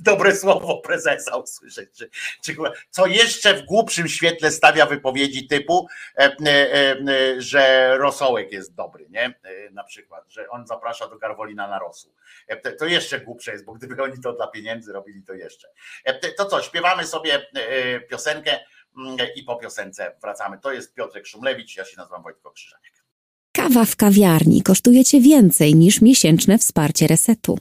[0.00, 2.10] dobre słowo prezesa usłyszeć, czy,
[2.44, 2.56] czy
[2.90, 5.88] co jeszcze w głupszym świetle stawia wypowiedzi typu,
[6.18, 6.36] e,
[7.38, 9.34] że rosołek jest dobry, nie?
[9.72, 12.14] Na przykład, że on zaprasza do Garwolina na rosół.
[12.78, 15.68] To jeszcze głupsze jest, bo gdyby oni to dla pieniędzy robili, to jeszcze.
[16.36, 17.46] To co, śpiewamy sobie
[18.10, 18.58] piosenkę
[19.36, 20.58] i po piosence wracamy.
[20.58, 23.04] To jest Piotrek Szumlewicz, ja się nazywam Wojtko Krzyżaniak.
[23.52, 27.58] Kawa w kawiarni kosztuje Cię więcej niż miesięczne wsparcie resetu.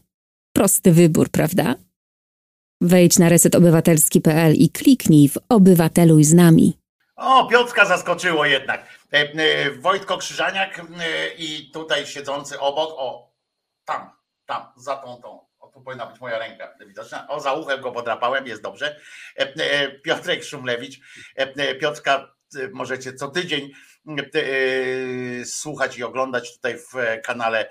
[0.54, 1.76] Prosty wybór, prawda?
[2.82, 6.78] Wejdź na resetobywatelski.pl i kliknij w Obywateluj z nami.
[7.16, 8.86] O, Piotrka zaskoczyło jednak.
[9.14, 10.84] E, e, Wojtko Krzyżaniak e,
[11.38, 13.32] i tutaj siedzący obok, o,
[13.86, 14.10] tam,
[14.46, 15.47] tam, za tą, tą
[15.78, 17.28] tu powinna być moja ręka widoczna.
[17.28, 19.00] O, za uchem go podrapałem, jest dobrze.
[19.40, 21.00] E, e, Piotrek Szumlewicz.
[21.36, 22.38] E, Piotrka
[22.72, 23.72] możecie co tydzień
[25.46, 27.70] słuchać i oglądać tutaj w kanale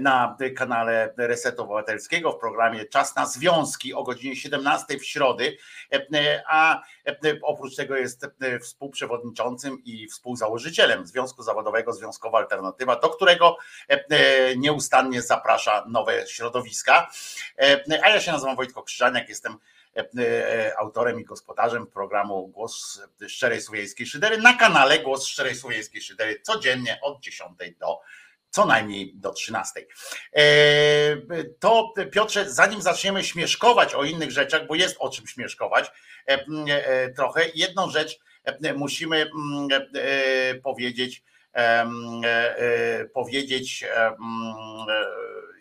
[0.00, 5.56] na kanale Resetu Obywatelskiego w programie Czas na Związki o godzinie 17 w środy,
[6.46, 6.82] a
[7.42, 8.26] oprócz tego jest
[8.62, 13.56] współprzewodniczącym i współzałożycielem Związku Zawodowego Związkowa Alternatywa, do którego
[14.56, 17.10] nieustannie zaprasza nowe środowiska.
[18.02, 19.58] A ja się nazywam Wojtko Krzyżaniak, jestem
[20.78, 26.98] autorem i gospodarzem programu Głos Szczerej Słowiańskiej Szydery na kanale Głos Szczerej Słowiańskiej Szydery codziennie
[27.02, 28.00] od 10 do
[28.54, 29.86] co najmniej do 13.
[30.32, 30.42] E,
[31.60, 35.90] to Piotrze, zanim zaczniemy śmieszkować o innych rzeczach, bo jest o czym śmieszkować
[36.28, 38.18] e, e, trochę, jedną rzecz
[38.76, 39.30] musimy
[40.62, 41.22] powiedzieć,
[43.14, 43.84] powiedzieć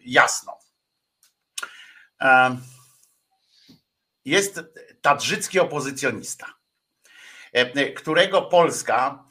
[0.05, 0.57] jasno.
[4.25, 4.61] Jest
[5.01, 6.45] tadżycki opozycjonista,
[7.95, 9.23] którego Polska,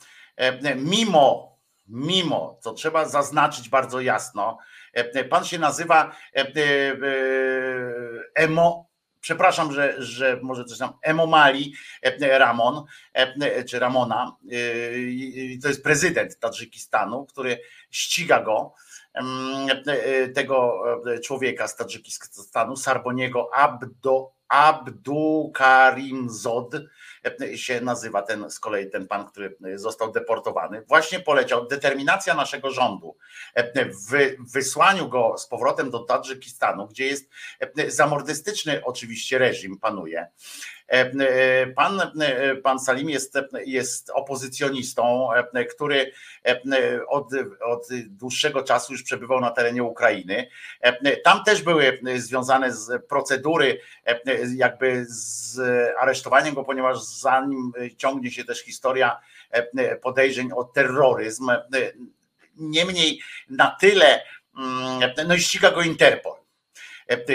[0.77, 1.52] mimo
[1.93, 4.59] mimo, co trzeba zaznaczyć bardzo jasno,
[4.93, 6.55] e, pan się nazywa e, e,
[8.35, 8.89] Emo,
[9.20, 11.74] przepraszam, że, że może coś tam, Emomali
[12.20, 12.85] Ramon,
[13.69, 14.36] czy Ramona,
[15.62, 17.60] to jest prezydent Tadżykistanu, który
[17.90, 18.74] ściga go,
[20.35, 20.82] tego
[21.24, 26.74] człowieka z Tadżykistanu, Sarboniego Abdo, Abdu Karim Zod,
[27.55, 33.16] się nazywa ten z kolei ten pan, który został deportowany, właśnie poleciał determinacja naszego rządu
[34.11, 37.31] w wysłaniu go z powrotem do Tadżykistanu, gdzie jest
[37.89, 40.27] zamordystyczny oczywiście reżim panuje.
[41.77, 42.02] Pan,
[42.62, 45.28] pan Salim jest, jest opozycjonistą,
[45.74, 46.12] który
[47.09, 47.28] od,
[47.60, 50.48] od dłuższego czasu już przebywał na terenie Ukrainy.
[51.24, 53.81] Tam też były związane z procedury
[54.56, 55.59] jakby z
[55.98, 59.20] aresztowaniem go, ponieważ za nim ciągnie się też historia
[60.02, 61.51] podejrzeń o terroryzm.
[62.56, 63.20] Niemniej
[63.51, 64.23] na tyle,
[65.27, 66.41] no i ściga go Interpol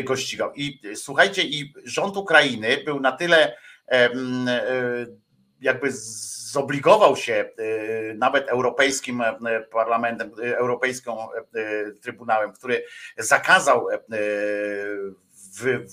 [0.04, 0.54] go ścigał.
[0.56, 3.58] I słuchajcie, i rząd Ukrainy był na tyle
[3.92, 4.10] e,
[5.62, 5.92] jakby
[6.52, 7.50] zobligował się e,
[8.14, 9.36] nawet Europejskim e,
[9.72, 11.28] Parlamentem, Europejską
[12.02, 12.84] Trybunałem, który
[13.18, 13.88] zakazał
[15.60, 15.86] w,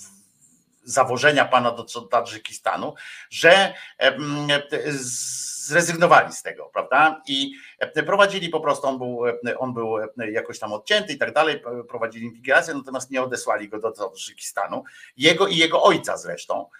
[0.85, 2.95] zawożenia pana do Tadżykistanu,
[3.31, 3.75] że
[5.65, 7.23] zrezygnowali z tego, prawda?
[7.27, 7.55] I
[8.07, 9.21] prowadzili po prostu, on był,
[9.59, 9.97] on był
[10.31, 14.85] jakoś tam odcięty i tak dalej, prowadzili inwigilację, natomiast nie odesłali go do Tadżykistanu.
[15.17, 16.71] Jego i jego ojca zresztą,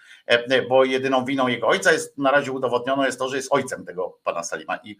[0.69, 4.17] bo jedyną winą jego ojca jest na razie udowodniono jest to, że jest ojcem tego
[4.23, 4.97] pana Salima i,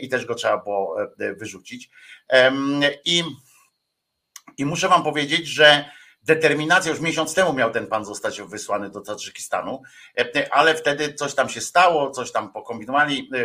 [0.00, 1.90] i też go trzeba było wyrzucić.
[3.04, 3.24] I,
[4.58, 5.84] i muszę wam powiedzieć, że
[6.22, 9.82] determinacja, już miesiąc temu miał ten pan zostać wysłany do Tadżykistanu,
[10.50, 13.38] ale wtedy coś tam się stało, coś tam pokombinowali, e,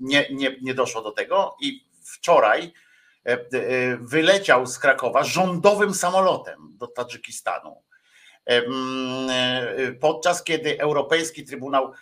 [0.00, 2.72] nie, nie, nie doszło do tego i wczoraj
[3.26, 3.38] e, e,
[3.96, 7.82] wyleciał z Krakowa rządowym samolotem do Tadżykistanu.
[10.00, 11.92] Podczas kiedy Europejski Trybunał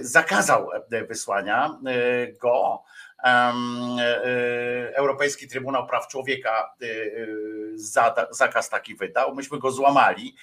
[0.00, 0.70] zakazał
[1.08, 1.78] wysłania
[2.40, 3.01] go, E, e,
[4.94, 6.86] Europejski Trybunał Praw Człowieka e,
[8.30, 9.34] zakaz taki wydał.
[9.34, 10.36] Myśmy go złamali.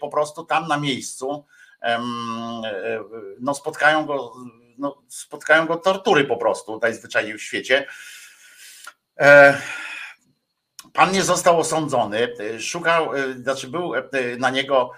[0.00, 1.44] Po prostu tam na miejscu
[3.40, 4.32] no spotkają go,
[4.78, 7.86] no spotkają go tortury po prostu najzwyczajniej w świecie.
[10.92, 13.92] Pan nie został osądzony, szukał, znaczy był
[14.38, 14.90] na niego,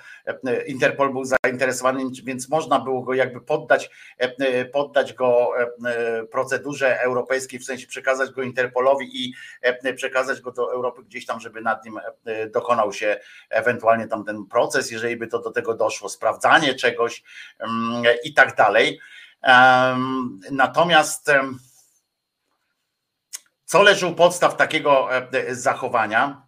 [0.66, 3.90] Interpol był zainteresowany, więc można było go jakby poddać,
[4.72, 5.50] poddać go
[6.30, 9.34] procedurze europejskiej, w sensie przekazać go Interpolowi i
[9.96, 12.00] przekazać go do Europy gdzieś tam, żeby nad nim
[12.52, 17.22] dokonał się ewentualnie tam ten proces, jeżeli by to do tego doszło, sprawdzanie czegoś
[18.24, 19.00] i tak dalej.
[20.50, 21.30] Natomiast
[23.64, 26.46] co leży u podstaw takiego e, e, zachowania,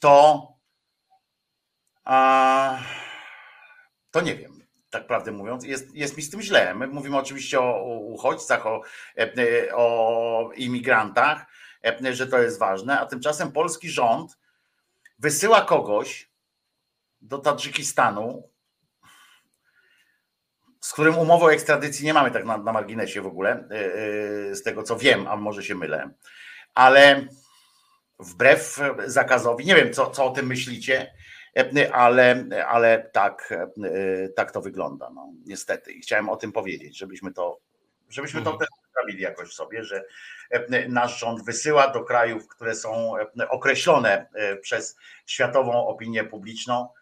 [0.00, 0.46] to
[4.10, 4.60] to nie wiem,
[4.90, 6.74] tak prawdę mówiąc, jest, jest mi z tym źle.
[6.74, 8.82] My mówimy oczywiście o uchodźcach, o,
[9.18, 11.46] e, o imigrantach,
[12.12, 14.38] że to jest ważne, a tymczasem polski rząd
[15.18, 16.30] wysyła kogoś
[17.20, 18.49] do Tadżykistanu,
[20.80, 23.94] z którym umowę o ekstradycji nie mamy tak na, na marginesie w ogóle, e,
[24.50, 26.10] e, z tego co wiem, a może się mylę,
[26.74, 27.26] ale
[28.18, 31.12] wbrew zakazowi, nie wiem co, co o tym myślicie,
[31.56, 33.54] e, ale, ale tak,
[34.36, 35.92] tak to wygląda, no, niestety.
[35.92, 37.58] I chciałem o tym powiedzieć, żebyśmy to,
[38.08, 38.56] żebyśmy mhm.
[38.56, 40.04] to też sprawili jakoś sobie, że
[40.88, 43.12] nasz rząd wysyła do krajów, które są
[43.48, 44.26] określone
[44.62, 44.96] przez
[45.26, 46.99] światową opinię publiczną, E, e,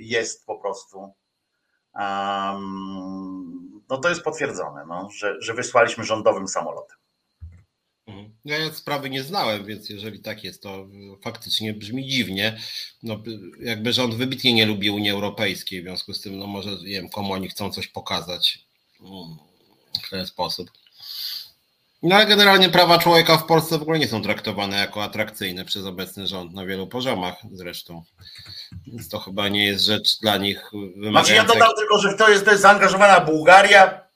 [0.00, 1.14] jest po prostu
[3.90, 6.96] no to jest potwierdzone, no, że, że wysłaliśmy rządowym samolotem.
[8.06, 8.34] Mhm.
[8.44, 10.86] Ja sprawy nie znałem, więc jeżeli tak jest, to
[11.22, 12.60] faktycznie brzmi dziwnie.
[13.02, 13.22] No,
[13.60, 17.08] jakby rząd wybitnie nie lubi Unii Europejskiej, w związku z tym, no może nie wiem,
[17.08, 18.66] komu oni chcą coś pokazać
[19.00, 19.36] mm,
[20.06, 20.70] w ten sposób.
[22.02, 25.86] No ale generalnie prawa człowieka w Polsce w ogóle nie są traktowane jako atrakcyjne przez
[25.86, 28.02] obecny rząd na wielu poziomach zresztą.
[28.86, 31.10] Więc to chyba nie jest rzecz dla nich wymagająca.
[31.10, 34.10] Znaczy ja dodam tylko, że to jest, to jest zaangażowana Bułgaria,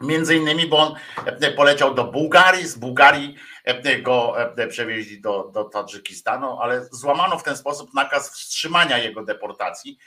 [0.00, 0.94] między innymi, bo on
[1.26, 7.38] e, poleciał do Bułgarii, z Bułgarii e, go e, przewieźli do, do Tadżykistanu, ale złamano
[7.38, 9.98] w ten sposób nakaz wstrzymania jego deportacji,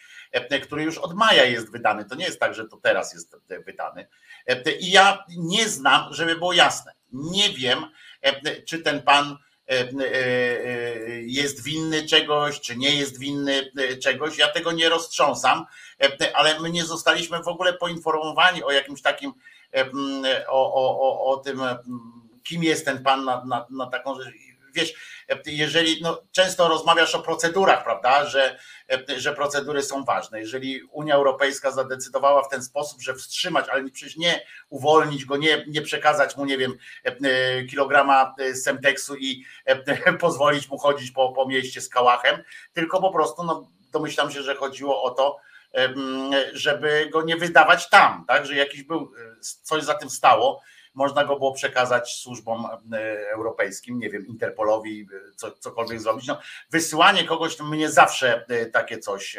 [0.64, 2.06] który już od maja jest wydany.
[2.06, 3.36] To nie jest tak, że to teraz jest
[3.66, 4.08] wydany.
[4.80, 7.86] I ja nie znam, żeby było jasne nie wiem,
[8.22, 9.38] e, czy ten pan
[9.70, 9.92] e, e,
[11.22, 13.72] jest winny czegoś, czy nie jest winny
[14.04, 14.38] czegoś.
[14.38, 15.66] Ja tego nie roztrząsam,
[16.34, 19.34] ale my nie zostaliśmy w ogóle poinformowani o jakimś takim,
[20.48, 21.62] o, o, o, o tym,
[22.44, 24.34] kim jest ten pan na, na, na taką rzecz
[24.74, 24.94] wiesz,
[25.46, 28.60] jeżeli no, często rozmawiasz o procedurach, prawda, że,
[29.18, 30.40] że procedury są ważne.
[30.40, 35.66] Jeżeli Unia Europejska zadecydowała w ten sposób, że wstrzymać, ale przecież nie uwolnić go, nie,
[35.68, 36.74] nie przekazać mu, nie wiem,
[37.70, 39.46] kilograma semteksu i
[40.20, 42.44] pozwolić mu chodzić po, po mieście z kałachem,
[42.74, 45.38] tylko po prostu, no, domyślam się, że chodziło o to,
[46.54, 49.12] żeby go nie wydawać tam, tak, że jakiś był,
[49.42, 50.62] coś za tym stało,
[50.94, 56.28] można go było przekazać służbom e, europejskim, nie wiem, Interpolowi, e, co, cokolwiek zrobić.
[56.28, 56.40] No,
[56.72, 59.38] wysyłanie kogoś, to mnie zawsze e, takie coś,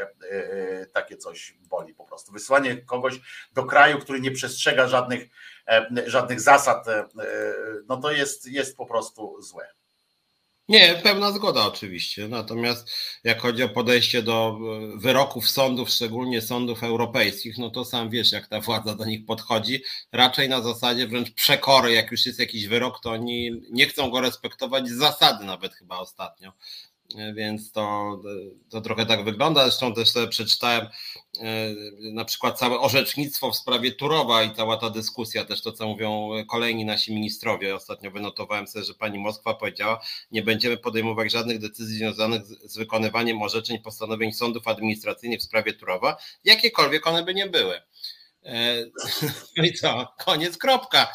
[0.93, 2.32] takie coś boli po prostu.
[2.32, 3.20] Wysyłanie kogoś
[3.52, 5.28] do kraju, który nie przestrzega żadnych,
[6.06, 6.86] żadnych zasad,
[7.89, 9.80] no to jest, jest po prostu złe.
[10.71, 12.29] Nie, pełna zgoda oczywiście.
[12.29, 12.91] Natomiast
[13.25, 14.59] jak chodzi o podejście do
[14.95, 19.27] e, wyroków sądów, szczególnie sądów europejskich, no to sam wiesz, jak ta władza do nich
[19.27, 19.83] podchodzi.
[20.13, 24.21] Raczej na zasadzie wręcz przekory, jak już jest jakiś wyrok, to oni nie chcą go
[24.21, 26.53] respektować z zasady nawet chyba ostatnio.
[27.35, 28.16] Więc to,
[28.70, 29.62] to trochę tak wygląda.
[29.62, 30.87] Zresztą też sobie przeczytałem
[32.12, 36.31] na przykład całe orzecznictwo w sprawie Turowa i cała ta dyskusja, też to, co mówią
[36.49, 37.74] kolejni nasi ministrowie.
[37.74, 40.01] Ostatnio wynotowałem sobie, że pani Moskwa powiedziała,
[40.31, 45.73] nie będziemy podejmować żadnych decyzji związanych z, z wykonywaniem orzeczeń postanowień sądów administracyjnych w sprawie
[45.73, 47.81] Turowa, jakiekolwiek one by nie były.
[48.45, 48.85] E,
[49.57, 50.15] no i co?
[50.19, 51.12] Koniec, kropka.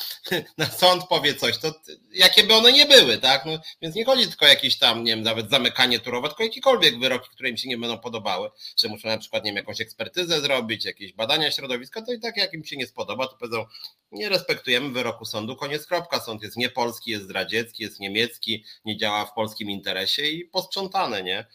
[0.57, 1.73] Na sąd powie coś, to
[2.13, 3.45] jakie by one nie były, tak?
[3.45, 6.99] No, więc nie chodzi tylko o jakieś tam, nie wiem, nawet zamykanie turowe, tylko jakiekolwiek
[6.99, 10.41] wyroki, które im się nie będą podobały, że muszą na przykład, nie wiem, jakąś ekspertyzę
[10.41, 13.65] zrobić, jakieś badania środowiska, to i tak jak im się nie spodoba, to powiedzą,
[14.11, 16.19] nie respektujemy wyroku sądu, koniec, kropka.
[16.19, 21.45] Sąd jest niepolski, jest zdradziecki, jest niemiecki, nie działa w polskim interesie i posprzątane, nie?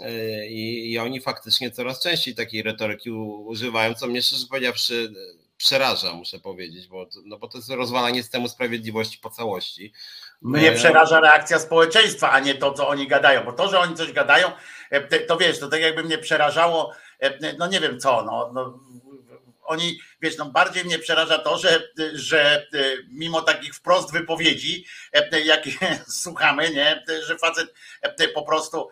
[0.00, 5.12] E, I, I, oni faktycznie coraz częściej takiej retoryki używają, co mnie szczerze powiedziawszy
[5.56, 9.92] przeraża, muszę powiedzieć, bo, no bo to jest rozwalanie systemu sprawiedliwości po całości.
[10.42, 13.94] Mnie e, przeraża reakcja społeczeństwa, a nie to, co oni gadają, bo to, że oni
[13.94, 14.48] coś gadają,
[14.90, 16.92] e, to wiesz, to tak jakby mnie przerażało,
[17.58, 18.80] no nie wiem co, no, no
[19.64, 21.82] oni, wiesz, no bardziej mnie przeraża to, że,
[22.14, 22.66] że
[23.08, 24.84] mimo takich wprost wypowiedzi,
[25.44, 25.70] jakie
[26.22, 27.74] słuchamy, nie, że facet
[28.34, 28.88] po prostu,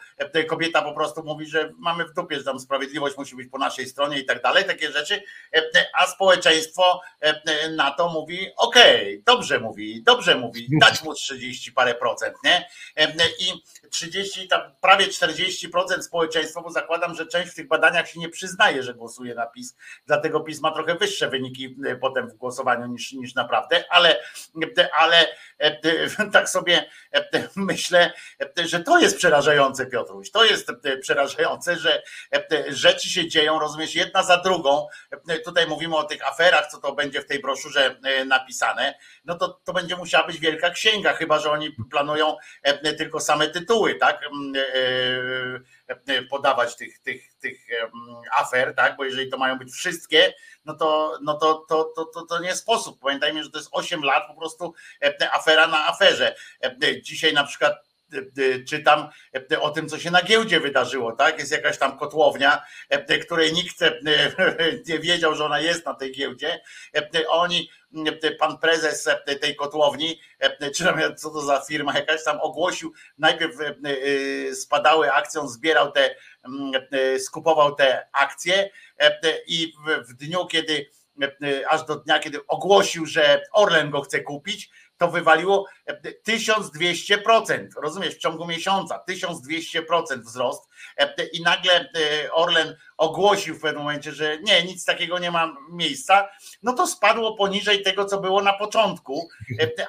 [0.48, 3.86] kobieta po prostu mówi, że mamy w dupie, że tam sprawiedliwość musi być po naszej
[3.86, 5.22] stronie i tak dalej, takie rzeczy,
[5.94, 7.00] a społeczeństwo
[7.76, 12.68] na to mówi, okej, okay, dobrze mówi, dobrze mówi, dać mu 30 parę procent, nie?
[13.38, 18.28] I 30, tam prawie 40% społeczeństwa, bo zakładam, że część w tych badaniach się nie
[18.28, 19.76] przyznaje, że głosuje na PiS,
[20.06, 24.20] dlatego PiS ma trochę wyższe wyniki e, potem w głosowaniu niż, niż naprawdę, ale,
[24.98, 25.26] ale
[25.58, 26.84] e, tak sobie
[27.14, 28.12] e, myślę,
[28.64, 32.02] że to jest przerażające, Piotruś, to jest przerażające, że
[32.68, 34.86] rzeczy się dzieją, rozumiesz, jedna za drugą,
[35.44, 38.94] tutaj mówimy o tych aferach, co to będzie w tej broszurze napisane,
[39.24, 42.36] no to, to będzie musiała być wielka księga, chyba, że oni planują
[42.98, 44.20] tylko same tytuły, tak,
[46.30, 47.66] podawać tych, tych, tych
[48.36, 50.34] afer, tak, bo jeżeli to mają być wszystkie,
[50.64, 53.00] no to, no to, to, to, to, to nie sposób.
[53.00, 56.36] Pamiętajmy, że to jest 8 lat po prostu e, afera na aferze.
[56.62, 57.85] E, dzisiaj na przykład e,
[58.68, 59.08] czytam
[59.60, 61.38] o tym, co się na giełdzie wydarzyło, tak?
[61.38, 62.62] Jest jakaś tam kotłownia,
[63.22, 63.76] której nikt
[64.88, 66.60] nie wiedział, że ona jest na tej giełdzie.
[67.28, 67.70] Oni,
[68.38, 69.08] pan prezes
[69.40, 70.20] tej kotłowni,
[70.74, 70.84] czy
[71.16, 73.56] co to za firma jakaś tam ogłosił, najpierw
[74.54, 76.14] spadały akcją, zbierał te,
[77.18, 79.72] skupował te akcje, E, e, i
[80.08, 80.86] w dniu, kiedy
[81.22, 85.66] e, aż do dnia, kiedy ogłosił, że Orlen go chce kupić, to wywaliło
[86.28, 87.68] 1200%.
[87.82, 90.68] Rozumiesz, w ciągu miesiąca 1200% wzrost
[91.32, 91.88] i nagle
[92.32, 96.28] Orlen ogłosił w pewnym momencie, że nie, nic takiego nie ma miejsca,
[96.62, 99.28] no to spadło poniżej tego, co było na początku,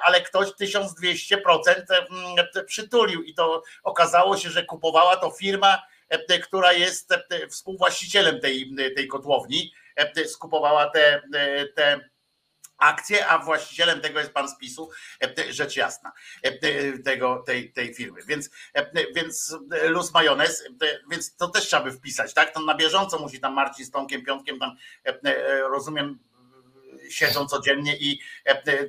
[0.02, 1.36] ale ktoś 1200%
[2.66, 8.74] przytulił i to okazało się, że kupowała to firma, E, która jest e, współwłaścicielem tej,
[8.96, 11.22] tej kotłowni, e, skupowała te,
[11.74, 12.00] te
[12.78, 14.90] akcje, a właścicielem tego jest pan z PiSu,
[15.50, 16.12] rzecz jasna,
[17.04, 18.20] tego, tej, tej firmy.
[18.26, 18.50] Więc,
[19.14, 20.64] więc luz majonez,
[21.10, 22.54] więc to też trzeba by wpisać, tak?
[22.54, 24.76] To na bieżąco musi tam Marcin z Tomkiem Piątkiem tam,
[25.70, 26.18] rozumiem,
[27.10, 28.20] siedzą codziennie i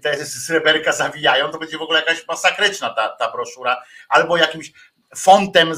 [0.01, 4.71] te sreberka zawijają, to będzie w ogóle jakaś masakryczna ta, ta broszura, albo jakimś
[5.15, 5.73] fontem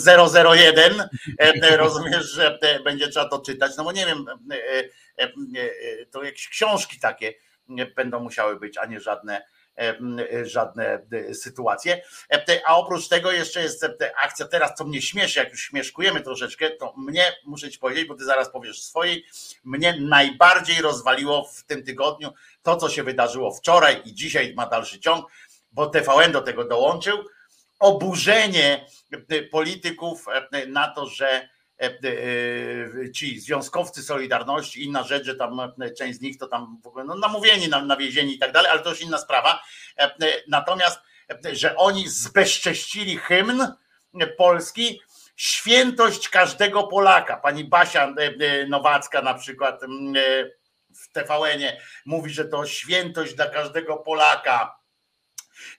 [0.54, 1.10] 001,
[1.40, 4.26] e, rozumiesz, że e, będzie trzeba to czytać, no bo nie wiem,
[5.18, 7.34] e, to jakieś książki takie
[7.96, 9.42] będą musiały być, a nie żadne
[10.44, 11.02] żadne
[11.34, 12.02] sytuacje.
[12.66, 13.86] A oprócz tego jeszcze jest
[14.24, 18.16] akcja teraz, co mnie śmieszy, jak już śmieszkujemy troszeczkę, to mnie, muszę ci powiedzieć, bo
[18.16, 19.26] ty zaraz powiesz swojej,
[19.64, 22.34] mnie najbardziej rozwaliło w tym tygodniu
[22.64, 25.26] to, co się wydarzyło wczoraj i dzisiaj ma dalszy ciąg,
[25.72, 27.26] bo TVN do tego dołączył,
[27.80, 28.86] oburzenie
[29.30, 31.50] e, polityków e, na to, że e,
[33.16, 37.16] ci związkowcy Solidarności, inna rzecz, że tam część z nich to tam w ogóle no,
[37.16, 39.64] namówieni, nawiezieni i tak dalej, ale to już inna sprawa.
[40.48, 41.00] Natomiast,
[41.54, 43.68] że oni zbezcześcili hymn
[44.38, 45.02] polski,
[45.36, 47.38] świętość każdego Polaka.
[47.38, 48.14] Pani Basia
[48.70, 49.82] Nowacka na przykład
[50.96, 54.81] w TVN-ie mówi, że to świętość dla każdego Polaka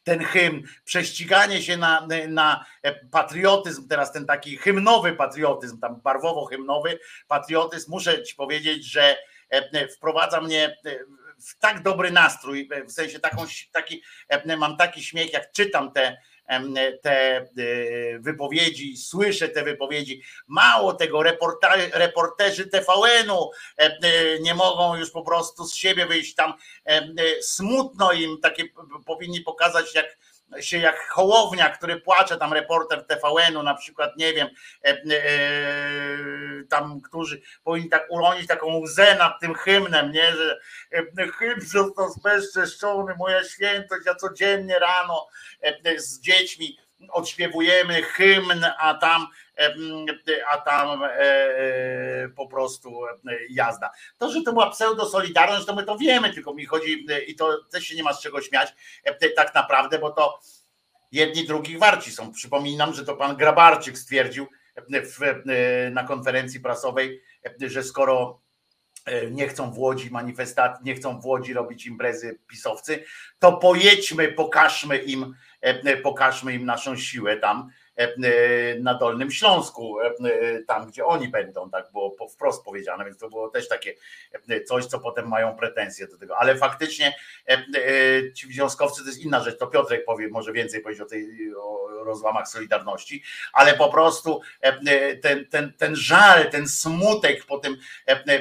[0.05, 2.65] ten hymn, prześciganie się na, na
[3.11, 6.99] patriotyzm, teraz ten taki hymnowy patriotyzm, tam barwowo-hymnowy
[7.29, 9.17] patriotyzm, muszę ci powiedzieć, że
[9.51, 10.99] e, wprowadza mnie e,
[11.49, 16.17] w tak dobry nastrój, w sensie taką, taki, e, mam taki śmiech, jak czytam te,
[17.03, 17.47] te e,
[18.19, 20.23] wypowiedzi, słyszę te wypowiedzi.
[20.47, 21.23] Mało tego,
[21.93, 26.55] reporterzy TVN-u e, nie mogą już po prostu z siebie wyjść tam.
[26.87, 27.03] E,
[27.43, 28.65] smutno im takie
[29.07, 30.19] powinni pokazać, jak
[30.61, 34.49] się jak Hołownia, który płacze, tam reporter TVN-u na przykład, nie wiem,
[34.85, 34.99] e, e,
[36.69, 40.61] tam, którzy powinni tak uronić taką łzę nad tym hymnem, nie, że
[40.93, 45.29] e, hymn został zbezczeszczony, moja świętość, ja codziennie rano
[45.97, 46.79] z dziećmi
[47.11, 49.27] odśpiewujemy hymn, a tam
[50.51, 53.01] a tam e, e, po prostu
[53.51, 53.91] jazda.
[54.19, 57.85] To, że to była pseudo-solidarność, to my to wiemy, tylko mi chodzi i to też
[57.85, 58.75] się nie ma z czego śmiać
[59.37, 60.41] tak naprawdę, bo to
[61.13, 62.33] jedni drugich warci są.
[62.33, 64.47] Przypominam, że to pan Grabarczyk stwierdził
[65.91, 67.23] na konferencji prasowej,
[67.61, 68.42] że skoro
[69.31, 73.05] nie chcą w Łodzi manifestacji, nie chcą w Łodzi robić imprezy pisowcy,
[73.39, 75.35] to pojedźmy, pokażmy im,
[76.03, 77.59] pokażmy im naszą siłę tam.
[77.61, 77.82] E, e,
[78.81, 80.13] na Dolnym Śląsku, e,
[80.67, 83.95] tam gdzie oni będą, tak było wprost powiedziane, więc to było też takie
[84.67, 87.15] coś, co potem mają pretensje do tego, ale faktycznie
[88.35, 91.89] ci związkowcy to jest inna rzecz, to Piotrek powie, może więcej powiedzieć o tej o
[92.05, 94.41] rozłamach Solidarności, ale po prostu
[95.23, 97.77] ten, ten, ten żal, ten smutek po tym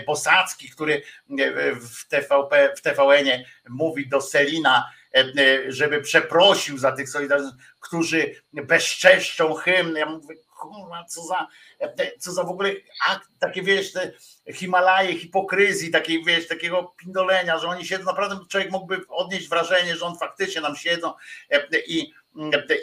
[0.05, 1.01] Bosacki, który
[1.81, 4.91] w, TVP, w TVN-ie mówi do Selina,
[5.67, 9.95] żeby przeprosił za tych solidarnych, którzy bezczeszczą hymn.
[9.95, 11.47] Ja mówię, kurwa, co za,
[12.19, 12.71] co za w ogóle
[13.07, 14.11] akt, takie wiesz, te
[14.53, 20.05] Himalaje hipokryzji, takiej wiesz, takiego pindolenia, że oni siedzą, naprawdę człowiek mógłby odnieść wrażenie, że
[20.05, 21.13] on faktycznie nam siedzą
[21.87, 22.13] i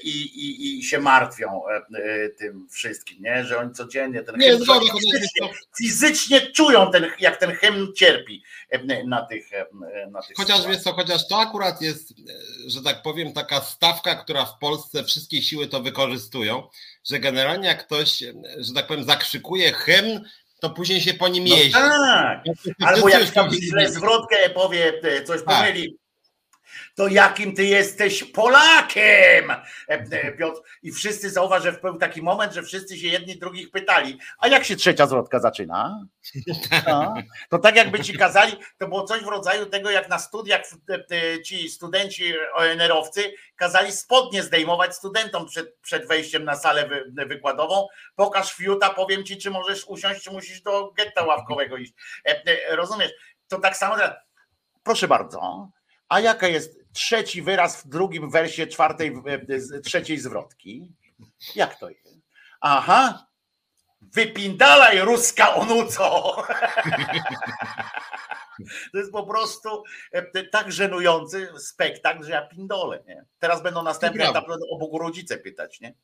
[0.03, 3.45] i, i, i się martwią e, e, tym wszystkim, nie?
[3.45, 4.65] że oni codziennie ten nie, hymn,
[5.01, 5.49] fizycznie,
[5.79, 9.51] fizycznie, czują, ten, jak ten hymn cierpi e, na tych.
[10.11, 12.15] Na tych chociaż wiesz co, chociaż to akurat jest,
[12.67, 16.69] że tak powiem, taka stawka, która w Polsce wszystkie siły to wykorzystują,
[17.05, 18.19] że generalnie jak ktoś,
[18.59, 20.25] że tak powiem, zakrzykuje hymn,
[20.61, 21.73] to później się po nim no jeździ.
[21.73, 22.45] tak,
[22.81, 24.93] albo jak tam źle zwrotkę powie,
[25.27, 25.57] coś tak.
[25.57, 25.99] pomyli
[26.95, 29.51] to jakim ty jesteś Polakiem?
[29.51, 29.59] E,
[29.89, 30.61] e, Piotr.
[30.83, 34.65] I wszyscy zauważ, że był taki moment, że wszyscy się jedni drugich pytali, a jak
[34.65, 36.07] się trzecia zwrotka zaczyna?
[36.87, 37.15] No.
[37.51, 41.43] To tak jakby ci kazali, to było coś w rodzaju tego, jak na studiach e,
[41.43, 47.87] ci studenci ONR-owcy kazali spodnie zdejmować studentom przed, przed wejściem na salę wy, wykładową.
[48.17, 51.93] Pokaż fiuta, powiem ci, czy możesz usiąść, czy musisz do getta ławkowego iść.
[52.71, 53.13] Rozumiesz?
[53.49, 53.97] To tak samo.
[54.83, 55.69] Proszę bardzo.
[56.09, 60.89] A jaka jest trzeci wyraz w drugim wersie czwartej, e, trzeciej zwrotki.
[61.55, 62.19] Jak to jest?
[62.61, 63.27] Aha,
[64.01, 66.37] wypindalaj ruska onuco.
[68.93, 69.83] To jest po prostu
[70.13, 73.03] e, tak żenujący spektakl, że ja pindolę.
[73.07, 73.25] Nie?
[73.39, 75.95] Teraz będą następne etapy o Bogu rodzice pytać, nie?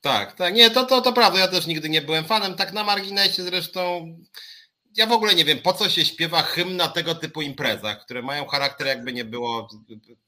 [0.00, 0.54] Tak, tak.
[0.54, 1.38] Nie, to, to, to prawda.
[1.38, 2.54] Ja też nigdy nie byłem fanem.
[2.54, 4.14] Tak na marginesie zresztą
[4.96, 8.22] ja w ogóle nie wiem, po co się śpiewa hymn na tego typu imprezach, które
[8.22, 9.68] mają charakter jakby nie było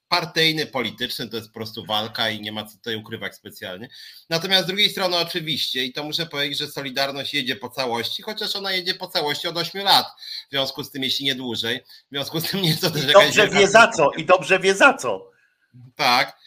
[0.09, 3.89] partyjny, polityczny, to jest po prostu walka i nie ma co tutaj ukrywać specjalnie.
[4.31, 8.57] Natomiast z drugiej strony oczywiście, i to muszę powiedzieć, że Solidarność jedzie po całości, chociaż
[8.57, 10.07] ona jedzie po całości od 8 lat,
[10.49, 13.05] w związku z tym, jeśli nie dłużej, w związku z tym nie jest to też
[13.05, 15.31] I dobrze wie za co, i dobrze wie za co.
[15.97, 16.39] Tak,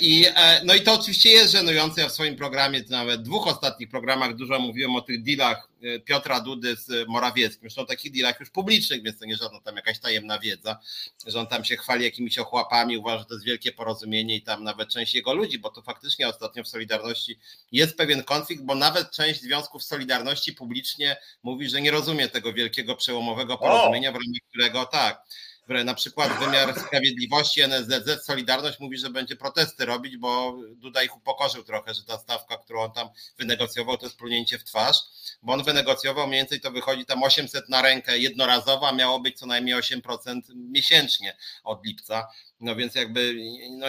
[0.00, 2.00] I, e, no i to oczywiście jest żenujące.
[2.00, 6.40] Ja w swoim programie, nawet dwóch ostatnich programach dużo mówiłem o tych dealach e, Piotra
[6.40, 7.60] Dudy z Morawieckim.
[7.60, 10.78] Zresztą takich dealach już publicznych, więc to nie żadna tam jakaś tajemna wiedza,
[11.26, 14.64] że on tam się chwali jakimiś ochłapami, uważa, że to jest wielkie porozumienie i tam
[14.64, 17.38] nawet część jego ludzi, bo to faktycznie ostatnio w Solidarności
[17.72, 22.96] jest pewien konflikt, bo nawet część związków Solidarności publicznie mówi, że nie rozumie tego wielkiego
[22.96, 25.22] przełomowego porozumienia, w ramach którego tak
[25.68, 31.62] na przykład wymiar sprawiedliwości, NSZZ, Solidarność mówi, że będzie protesty robić, bo Duda ich upokorzył
[31.62, 33.08] trochę, że ta stawka, którą on tam
[33.38, 34.96] wynegocjował, to jest plunięcie w twarz,
[35.42, 39.38] bo on wynegocjował mniej więcej to wychodzi tam 800 na rękę jednorazowo, a miało być
[39.38, 42.28] co najmniej 8% miesięcznie od lipca.
[42.62, 43.36] No więc jakby,
[43.70, 43.86] no,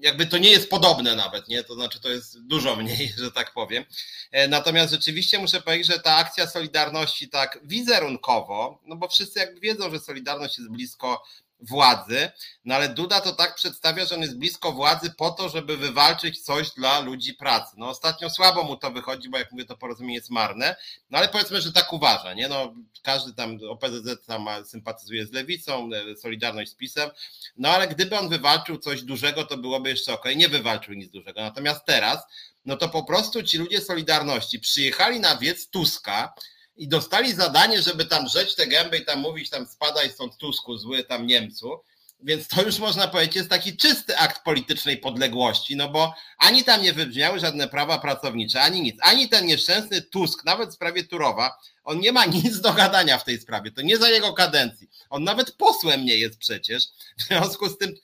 [0.00, 1.64] jakby to nie jest podobne nawet, nie?
[1.64, 3.84] To znaczy to jest dużo mniej, że tak powiem.
[4.30, 9.60] E, natomiast rzeczywiście muszę powiedzieć, że ta akcja Solidarności tak wizerunkowo, no bo wszyscy jakby
[9.60, 11.22] wiedzą, że Solidarność jest blisko
[11.62, 12.30] władzy,
[12.64, 16.40] no ale Duda to tak przedstawia, że on jest blisko władzy po to, żeby wywalczyć
[16.40, 17.74] coś dla ludzi pracy.
[17.78, 20.76] No ostatnio słabo mu to wychodzi, bo jak mówię, to porozumienie jest marne,
[21.10, 22.48] no ale powiedzmy, że tak uważa, nie?
[22.48, 27.10] No każdy tam, OPZZ tam sympatyzuje z Lewicą, e, Solidarność z PiSem,
[27.56, 31.40] no ale gdyby on wywalczył coś dużego, to byłoby jeszcze ok, nie wywalczył nic dużego,
[31.40, 32.22] natomiast teraz,
[32.64, 36.34] no to po prostu ci ludzie Solidarności przyjechali na wiec Tuska,
[36.80, 40.78] i dostali zadanie, żeby tam rzeć te gęby i tam mówić, tam spadaj stąd Tusku,
[40.78, 41.80] zły tam Niemcu.
[42.22, 46.82] Więc to już można powiedzieć jest taki czysty akt politycznej podległości, no bo ani tam
[46.82, 48.96] nie wybrzmiały żadne prawa pracownicze, ani nic.
[49.02, 53.24] Ani ten nieszczęsny Tusk, nawet w sprawie Turowa, on nie ma nic do gadania w
[53.24, 53.70] tej sprawie.
[53.70, 54.88] To nie za jego kadencji.
[55.10, 56.84] On nawet posłem nie jest przecież.
[57.18, 57.94] W związku z tym,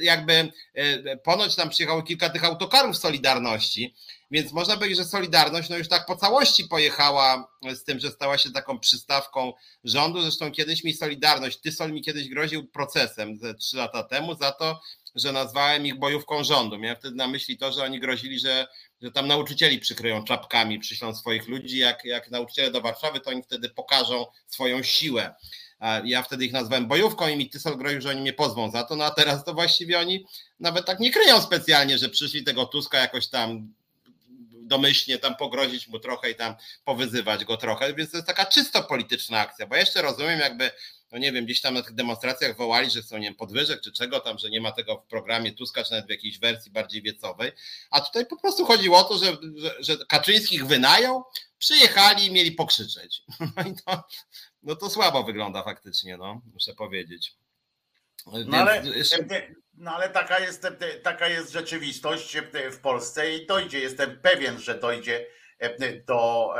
[0.00, 3.94] jakby e, ponoć tam przyjechało kilka tych autokarów Solidarności,
[4.30, 8.38] więc można powiedzieć, że Solidarność no już tak po całości pojechała z tym, że stała
[8.38, 9.52] się taką przystawką
[9.84, 10.22] rządu.
[10.22, 14.80] Zresztą kiedyś mi Solidarność, ty Sol mi kiedyś groził procesem trzy lata temu za to,
[15.14, 16.78] że nazwałem ich bojówką rządu.
[16.78, 18.66] Miałem wtedy na myśli to, że oni grozili, że,
[19.02, 21.78] że tam nauczycieli przykryją czapkami, przyślą swoich ludzi.
[21.78, 25.34] Jak, jak nauczyciele do Warszawy, to oni wtedy pokażą swoją siłę.
[26.04, 28.96] Ja wtedy ich nazwałem bojówką i mi Tysol groził, że oni mnie pozwą za to,
[28.96, 30.26] no a teraz to właściwie oni
[30.60, 33.74] nawet tak nie kryją specjalnie, że przyszli tego Tuska jakoś tam
[34.66, 38.82] domyślnie tam pogrozić mu trochę i tam powyzywać go trochę, więc to jest taka czysto
[38.82, 40.70] polityczna akcja, bo jeszcze rozumiem jakby
[41.12, 43.92] no nie wiem, gdzieś tam na tych demonstracjach wołali, że są, nie wiem, podwyżek czy
[43.92, 47.02] czego tam, że nie ma tego w programie Tuska, czy nawet w jakiejś wersji bardziej
[47.02, 47.52] wiecowej,
[47.90, 51.22] a tutaj po prostu chodziło o to, że, że, że Kaczyńskich wynają,
[51.58, 53.22] przyjechali i mieli pokrzyczeć.
[53.56, 54.04] No i to,
[54.62, 57.34] no to słabo wygląda faktycznie, no, muszę powiedzieć.
[58.26, 58.82] No ale,
[59.76, 60.66] no ale taka, jest,
[61.02, 62.36] taka jest rzeczywistość
[62.72, 65.26] w Polsce i dojdzie, jestem pewien, że dojdzie
[66.06, 66.54] do,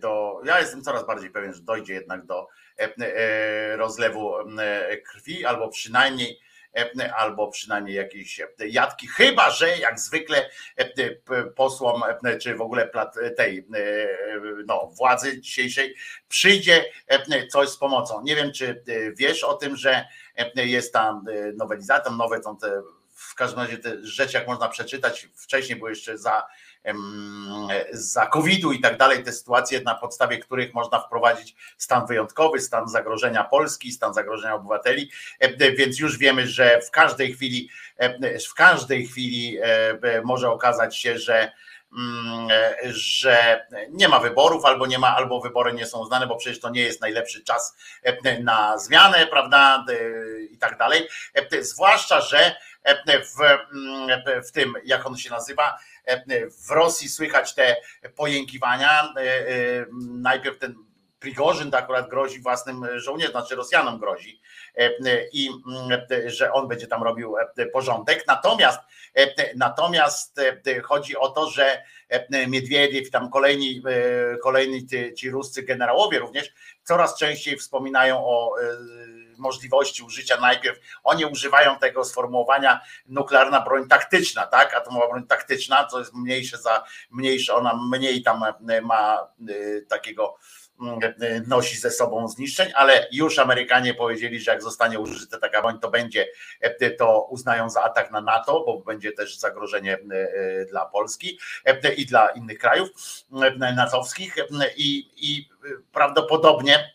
[0.00, 0.40] do.
[0.44, 2.48] Ja jestem coraz bardziej pewien, że dojdzie jednak do
[3.76, 4.34] rozlewu
[5.06, 6.40] krwi, albo przynajmniej
[7.16, 10.50] albo przynajmniej jakieś jadki, chyba że jak zwykle
[11.56, 12.02] posłom,
[12.40, 12.90] czy w ogóle
[13.36, 13.66] tej
[14.66, 15.94] no, władzy dzisiejszej
[16.28, 16.84] przyjdzie
[17.48, 18.22] coś z pomocą.
[18.22, 18.84] Nie wiem, czy
[19.16, 20.04] wiesz o tym, że
[20.56, 21.24] jest tam
[21.54, 22.82] nowelizacja, nowe są te,
[23.14, 26.46] w każdym razie te rzeczy, jak można przeczytać, wcześniej były jeszcze za
[27.92, 32.88] za COVID-u i tak dalej, te sytuacje, na podstawie których można wprowadzić stan wyjątkowy, stan
[32.88, 35.10] zagrożenia Polski, stan zagrożenia obywateli,
[35.58, 37.68] więc już wiemy, że w każdej chwili,
[38.50, 39.58] w każdej chwili
[40.24, 41.52] może okazać się, że
[41.92, 42.48] mm,
[42.84, 46.70] że nie ma wyborów, albo nie ma, albo wybory nie są znane, bo przecież to
[46.70, 47.76] nie jest najlepszy czas
[48.42, 49.84] na zmianę, prawda,
[50.50, 51.08] i tak dalej.
[51.60, 52.54] Zwłaszcza, że
[53.06, 53.58] w,
[54.48, 55.78] w tym, jak on się nazywa,
[56.66, 57.76] w Rosji słychać te
[58.16, 59.14] pojękiwania.
[59.16, 60.74] E, e, najpierw ten
[61.18, 64.40] Prigorzyn to akurat grozi własnym żołnierzom, znaczy Rosjanom grozi
[64.74, 64.90] e,
[65.32, 65.50] i
[66.26, 67.34] że on będzie tam robił
[67.72, 68.24] porządek.
[68.26, 68.80] Natomiast
[69.56, 70.40] natomiast
[70.82, 71.82] chodzi o to, że
[72.48, 73.82] Miedwiediew, tam kolejni,
[74.42, 74.86] kolejni
[75.16, 76.52] ci ruscy generałowie również
[76.82, 78.54] coraz częściej wspominają o
[79.44, 84.74] możliwości użycia najpierw, oni używają tego sformułowania nuklearna broń taktyczna, tak?
[84.74, 90.36] Atomowa broń taktyczna, co jest mniejsze za mniejsze, ona mniej tam e, ma e, takiego
[91.02, 95.78] e, nosi ze sobą zniszczeń, ale już Amerykanie powiedzieli, że jak zostanie użyta taka broń,
[95.78, 96.26] to będzie
[96.98, 99.98] to uznają za atak na NATO, bo będzie też zagrożenie
[100.70, 101.38] dla Polski
[101.96, 102.88] i dla innych krajów
[103.76, 104.36] natowskich
[104.76, 105.48] i, i
[105.92, 106.93] prawdopodobnie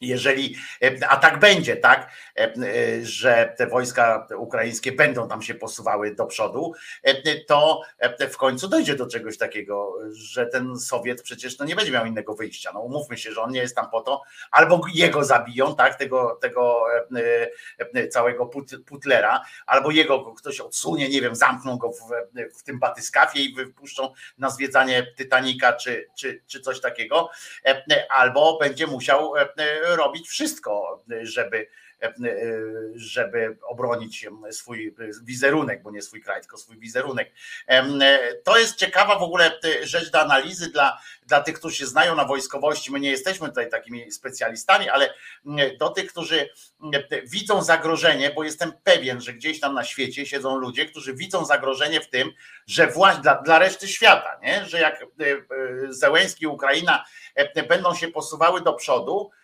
[0.00, 2.54] jeżeli, e, a tak będzie, tak, e, e,
[3.02, 6.72] że te wojska ukraińskie będą tam się posuwały do przodu,
[7.46, 7.82] to
[8.30, 12.34] w końcu dojdzie do czegoś takiego, że ten Sowiet przecież no nie będzie miał innego
[12.34, 12.70] wyjścia.
[12.74, 16.38] No umówmy się, że on nie jest tam po to, albo jego zabiją, tak, tego,
[16.42, 16.84] tego
[18.10, 18.50] całego
[18.86, 22.00] putlera, albo jego ktoś odsunie, nie wiem, zamkną go w,
[22.58, 27.30] w tym batyskafie i wypuszczą na zwiedzanie Titanika czy, czy, czy coś takiego,
[28.08, 29.34] albo będzie musiał
[29.86, 31.66] robić wszystko, żeby,
[32.94, 37.32] żeby obronić swój wizerunek, bo nie swój kraj, tylko swój wizerunek.
[38.44, 42.24] To jest ciekawa w ogóle rzecz do analizy dla, dla tych, którzy się znają na
[42.24, 42.92] wojskowości.
[42.92, 45.14] My nie jesteśmy tutaj takimi specjalistami, ale
[45.78, 46.48] do tych, którzy
[47.24, 52.00] widzą zagrożenie, bo jestem pewien, że gdzieś tam na świecie siedzą ludzie, którzy widzą zagrożenie
[52.00, 52.32] w tym,
[52.66, 54.64] że właśnie dla, dla reszty świata, nie?
[54.64, 55.06] że jak
[55.88, 57.04] Zełęski i Ukraina
[57.68, 59.30] będą się posuwały do przodu,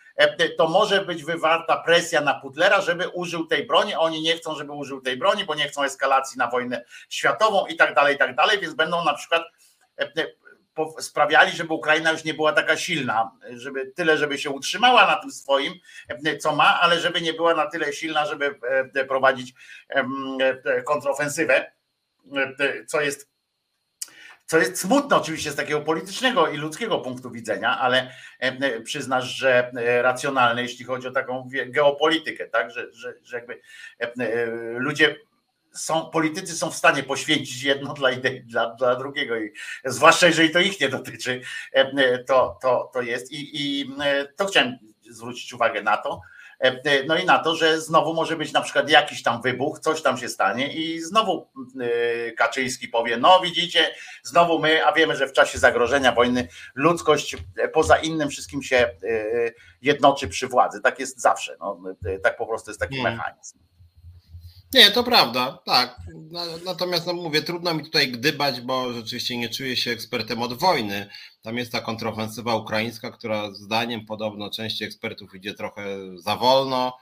[0.57, 3.95] to może być wywarta presja na Putlera, żeby użył tej broni.
[3.95, 7.75] Oni nie chcą, żeby użył tej broni, bo nie chcą eskalacji na wojnę światową i
[7.75, 9.43] tak dalej, i tak dalej, więc będą na przykład
[9.99, 15.05] e, e, sprawiali, żeby Ukraina już nie była taka silna, żeby tyle, żeby się utrzymała
[15.07, 15.73] na tym swoim,
[16.39, 18.55] co ma, ale żeby nie była na tyle silna, żeby
[19.07, 19.53] prowadzić
[20.85, 21.71] kontrofensywę,
[22.87, 23.30] co jest
[24.45, 29.71] co jest smutne oczywiście z takiego politycznego i ludzkiego punktu widzenia, ale e, przyznasz, że
[29.71, 33.61] e, racjonalne, jeśli chodzi o taką geopolitykę, tak, że, że, że jakby
[33.99, 34.45] e,
[34.77, 35.15] ludzie
[35.73, 39.51] są, politycy są w stanie poświęcić jedno dla idei, dla, dla drugiego, i
[39.85, 41.41] zwłaszcza jeżeli to ich nie dotyczy,
[42.27, 43.31] to, to, to jest.
[43.31, 43.91] I, I
[44.35, 44.77] to chciałem
[45.09, 46.21] zwrócić uwagę na to,
[47.07, 50.17] No i na to, że znowu może być na przykład jakiś tam wybuch, coś tam
[50.17, 51.47] się stanie i znowu
[52.37, 57.37] Kaczyński powie, no widzicie, znowu my, a wiemy, że w czasie zagrożenia wojny ludzkość
[57.73, 58.89] poza innym wszystkim się
[59.81, 60.81] jednoczy przy władzy.
[60.81, 61.57] Tak jest zawsze.
[61.59, 61.81] No,
[62.23, 63.13] tak po prostu jest taki hmm.
[63.13, 63.70] mechanizm.
[64.73, 65.95] Nie, to prawda, tak.
[66.65, 71.09] Natomiast no mówię, trudno mi tutaj gdybać, bo rzeczywiście nie czuję się ekspertem od wojny.
[71.41, 75.83] Tam jest ta kontrofensywa ukraińska, która zdaniem podobno części ekspertów idzie trochę
[76.17, 76.97] za wolno.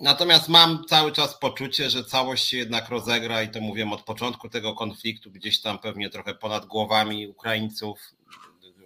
[0.00, 4.48] Natomiast mam cały czas poczucie, że całość się jednak rozegra i to mówię od początku
[4.48, 8.00] tego konfliktu, gdzieś tam pewnie trochę ponad głowami Ukraińców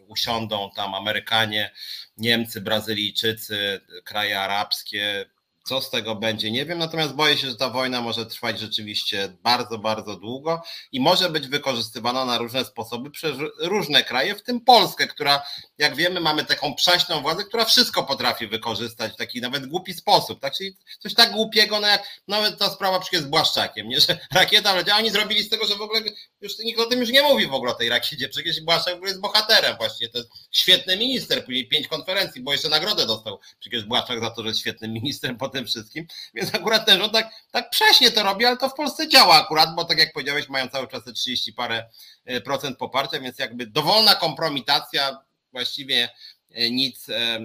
[0.08, 1.72] usiądą tam Amerykanie,
[2.16, 5.30] Niemcy, Brazylijczycy, kraje arabskie,
[5.64, 9.36] co z tego będzie, nie wiem, natomiast boję się, że ta wojna może trwać rzeczywiście
[9.42, 10.62] bardzo, bardzo długo
[10.92, 15.42] i może być wykorzystywana na różne sposoby przez różne kraje, w tym Polskę, która,
[15.78, 20.40] jak wiemy, mamy taką prześną władzę, która wszystko potrafi wykorzystać w taki nawet głupi sposób.
[20.40, 20.54] Tak?
[20.54, 24.00] Czyli coś tak głupiego, no jak nawet ta sprawa przecież z Błaszczakiem, nie?
[24.00, 26.00] że rakieta leciała, oni zrobili z tego, że w ogóle
[26.40, 29.20] już nikt o tym już nie mówi w ogóle o tej rakiecie, przecież Błaszczak jest
[29.20, 34.20] bohaterem właśnie, to jest świetny minister, później pięć konferencji, bo jeszcze nagrodę dostał przecież Błaszczak
[34.20, 37.70] za to, że jest świetnym ministrem po tym wszystkim, więc akurat ten rząd tak, tak
[37.70, 40.88] prześnie to robi, ale to w Polsce działa akurat, bo tak jak powiedziałeś, mają cały
[40.88, 41.88] czas te 30 parę
[42.24, 45.18] e, procent poparcia, więc jakby dowolna kompromitacja
[45.52, 46.08] właściwie
[46.50, 47.38] e, nic, e,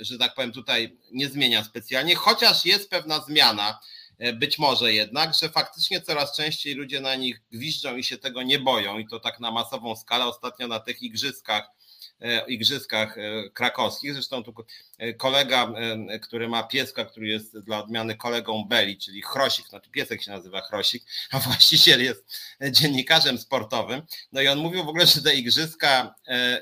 [0.00, 3.80] że tak powiem, tutaj nie zmienia specjalnie, chociaż jest pewna zmiana,
[4.34, 8.58] być może jednak, że faktycznie coraz częściej ludzie na nich gwiżdżą i się tego nie
[8.58, 10.26] boją i to tak na masową skalę.
[10.26, 11.70] Ostatnio na tych igrzyskach
[12.48, 14.14] igrzyskach e, krakowskich.
[14.14, 14.54] Zresztą tu
[14.98, 15.72] e, kolega,
[16.22, 20.60] który ma pieska, który jest dla odmiany kolegą Beli, czyli Chrosik, znaczy piesek się nazywa
[20.60, 22.24] Chrosik, a właściciel jest
[22.70, 24.02] dziennikarzem sportowym.
[24.32, 26.14] No i on mówił w ogóle, że te igrzyska,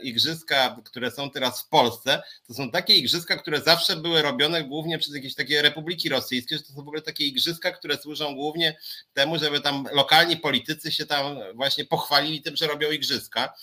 [0.02, 4.98] igrzyska, które są teraz w Polsce, to są takie igrzyska, które zawsze były robione głównie
[4.98, 8.78] przez jakieś takie republiki rosyjskie, że to są w ogóle takie igrzyska, które służą głównie
[9.14, 13.54] temu, żeby tam lokalni politycy się tam właśnie pochwalili tym, że robią igrzyska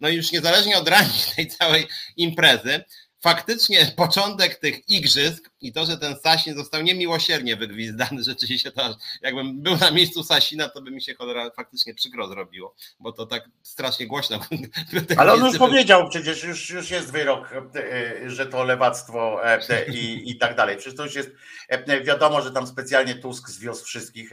[0.00, 1.86] no i już niezależnie od rangi tej całej
[2.16, 2.84] imprezy,
[3.22, 9.62] faktycznie początek tych igrzysk i to, że ten Sasin został niemiłosiernie wygwizdany, rzeczywiście to jakbym
[9.62, 13.44] był na miejscu Sasina, to by mi się cholera faktycznie przykro zrobiło, bo to tak
[13.62, 14.40] strasznie głośno.
[15.16, 20.30] Ale on już powiedział, przecież już, już jest wyrok, e, że to lewactwo e, i,
[20.30, 20.76] i tak dalej.
[20.76, 21.30] Przecież to już jest
[21.68, 24.30] e, wiadomo, że tam specjalnie Tusk zwiózł wszystkich,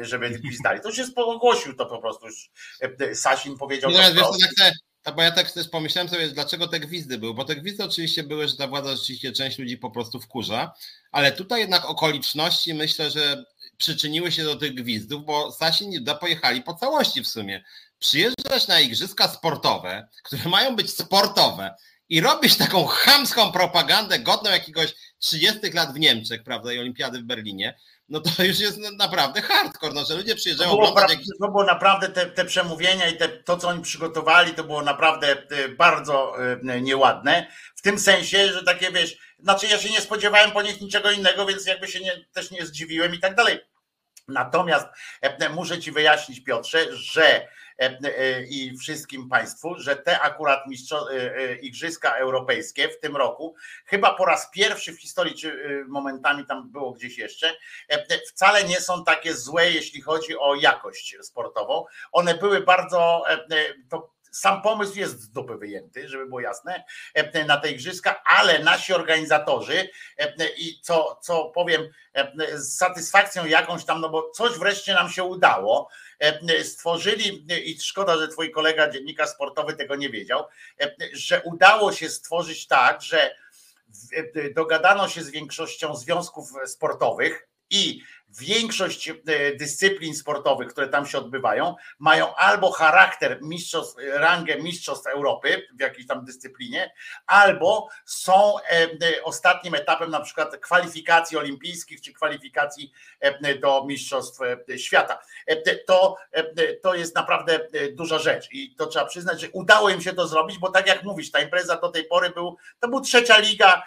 [0.00, 0.80] żeby gwizdali.
[0.80, 2.50] To już jest ogłosił to po prostu już
[3.14, 3.90] Sasin powiedział.
[3.90, 4.32] No, wiesz, to
[5.06, 8.22] tak bo ja tak też pomyślałem sobie, dlaczego te gwizdy były, bo te gwizdy oczywiście
[8.22, 10.72] były, że ta władza rzeczywiście część ludzi po prostu wkurza,
[11.12, 13.44] ale tutaj jednak okoliczności myślę, że
[13.78, 17.64] przyczyniły się do tych gwizdów, bo Sasin i pojechali po całości w sumie.
[17.98, 21.74] Przyjeżdżasz na igrzyska sportowe, które mają być sportowe
[22.08, 27.24] i robisz taką chamską propagandę godną jakiegoś 30 lat w Niemczech, prawda, i olimpiady w
[27.24, 27.78] Berlinie,
[28.08, 31.26] no to już jest naprawdę hardcore, no, że ludzie przyjeżdżają to było, oglądać jakieś...
[31.40, 35.36] To było naprawdę te, te przemówienia i te, to, co oni przygotowali, to było naprawdę
[35.50, 36.36] e, bardzo
[36.68, 37.46] e, nieładne,
[37.76, 41.46] w tym sensie, że takie, wiesz, znaczy ja się nie spodziewałem po nich niczego innego,
[41.46, 43.60] więc jakby się nie, też nie zdziwiłem i tak dalej.
[44.28, 44.86] Natomiast
[45.20, 47.48] e, muszę ci wyjaśnić, Piotrze, że
[48.48, 53.54] i wszystkim Państwu, że te akurat mistrzo, e, Igrzyska Europejskie w tym roku,
[53.84, 57.56] chyba po raz pierwszy w historii, czy momentami tam było gdzieś jeszcze,
[58.28, 61.84] wcale nie są takie złe, jeśli chodzi o jakość sportową.
[62.12, 63.24] One były bardzo,
[64.36, 66.84] sam pomysł jest z dupy wyjęty, żeby było jasne,
[67.46, 69.88] na te igrzyska, ale nasi organizatorzy
[70.56, 71.88] i co, co powiem
[72.54, 75.88] z satysfakcją jakąś tam, no bo coś wreszcie nam się udało,
[76.62, 80.44] stworzyli, i szkoda, że twój kolega dziennikarz sportowy tego nie wiedział,
[81.12, 83.36] że udało się stworzyć tak, że
[84.54, 89.14] dogadano się z większością związków sportowych i większość e,
[89.56, 96.06] dyscyplin sportowych, które tam się odbywają, mają albo charakter mistrzostw, rangę mistrzostw Europy w jakiejś
[96.06, 96.92] tam dyscyplinie,
[97.26, 102.92] albo są e, e, ostatnim etapem na przykład kwalifikacji olimpijskich czy kwalifikacji
[103.60, 104.40] do mistrzostw
[104.76, 105.18] świata.
[105.86, 106.16] To,
[106.82, 110.58] to jest naprawdę duża rzecz i to trzeba przyznać, że udało im się to zrobić,
[110.58, 113.82] bo tak jak mówisz, ta impreza do tej pory był, to był trzecia liga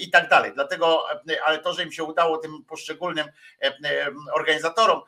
[0.00, 0.52] i tak dalej.
[0.54, 1.06] Dlatego,
[1.44, 3.26] ale to, że im się udało tym poszczególnym
[4.34, 5.02] organizatorom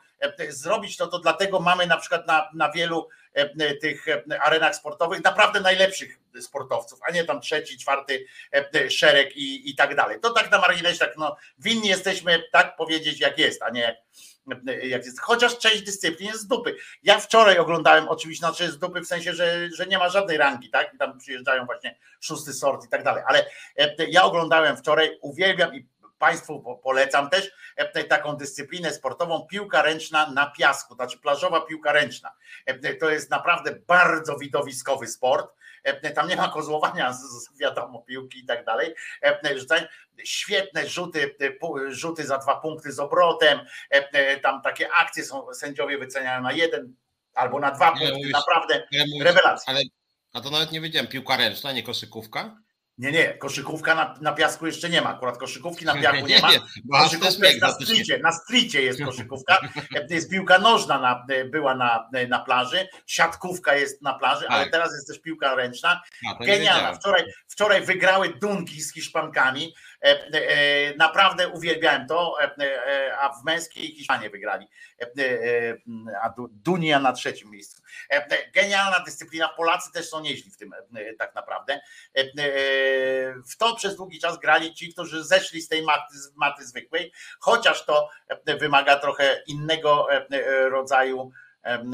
[0.49, 3.07] zrobić to, to dlatego mamy na przykład na, na wielu
[3.81, 4.05] tych
[4.43, 8.25] arenach sportowych naprawdę najlepszych sportowców, a nie tam trzeci, czwarty
[8.89, 10.19] szereg i, i tak dalej.
[10.19, 13.95] To tak na marginesie, tak no, winni jesteśmy tak powiedzieć jak jest, a nie jak
[14.83, 15.19] jak jest.
[15.21, 16.75] Chociaż część dyscyplin jest z dupy.
[17.03, 20.69] Ja wczoraj oglądałem, oczywiście, znaczy z dupy w sensie, że, że nie ma żadnej rangi,
[20.69, 20.93] tak?
[20.93, 23.23] I tam przyjeżdżają właśnie szósty sort i tak dalej.
[23.27, 23.45] Ale
[24.07, 25.85] ja oglądałem wczoraj, uwielbiam i
[26.19, 27.51] Państwu polecam też
[28.09, 32.31] taką dyscyplinę sportową, piłka ręczna na piasku, znaczy plażowa piłka ręczna.
[32.99, 35.53] To jest naprawdę bardzo widowiskowy sport.
[36.15, 37.13] Tam nie ma kozłowania,
[37.59, 38.95] wiadomo, piłki i tak dalej.
[40.23, 41.35] Świetne rzuty,
[41.89, 43.59] rzuty za dwa punkty z obrotem.
[44.43, 46.95] Tam takie akcje są, sędziowie wyceniają na jeden
[47.33, 48.29] albo na dwa punkty.
[48.33, 48.87] Naprawdę
[49.21, 49.73] rewelacja.
[49.73, 49.81] Ale,
[50.33, 52.57] a to nawet nie wiedziałem, piłka ręczna, nie koszykówka?
[52.99, 55.09] Nie, nie, koszykówka na, na piasku jeszcze nie ma.
[55.09, 56.49] Akurat koszykówki na piasku nie, ma.
[57.03, 59.57] Koszykówka jest na stricie, na stricie jest koszykówka.
[60.09, 64.71] Jest piłka nożna na, była na, na plaży, siatkówka jest na plaży, ale tak.
[64.71, 66.01] teraz jest też piłka ręczna.
[66.45, 66.93] Genialna.
[66.93, 69.73] Wczoraj, wczoraj wygrały Dunki z Hiszpankami.
[70.01, 74.67] E, e, naprawdę uwielbiałem to, e, a w męskiej Hiszpanie wygrali.
[76.21, 77.81] A Dunia na trzecim miejscu.
[78.53, 79.49] Genialna dyscyplina.
[79.49, 80.71] Polacy też są nieźli w tym
[81.19, 81.81] tak naprawdę.
[83.51, 87.85] W to przez długi czas grali ci, którzy zeszli z tej maty, maty zwykłej, chociaż
[87.85, 88.09] to
[88.59, 90.07] wymaga trochę innego
[90.69, 91.31] rodzaju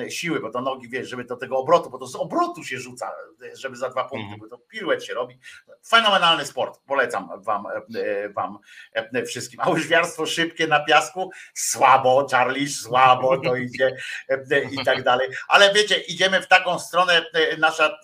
[0.10, 3.12] siły, bo to nogi, wiesz, żeby do tego obrotu, bo to z obrotu się rzuca,
[3.54, 4.40] żeby za dwa punkty, mm.
[4.40, 5.40] bo to piruet się robi.
[5.88, 8.60] Fenomenalny sport, polecam wam, e, wam
[8.94, 9.60] e, wszystkim.
[9.60, 13.98] A łyżwiarstwo szybkie na piasku, słabo, Charlie, słabo to idzie
[14.30, 15.30] e, i tak dalej.
[15.48, 17.26] Ale wiecie, idziemy w taką stronę,
[17.58, 17.98] nasza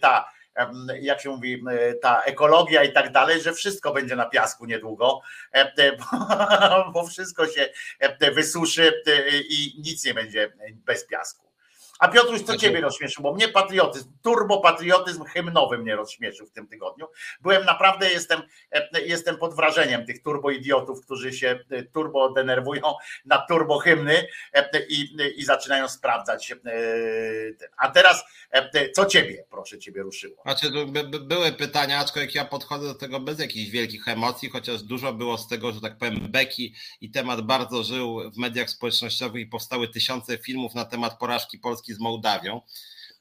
[0.00, 0.37] ta
[1.00, 1.62] jak się mówi,
[2.02, 5.20] ta ekologia i tak dalej, że wszystko będzie na piasku niedługo,
[6.94, 7.68] bo wszystko się
[8.34, 9.02] wysuszy
[9.48, 10.52] i nic nie będzie
[10.86, 11.47] bez piasku.
[11.98, 12.60] A Piotruś, co znaczy...
[12.60, 13.22] ciebie rozśmieszył?
[13.22, 17.06] Bo mnie patriotyzm, turbopatriotyzm hymnowy mnie rozśmieszył w tym tygodniu.
[17.40, 18.42] Byłem naprawdę, jestem,
[19.06, 21.58] jestem pod wrażeniem tych turboidiotów, którzy się
[21.92, 22.82] turbo denerwują
[23.24, 24.26] na turbo hymny
[24.88, 26.54] i, i zaczynają sprawdzać.
[27.76, 28.24] A teraz,
[28.94, 30.42] co ciebie, proszę ciebie, ruszyło?
[30.42, 34.82] Znaczy, by, by były pytania, aczkolwiek ja podchodzę do tego bez jakichś wielkich emocji, chociaż
[34.82, 39.42] dużo było z tego, że tak powiem, beki i temat bardzo żył w mediach społecznościowych
[39.42, 42.60] i powstały tysiące filmów na temat porażki Polski z Mołdawią.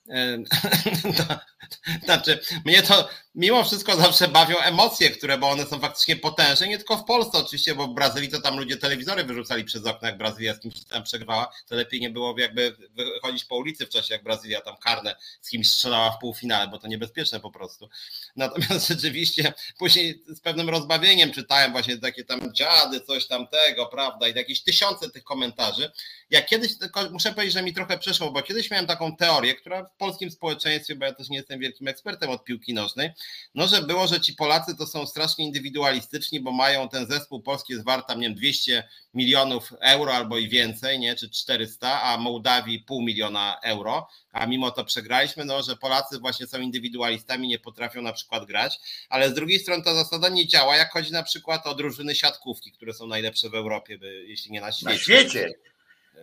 [2.06, 6.78] Znaczy, mnie to mimo wszystko zawsze bawią emocje, które, bo one są faktycznie potężne, nie
[6.78, 10.18] tylko w Polsce oczywiście, bo w Brazylii to tam ludzie telewizory wyrzucali przez okno, jak
[10.18, 14.14] Brazylia z kimś tam przegrywała, to lepiej nie było jakby wychodzić po ulicy w czasie,
[14.14, 17.90] jak Brazylia tam karne z kimś strzelała w półfinale, bo to niebezpieczne po prostu.
[18.36, 24.36] Natomiast rzeczywiście później z pewnym rozbawieniem czytałem właśnie takie tam dziady, coś tamtego, prawda, i
[24.36, 25.92] jakieś tysiące tych komentarzy.
[26.30, 29.84] Ja kiedyś, tylko muszę powiedzieć, że mi trochę przeszło, bo kiedyś miałem taką teorię, która
[29.84, 33.12] w polskim społeczeństwie, bo ja też nie jestem wielkim ekspertem od piłki nożnej,
[33.56, 37.74] no że było, że ci Polacy to są strasznie indywidualistyczni, bo mają ten zespół polski
[37.74, 42.18] jest wart tam, nie wiem, 200 milionów euro albo i więcej, nie, czy 400, a
[42.18, 47.60] Mołdawii pół miliona euro, a mimo to przegraliśmy, no, że Polacy właśnie są indywidualistami, nie
[47.60, 48.80] potrafią na przykład grać,
[49.10, 52.72] ale z drugiej strony ta zasada nie działa, jak chodzi na przykład o drużyny siatkówki,
[52.72, 54.92] które są najlepsze w Europie, jeśli nie na świecie.
[54.92, 55.54] Na świecie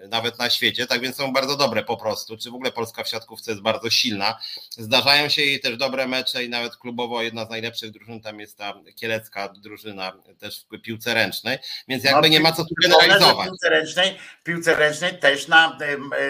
[0.08, 3.08] nawet na świecie, tak więc są bardzo dobre po prostu, czy w ogóle Polska w
[3.08, 4.38] siatkówce jest bardzo silna.
[4.70, 8.58] Zdarzają się jej też dobre mecze i nawet klubowo jedna z najlepszych drużyn tam jest
[8.58, 11.58] ta kielecka drużyna też w piłce ręcznej,
[11.88, 13.46] więc jakby nie ma co tu generalizować.
[13.46, 15.78] W piłce ręcznej, w piłce ręcznej też na,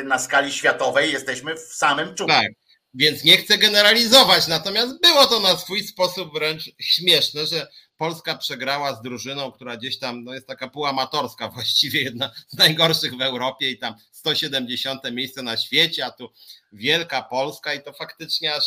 [0.05, 2.31] na skali światowej jesteśmy w samym czuku.
[2.31, 2.49] Tak.
[2.95, 7.67] Więc nie chcę generalizować, natomiast było to na swój sposób wręcz śmieszne, że
[8.05, 13.17] Polska przegrała z drużyną, która gdzieś tam no jest taka półamatorska, właściwie jedna z najgorszych
[13.17, 16.31] w Europie i tam 170 miejsce na świecie, a tu
[16.73, 18.65] wielka Polska i to faktycznie aż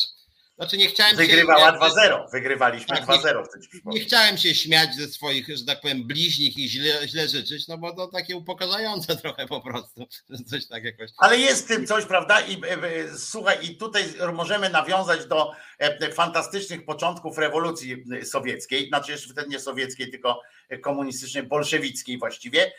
[0.57, 3.43] znaczy nie chciałem Wygrywała 2-0, wygrywaliśmy tak, 2-0
[3.85, 7.67] nie, nie chciałem się śmiać ze swoich, że tak powiem, bliźnich i źle, źle życzyć,
[7.67, 10.07] no bo to takie upokarzające trochę po prostu,
[10.49, 11.11] coś tak jakoś.
[11.17, 12.41] Ale jest w tym coś, prawda?
[12.41, 14.03] I e, e, słuchaj, i tutaj
[14.33, 20.41] możemy nawiązać do e, fantastycznych początków rewolucji sowieckiej, znaczy jeszcze wtedy nie sowieckiej, tylko
[20.81, 22.71] komunistycznej, bolszewickiej właściwie,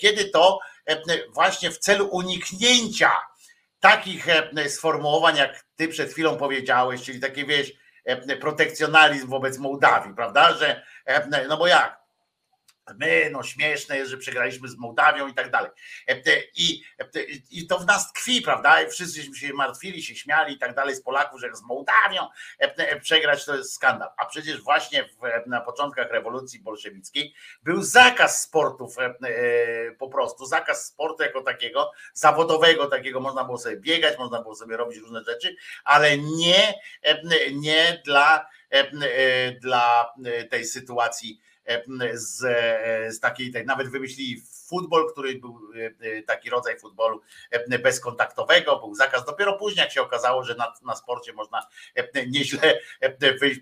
[0.00, 0.58] kiedy to
[1.34, 3.10] właśnie w celu uniknięcia
[3.84, 7.72] takich e, sformułowań, jak ty przed chwilą powiedziałeś, czyli takie wiesz,
[8.04, 10.52] e, protekcjonalizm wobec Mołdawii, prawda?
[10.54, 12.03] Że e, no bo jak?
[12.92, 15.70] My, no śmieszne jest, że przegraliśmy z Mołdawią i tak dalej.
[16.08, 16.22] E,
[16.56, 17.20] I, e,
[17.50, 18.82] I to w nas tkwi, prawda?
[18.82, 22.28] I wszyscy się martwili, się śmiali i tak dalej z Polaków, że z Mołdawią
[22.58, 24.08] e, przegrać to jest skandal.
[24.16, 28.96] A przecież właśnie w, na początkach rewolucji bolszewickiej był zakaz sportów
[29.98, 34.76] po prostu, zakaz sportu jako takiego, zawodowego takiego, można było sobie biegać, można było sobie
[34.76, 36.74] robić różne rzeczy, ale nie,
[37.52, 38.46] nie dla,
[39.60, 40.14] dla
[40.50, 41.40] tej sytuacji
[42.14, 42.38] z,
[43.14, 45.60] z takiej, nawet wymyślili futbol, który był
[46.26, 47.20] taki rodzaj futbolu
[47.82, 49.24] bezkontaktowego, był zakaz.
[49.24, 51.66] Dopiero później, jak się okazało, że na, na sporcie można
[52.26, 52.80] nieźle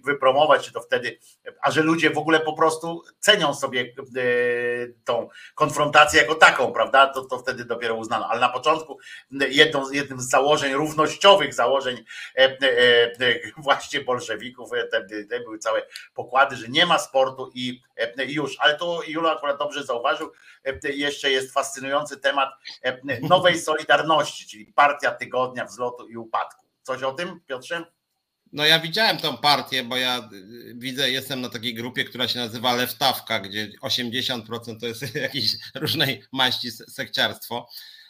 [0.05, 1.19] wypromować, czy to wtedy,
[1.62, 3.95] a że ludzie w ogóle po prostu cenią sobie
[5.05, 7.07] tą konfrontację jako taką, prawda?
[7.07, 8.29] To, to wtedy dopiero uznano.
[8.29, 8.99] Ale na początku
[9.31, 12.05] jedną, jednym z założeń, równościowych założeń
[13.57, 15.83] właśnie bolszewików, te, te były całe
[16.15, 17.83] pokłady, że nie ma sportu i
[18.27, 18.57] już.
[18.59, 20.33] Ale tu Jula akurat dobrze zauważył,
[20.97, 22.51] jeszcze jest fascynujący temat
[23.23, 26.66] nowej Solidarności, czyli partia tygodnia wzlotu i upadku.
[26.82, 27.85] Coś o tym, Piotrze?
[28.52, 30.28] No ja widziałem tą partię, bo ja
[30.74, 36.23] widzę, jestem na takiej grupie, która się nazywa Lewtawka, gdzie 80% to jest jakieś różnej
[36.32, 37.69] maści sekciarstwo.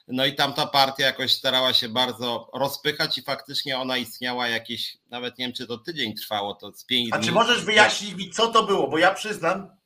[0.09, 5.39] No i tamta partia jakoś starała się bardzo rozpychać i faktycznie ona istniała jakieś, nawet
[5.39, 7.27] nie wiem czy to tydzień trwało, to z pięć A dni.
[7.27, 8.89] czy możesz wyjaśnić mi, co to było?
[8.89, 9.77] Bo ja przyznam,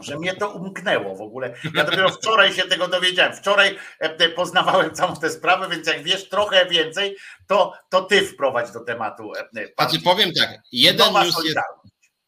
[0.00, 1.54] że mnie to umknęło w ogóle.
[1.74, 3.36] Ja dopiero wczoraj się tego dowiedziałem.
[3.36, 7.16] Wczoraj e, poznawałem całą tę sprawę, więc jak wiesz trochę więcej,
[7.46, 9.32] to, to ty wprowadź do tematu.
[9.78, 11.58] Znaczy powiem tak, jeden już jest,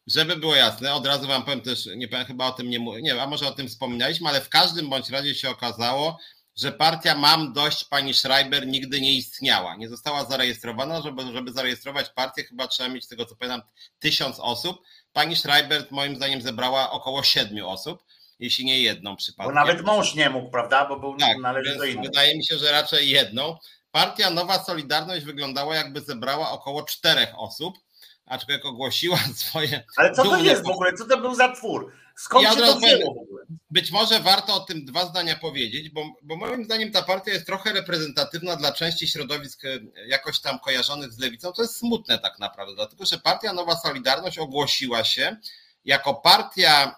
[0.07, 3.01] żeby było jasne, od razu wam powiem też, nie powiem, chyba o tym nie mówię,
[3.01, 6.19] nie, a może o tym wspominaliśmy, ale w każdym bądź razie się okazało,
[6.55, 9.75] że partia Mam Dość pani Schreiber nigdy nie istniała.
[9.75, 13.61] Nie została zarejestrowana, żeby, żeby zarejestrować partię chyba trzeba mieć z tego co pamiętam
[13.99, 14.81] tysiąc osób.
[15.13, 18.03] Pani Schreiber moim zdaniem zebrała około siedmiu osób,
[18.39, 19.55] jeśli nie jedną przypadkiem.
[19.55, 20.85] Bo nawet mąż nie mógł, prawda?
[20.85, 22.05] Bo był tak, należy do innej.
[22.05, 23.57] Wydaje mi się, że raczej jedną.
[23.91, 27.77] Partia Nowa Solidarność wyglądała jakby zebrała około czterech osób,
[28.25, 29.83] aczkolwiek ogłosiła swoje...
[29.97, 30.93] Ale co to jest w ogóle?
[30.93, 31.91] Co to był za twór?
[32.17, 33.45] Skąd ja się to wzięło w ogóle?
[33.69, 37.45] Być może warto o tym dwa zdania powiedzieć, bo, bo moim zdaniem ta partia jest
[37.45, 41.51] trochę reprezentatywna dla części środowisk e, jakoś tam kojarzonych z lewicą.
[41.51, 45.37] To jest smutne tak naprawdę, dlatego że partia Nowa Solidarność ogłosiła się
[45.85, 46.95] jako partia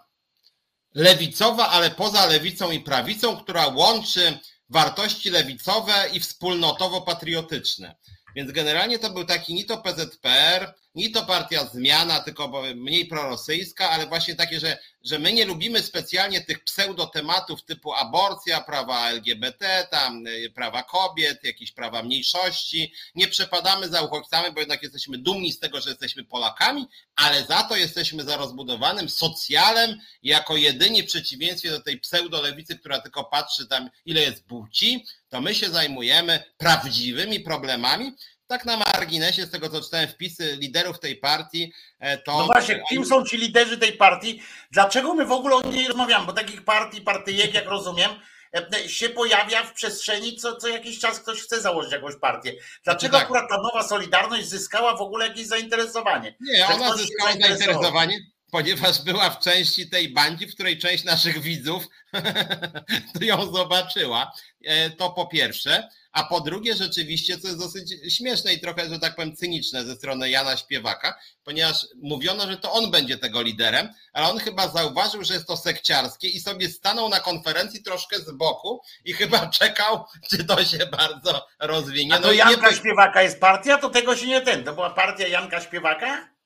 [0.94, 4.40] lewicowa, ale poza lewicą i prawicą, która łączy
[4.70, 7.96] wartości lewicowe i wspólnotowo-patriotyczne.
[8.38, 13.90] Więc generalnie to był taki ni to PZPR, ni to partia zmiana, tylko mniej prorosyjska,
[13.90, 19.88] ale właśnie takie, że, że my nie lubimy specjalnie tych pseudotematów typu aborcja, prawa LGBT,
[19.92, 22.94] tam y, prawa kobiet, jakieś prawa mniejszości.
[23.16, 27.64] Nie przepadamy za uchodźcami, bo jednak jesteśmy dumni z tego, że jesteśmy Polakami, ale za
[27.64, 33.68] to jesteśmy za rozbudowanym socjalem jako jedyni w przeciwieństwie do tej pseudolewicy, która tylko patrzy
[33.68, 38.16] tam, ile jest płci, to my się zajmujemy prawdziwymi problemami,
[38.48, 42.38] tak na marginesie, z tego co czytałem wpisy liderów tej partii, e, to...
[42.38, 44.42] No właśnie, kim są ci liderzy tej partii?
[44.72, 46.26] Dlaczego my w ogóle o niej rozmawiamy?
[46.26, 48.12] Bo takich partii, partyjek, jak rozumiem,
[48.54, 52.54] e, się pojawia w przestrzeni, co, co jakiś czas ktoś chce założyć jakąś partię.
[52.84, 53.24] Dlaczego znaczy tak.
[53.24, 56.36] akurat ta nowa Solidarność zyskała w ogóle jakieś zainteresowanie?
[56.42, 58.20] Nie, ona zyskała zainteresowanie,
[58.52, 61.88] ponieważ była w części tej bandzi, w której część naszych widzów
[63.22, 64.32] ją zobaczyła.
[64.66, 65.90] E, to po pierwsze.
[66.12, 69.96] A po drugie, rzeczywiście, co jest dosyć śmieszne i trochę, że tak powiem, cyniczne ze
[69.96, 75.24] strony Jana Śpiewaka, ponieważ mówiono, że to on będzie tego liderem, ale on chyba zauważył,
[75.24, 80.06] że jest to sekciarskie i sobie stanął na konferencji troszkę z boku i chyba czekał,
[80.30, 82.14] czy to się bardzo rozwinie.
[82.14, 82.78] A to no Janka nie...
[82.78, 84.64] Śpiewaka jest partia, to tego się nie ten.
[84.64, 86.37] To była partia Janka Śpiewaka?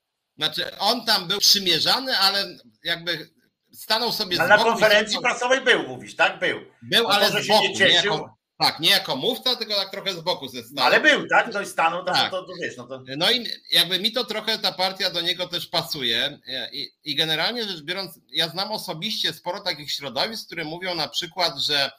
[0.41, 3.30] Znaczy, on tam był przymierzany, ale jakby
[3.73, 4.69] stanął sobie ale z boku.
[4.69, 6.39] na konferencji prasowej był, mówisz, tak?
[6.39, 6.59] Był.
[6.81, 10.13] Był, no ale z boku, nie, nie jako, tak, nie jako mówca, tylko tak trochę
[10.13, 10.88] z boku ze stanu.
[10.88, 11.63] Ale był, tak?
[11.63, 12.31] I stanął, to, tak.
[12.31, 12.77] to, to, wiesz.
[12.77, 13.03] No, to...
[13.18, 16.39] no i jakby mi to trochę ta partia do niego też pasuje
[16.72, 21.57] I, i generalnie rzecz biorąc, ja znam osobiście sporo takich środowisk, które mówią na przykład,
[21.57, 21.91] że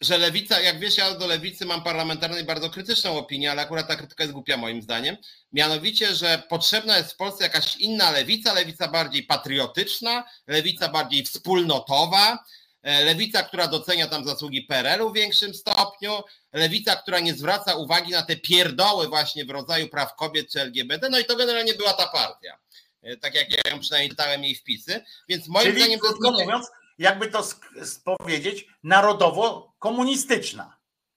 [0.00, 3.96] że lewica, jak wiesz, ja do lewicy mam parlamentarnej bardzo krytyczną opinię, ale akurat ta
[3.96, 5.16] krytyka jest głupia moim zdaniem.
[5.52, 12.38] Mianowicie, że potrzebna jest w Polsce jakaś inna lewica, lewica bardziej patriotyczna, lewica bardziej wspólnotowa,
[12.86, 16.12] E, lewica, która docenia tam zasługi PRL-u w większym stopniu,
[16.52, 21.08] lewica, która nie zwraca uwagi na te pierdoły właśnie w rodzaju praw kobiet czy LGBT,
[21.10, 22.58] no i to generalnie była ta partia.
[23.02, 25.04] E, tak jak ja ją przynajmniej czytałem jej wpisy.
[25.28, 26.00] Więc moim Czyli, zdaniem.
[26.00, 26.66] Krótko mówiąc,
[26.98, 27.44] jakby to
[28.18, 28.66] powiedzieć,
[29.86, 30.76] narodowo-komunistyczna.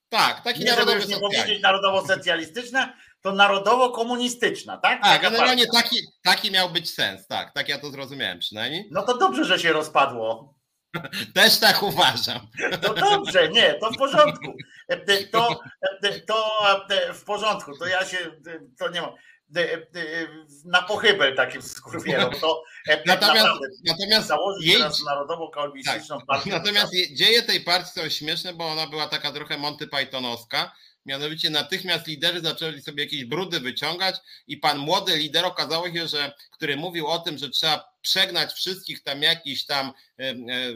[0.09, 5.03] Tak, taki narodowo nie powiedzieć narodowo-socjalistyczna, to narodowo-komunistyczna, tak?
[5.03, 8.87] Tak, generalnie taki, taki miał być sens, tak, tak ja to zrozumiałem przynajmniej.
[8.91, 10.55] No to dobrze, że się rozpadło.
[11.35, 12.47] Też tak uważam.
[12.81, 14.53] To dobrze, nie, to w porządku.
[15.31, 15.59] To,
[16.27, 16.67] to
[17.13, 18.17] w porządku, to ja się,
[18.79, 19.11] to nie mam
[20.65, 22.33] na pochybel takim skurwierom.
[22.41, 22.63] To
[23.05, 25.51] natomiast, natomiast założyć jej, teraz narodową
[25.85, 26.49] tak, partię.
[26.51, 30.71] Natomiast dzieje tej partii są śmieszne, bo ona była taka trochę Monty Pythonowska.
[31.05, 34.15] Mianowicie natychmiast liderzy zaczęli sobie jakieś brudy wyciągać
[34.47, 39.03] i pan młody lider okazało się, że który mówił o tym, że trzeba przegnać wszystkich
[39.03, 39.93] tam jakichś tam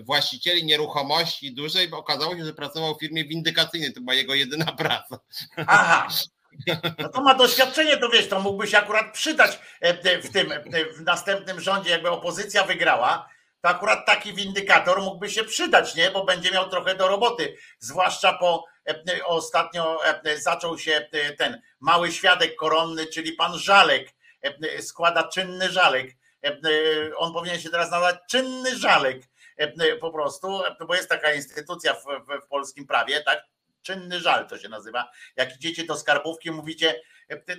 [0.04, 4.66] właścicieli nieruchomości dużej, bo okazało się, że pracował w firmie windykacyjnej, to była jego jedyna
[4.82, 5.20] praca.
[5.56, 6.08] Aha,
[7.00, 9.60] no to ma doświadczenie, to wiesz, to mógłby się akurat przydać
[10.24, 10.54] w tym
[10.98, 13.30] w następnym rządzie, jakby opozycja wygrała,
[13.62, 16.12] to akurat taki windykator mógłby się przydać, nie?
[16.12, 18.66] Bo będzie miał trochę do roboty, zwłaszcza po
[19.26, 20.00] ostatnio
[20.36, 24.10] zaczął się ten mały świadek koronny, czyli pan Żalek,
[24.82, 26.08] składa czynny Żalek.
[27.18, 29.18] On powinien się teraz nazywać czynny Żalek
[30.02, 32.06] po prostu, bo jest taka instytucja w,
[32.46, 33.53] w polskim prawie, tak?
[33.84, 35.12] Czynny żal to się nazywa.
[35.36, 37.02] Jak idziecie do skarbówki, mówicie,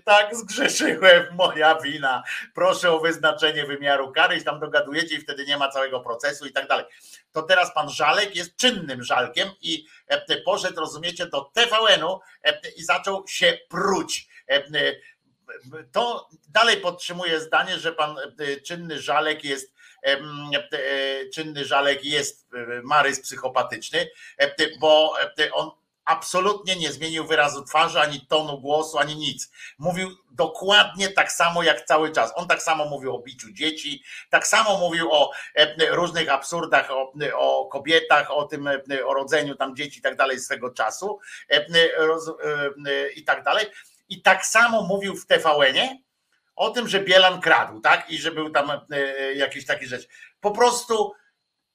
[0.04, 2.22] tak zgrzeszyłem, moja wina,
[2.54, 6.52] proszę o wyznaczenie wymiaru kary i tam dogadujecie i wtedy nie ma całego procesu i
[6.52, 6.84] tak dalej.
[7.32, 9.86] To teraz pan Żalek jest czynnym Żalkiem i
[10.44, 12.20] poszedł, rozumiecie, do TVN-u
[12.76, 14.28] i zaczął się pruć.
[15.92, 18.16] To dalej podtrzymuje zdanie, że pan
[18.66, 19.74] czynny Żalek jest
[21.34, 22.48] czynny Żalek jest
[22.82, 24.08] marys psychopatyczny,
[24.80, 25.16] bo
[25.52, 25.70] on
[26.04, 29.50] absolutnie nie zmienił wyrazu twarzy, ani tonu głosu, ani nic.
[29.78, 32.32] Mówił dokładnie tak samo jak cały czas.
[32.34, 37.12] On tak samo mówił o biciu dzieci, tak samo mówił o e, różnych absurdach, o,
[37.34, 41.18] o kobietach, o tym, e, o rodzeniu tam dzieci i tak dalej swego czasu
[41.50, 41.66] e,
[43.16, 43.66] i tak dalej.
[44.08, 45.98] I tak samo mówił w TVN-ie
[46.56, 48.10] o tym, że Bielan kradł, tak?
[48.10, 48.72] I że był tam
[49.34, 50.08] jakieś takie rzeczy.
[50.40, 51.12] Po prostu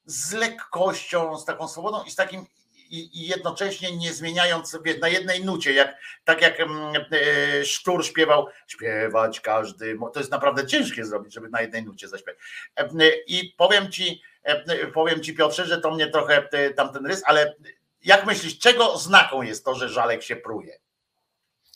[0.05, 2.45] z lekkością, z taką swobodą i z takim
[2.89, 8.05] i, i jednocześnie nie zmieniając sobie na jednej nucie, jak, tak jak mm, e, Sztur
[8.05, 12.41] śpiewał, śpiewać każdy, to jest naprawdę ciężkie zrobić, żeby na jednej nucie zaśpiewać.
[12.75, 12.89] E,
[13.27, 17.55] I powiem ci, e, powiem ci Piotrze, że to mnie trochę tamten rys, ale
[18.01, 20.79] jak myślisz, czego znaką jest to, że Żalek się pruje?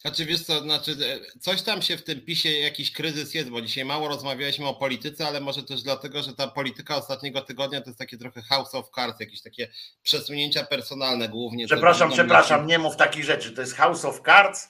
[0.05, 3.61] Znaczy wiesz co, znaczy e, coś tam się w tym pisie, jakiś kryzys jest, bo
[3.61, 7.89] dzisiaj mało rozmawialiśmy o polityce, ale może też dlatego, że ta polityka ostatniego tygodnia to
[7.89, 9.67] jest takie trochę house of cards, jakieś takie
[10.01, 11.65] przesunięcia personalne głównie.
[11.65, 14.69] Przepraszam, przepraszam, nie mów takich rzeczy, to jest house of cards?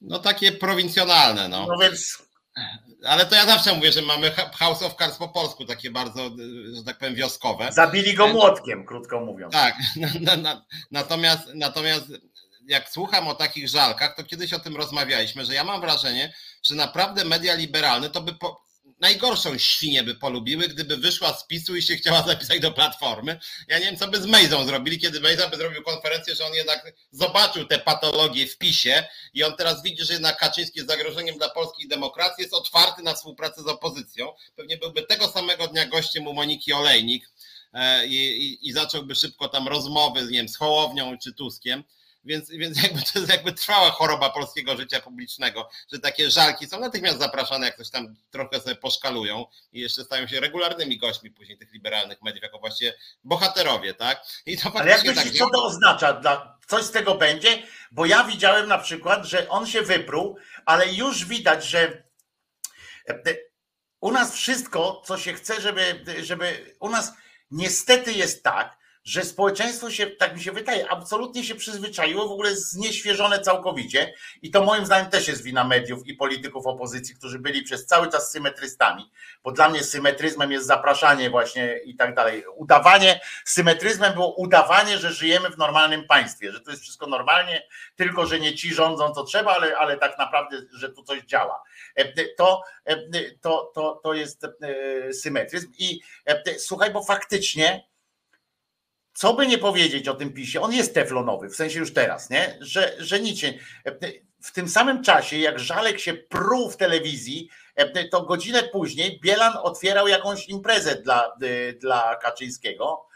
[0.00, 1.66] No takie prowincjonalne, no.
[1.68, 2.22] No więc...
[3.06, 6.30] Ale to ja zawsze mówię, że mamy House of Cards po polsku, takie bardzo,
[6.76, 7.72] że tak powiem, wioskowe.
[7.72, 9.52] Zabili go młotkiem, krótko mówiąc.
[9.52, 9.74] Tak,
[10.90, 12.06] natomiast, natomiast
[12.66, 16.74] jak słucham o takich żalkach, to kiedyś o tym rozmawialiśmy, że ja mam wrażenie, że
[16.74, 18.62] naprawdę media liberalne to by po,
[19.02, 23.40] najgorszą świnię by polubiły, gdyby wyszła z PiSu i się chciała zapisać do Platformy.
[23.68, 26.54] Ja nie wiem, co by z Mejzą zrobili, kiedy Mejza by zrobił konferencję, że on
[26.54, 31.38] jednak zobaczył te patologie w PiSie i on teraz widzi, że jednak Kaczyński jest zagrożeniem
[31.38, 34.32] dla polskiej demokracji, jest otwarty na współpracę z opozycją.
[34.56, 37.30] Pewnie byłby tego samego dnia gościem u Moniki Olejnik
[37.72, 41.84] e, i, i, i zacząłby szybko tam rozmowy nie wiem, z Hołownią czy Tuskiem
[42.24, 46.80] więc, więc jakby to jest jakby trwała choroba polskiego życia publicznego, że takie żalki są
[46.80, 51.58] natychmiast zapraszane, jak coś tam trochę sobie poszkalują i jeszcze stają się regularnymi gośćmi później
[51.58, 52.94] tych liberalnych mediów, jako właśnie
[53.24, 54.22] bohaterowie, tak?
[54.46, 56.12] I to Ale jak myślisz, tak, co to oznacza?
[56.12, 57.62] Dla, coś z tego będzie?
[57.92, 60.36] Bo ja widziałem na przykład, że on się wypruł,
[60.66, 62.02] ale już widać, że
[63.08, 63.34] e,
[64.00, 67.12] u nas wszystko, co się chce, żeby, żeby u nas
[67.50, 72.56] niestety jest tak, że społeczeństwo się, tak mi się wydaje, absolutnie się przyzwyczaiło, w ogóle
[72.56, 77.62] znieświeżone całkowicie i to moim zdaniem też jest wina mediów i polityków opozycji, którzy byli
[77.62, 79.10] przez cały czas symetrystami,
[79.44, 82.44] bo dla mnie symetryzmem jest zapraszanie właśnie i tak dalej.
[82.56, 87.62] Udawanie, symetryzmem było udawanie, że żyjemy w normalnym państwie, że to jest wszystko normalnie,
[87.96, 91.62] tylko że nie ci rządzą co trzeba, ale, ale tak naprawdę, że tu coś działa.
[91.94, 92.96] E, to, e,
[93.40, 96.00] to, to, to jest e, symetryzm i
[96.58, 97.91] słuchaj, bo faktycznie
[99.14, 102.58] co by nie powiedzieć o tym PiSie, on jest teflonowy, w sensie już teraz, nie?
[102.60, 103.52] Że, że nic się,
[104.42, 107.48] w tym samym czasie, jak Żalek się pruł w telewizji,
[108.10, 111.32] to godzinę później Bielan otwierał jakąś imprezę dla,
[111.80, 113.06] dla Kaczyńskiego.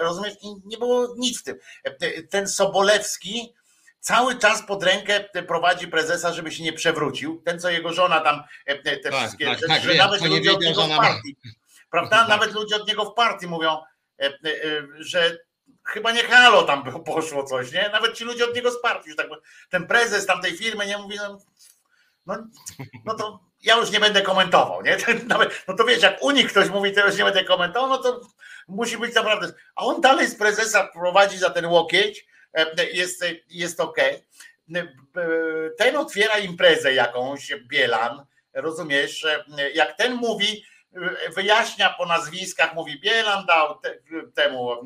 [0.00, 0.34] Rozumiesz?
[0.42, 1.56] I nie było nic w tym.
[2.30, 3.54] Ten Sobolewski
[4.00, 7.42] cały czas pod rękę prowadzi prezesa, żeby się nie przewrócił.
[7.44, 8.42] Ten, co jego żona tam,
[8.84, 11.36] te tak, wszystkie tak, rzeczy, tak, że nawet ludzie od niego w partii,
[11.90, 12.16] prawda?
[12.20, 12.28] Tak.
[12.28, 13.78] Nawet ludzie od niego w partii mówią,
[14.98, 15.38] że
[15.84, 17.90] chyba nie halo tam poszło coś, nie?
[17.92, 19.26] Nawet ci ludzie od niego sparli, tak
[19.70, 21.38] ten prezes tamtej firmy nie mówi, no,
[22.26, 22.46] no,
[23.04, 24.96] no to ja już nie będę komentował, nie?
[25.26, 27.98] Nawet, no to wiesz, jak u nich ktoś mówi, to już nie będę komentował, no
[27.98, 28.20] to
[28.68, 29.52] musi być naprawdę.
[29.76, 33.96] A on dalej z prezesa prowadzi za ten łokieć, e, jest, jest ok.
[35.78, 39.26] Ten otwiera imprezę jakąś, Bielan, rozumiesz?
[39.74, 40.64] Jak ten mówi,
[41.34, 43.94] wyjaśnia po nazwiskach, mówi Bielan dał te,
[44.34, 44.76] temu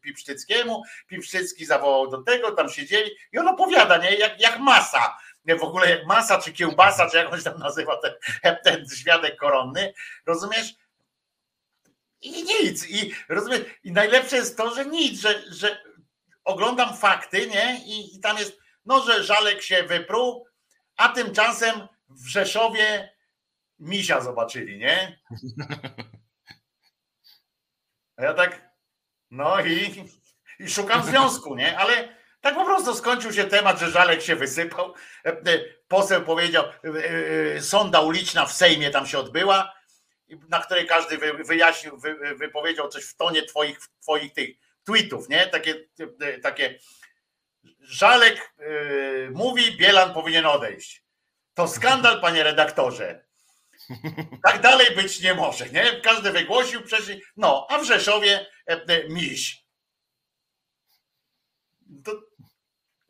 [0.00, 5.16] Pipsztyckiemu, Pipsztycki zawołał do tego, tam siedzieli i on opowiada, nie, jak, jak masa,
[5.58, 8.12] w ogóle jak masa, czy kiełbasa, czy jak on się tam nazywa ten,
[8.64, 9.94] ten świadek koronny,
[10.26, 10.74] rozumiesz?
[12.24, 12.88] i nic.
[12.88, 15.82] I rozumiem, i najlepsze jest to, że nic, że, że
[16.44, 17.80] oglądam fakty, nie?
[17.84, 20.46] I, I tam jest, no, że Żalek się wypruł,
[20.96, 23.13] a tymczasem w Rzeszowie
[23.84, 25.18] misia zobaczyli, nie?
[28.16, 28.70] A ja tak,
[29.30, 30.04] no i,
[30.58, 31.78] i szukam związku, nie?
[31.78, 34.94] Ale tak po prostu skończył się temat, że Żalek się wysypał.
[35.24, 35.58] E, e,
[35.88, 36.64] poseł powiedział,
[37.54, 39.74] e, sonda uliczna w Sejmie tam się odbyła,
[40.48, 42.00] na której każdy wyjaśnił,
[42.36, 44.50] wypowiedział coś w tonie twoich, twoich tych
[44.84, 45.46] tweetów, nie?
[45.46, 45.74] Takie,
[46.42, 46.78] takie
[47.80, 48.54] Żalek
[49.30, 51.04] mówi, Bielan powinien odejść.
[51.54, 53.23] To skandal, panie redaktorze.
[54.44, 56.00] Tak dalej być nie może, nie?
[56.00, 58.46] Każdy wygłosił przecież, no, a w Rzeszowie
[59.08, 59.64] miś.
[62.04, 62.12] To,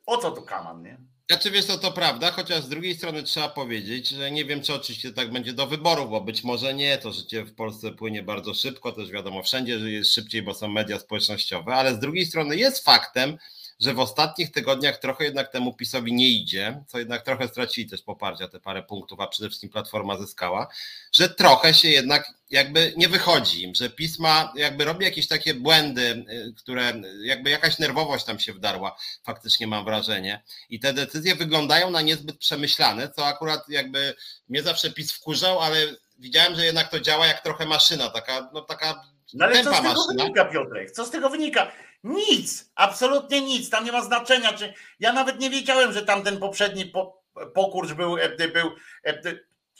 [0.07, 0.99] o co tu kaman, nie?
[1.31, 4.75] Znaczy wiesz co, to prawda, chociaż z drugiej strony trzeba powiedzieć, że nie wiem, czy
[4.75, 8.55] oczywiście tak będzie do wyborów, bo być może nie, to życie w Polsce płynie bardzo
[8.55, 12.85] szybko, też wiadomo, wszędzie jest szybciej, bo są media społecznościowe, ale z drugiej strony jest
[12.85, 13.39] faktem,
[13.81, 18.03] że w ostatnich tygodniach trochę jednak temu PiSowi nie idzie, co jednak trochę stracili też
[18.03, 20.69] poparcia, te parę punktów, a przede wszystkim Platforma zyskała,
[21.13, 26.25] że trochę się jednak jakby nie wychodzi im, że pisma jakby robi jakieś takie błędy,
[26.31, 26.93] y, które
[27.23, 30.43] jakby jakaś nerwowość tam się wdarła, faktycznie mam wrażenie.
[30.71, 34.15] I te decyzje wyglądają na niezbyt przemyślane, co akurat jakby
[34.49, 35.77] mnie zawsze PiS wkurzał, ale
[36.19, 39.77] widziałem, że jednak to działa jak trochę maszyna, taka, no taka no ale co z
[39.77, 40.23] tego maszyna.
[40.25, 40.91] wynika, Piotrek?
[40.91, 41.73] Co z tego wynika?
[42.05, 44.53] Nic, absolutnie nic, tam nie ma znaczenia.
[44.53, 47.23] Czy ja nawet nie wiedziałem, że tam ten poprzedni po,
[47.55, 48.71] pokurcz był, e, był
[49.07, 49.21] e,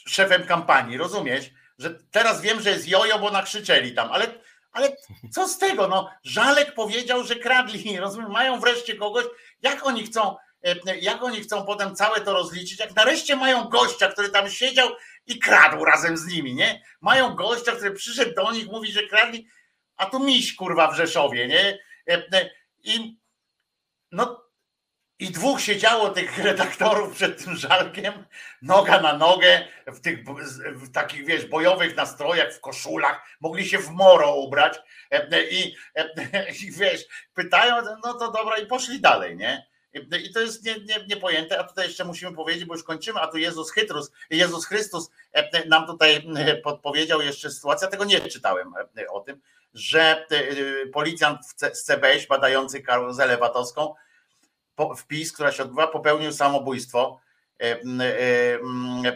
[0.07, 1.49] szefem kampanii, rozumiesz?
[1.77, 4.27] Że teraz wiem, że jest jojo, bo nakrzyczeli tam, ale,
[4.71, 4.95] ale
[5.31, 5.87] co z tego?
[5.87, 9.25] No, Żalek powiedział, że kradli, rozumiem, mają wreszcie kogoś,
[9.61, 14.07] jak oni chcą, e, jak oni chcą potem całe to rozliczyć, jak nareszcie mają gościa,
[14.07, 14.89] który tam siedział
[15.27, 16.81] i kradł razem z nimi, nie?
[17.01, 19.47] Mają gościa, który przyszedł do nich, mówi, że kradli,
[19.97, 21.79] a tu miś kurwa w Rzeszowie, nie?
[22.83, 23.19] I,
[24.11, 24.45] no,
[25.19, 28.25] i dwóch siedziało tych redaktorów przed tym żalkiem,
[28.61, 30.23] noga na nogę, w tych
[30.75, 34.77] w takich, wiesz, bojowych nastrojach, w koszulach, mogli się w moro ubrać
[35.51, 35.75] i,
[36.63, 39.67] i wiesz, pytają, no to dobra, i poszli dalej, nie?
[40.23, 43.27] I to jest nie, nie, niepojęte, a tutaj jeszcze musimy powiedzieć, bo już kończymy, a
[43.27, 45.09] tu Jezus Chytrus, Jezus Chrystus
[45.67, 46.27] nam tutaj
[46.63, 48.73] podpowiedział jeszcze sytuację, tego nie czytałem
[49.09, 49.41] o tym,
[49.75, 51.39] że y, policjant
[51.73, 53.95] z CBŚ badający karuzelę VAT-owską,
[54.97, 57.19] wpis, która się odbywa, popełnił samobójstwo
[57.61, 58.59] e, e,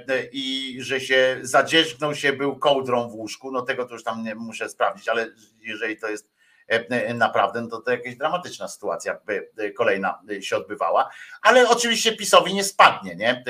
[0.09, 4.23] e, i że się zadzierzgnął się, był kołdrą w łóżku, no tego to już tam
[4.23, 5.27] nie muszę sprawdzić, ale
[5.61, 6.39] jeżeli to jest
[7.13, 11.09] naprawdę, no to to jakaś dramatyczna sytuacja by kolejna się odbywała,
[11.41, 13.43] ale oczywiście PiSowi nie spadnie, nie?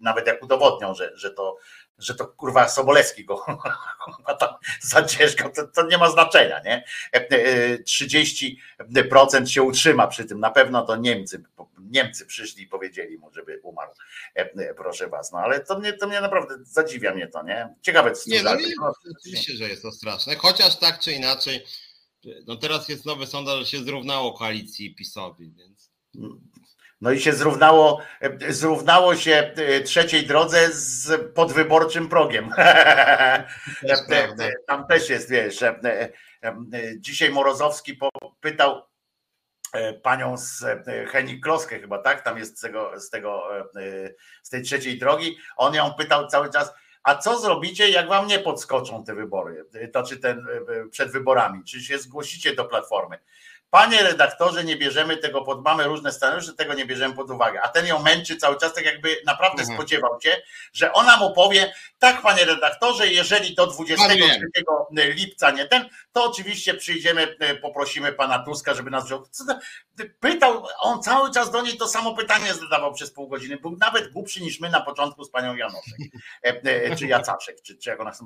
[0.00, 1.56] Nawet jak udowodnią, że, że to
[1.98, 3.44] że to kurwa Sobolewski go
[4.40, 6.84] tam zadzierzgał, to, to, nie ma znaczenia, nie?
[7.84, 8.56] 30%
[9.34, 11.42] e, e, się utrzyma przy tym, na pewno to Niemcy,
[11.78, 13.92] Niemcy przyszli i powiedzieli mu, żeby umarł,
[14.76, 17.74] proszę was, no ale to mnie, to mnie naprawdę zadziwia mnie to, nie?
[17.82, 18.74] Ciekawe co nie, no, nie,
[19.20, 21.64] oczywiście, że jest to straszne, chociaż tak czy inaczej,
[22.46, 25.90] no teraz jest nowy sondaż, że się zrównało koalicji PiSowi, więc...
[27.00, 28.00] No i się zrównało,
[28.48, 32.50] zrównało się e, trzeciej drodze z podwyborczym progiem.
[34.66, 35.64] Tam też jest, wiesz,
[36.96, 37.98] dzisiaj Morozowski
[38.40, 38.82] pytał
[40.02, 40.64] panią z
[41.08, 42.22] Henik Kloskę chyba, tak?
[42.22, 43.42] Tam jest z tego, z tego,
[44.42, 45.36] z tej trzeciej drogi.
[45.56, 46.72] On ją pytał cały czas,
[47.02, 50.46] a co zrobicie, jak wam nie podskoczą te wybory, to czy ten
[50.90, 53.18] przed wyborami, czy się zgłosicie do Platformy?
[53.70, 57.60] Panie redaktorze, nie bierzemy tego pod, mamy różne scenariusze, tego nie bierzemy pod uwagę.
[57.62, 59.78] A ten ją męczy cały czas, tak jakby naprawdę mhm.
[59.78, 60.42] spodziewał się,
[60.72, 64.18] że ona mu powie, tak panie redaktorze, jeżeli do 23
[64.90, 69.26] lipca nie ten, to oczywiście przyjdziemy, e, poprosimy pana Tuska, żeby nas wziął.
[70.20, 73.56] Pytał, on cały czas do niej to samo pytanie zadawał przez pół godziny.
[73.56, 75.98] Był nawet głupszy niż my na początku z panią Janoszek,
[76.44, 78.24] e, e, czy Jacaszek, czy, czy jak ona chce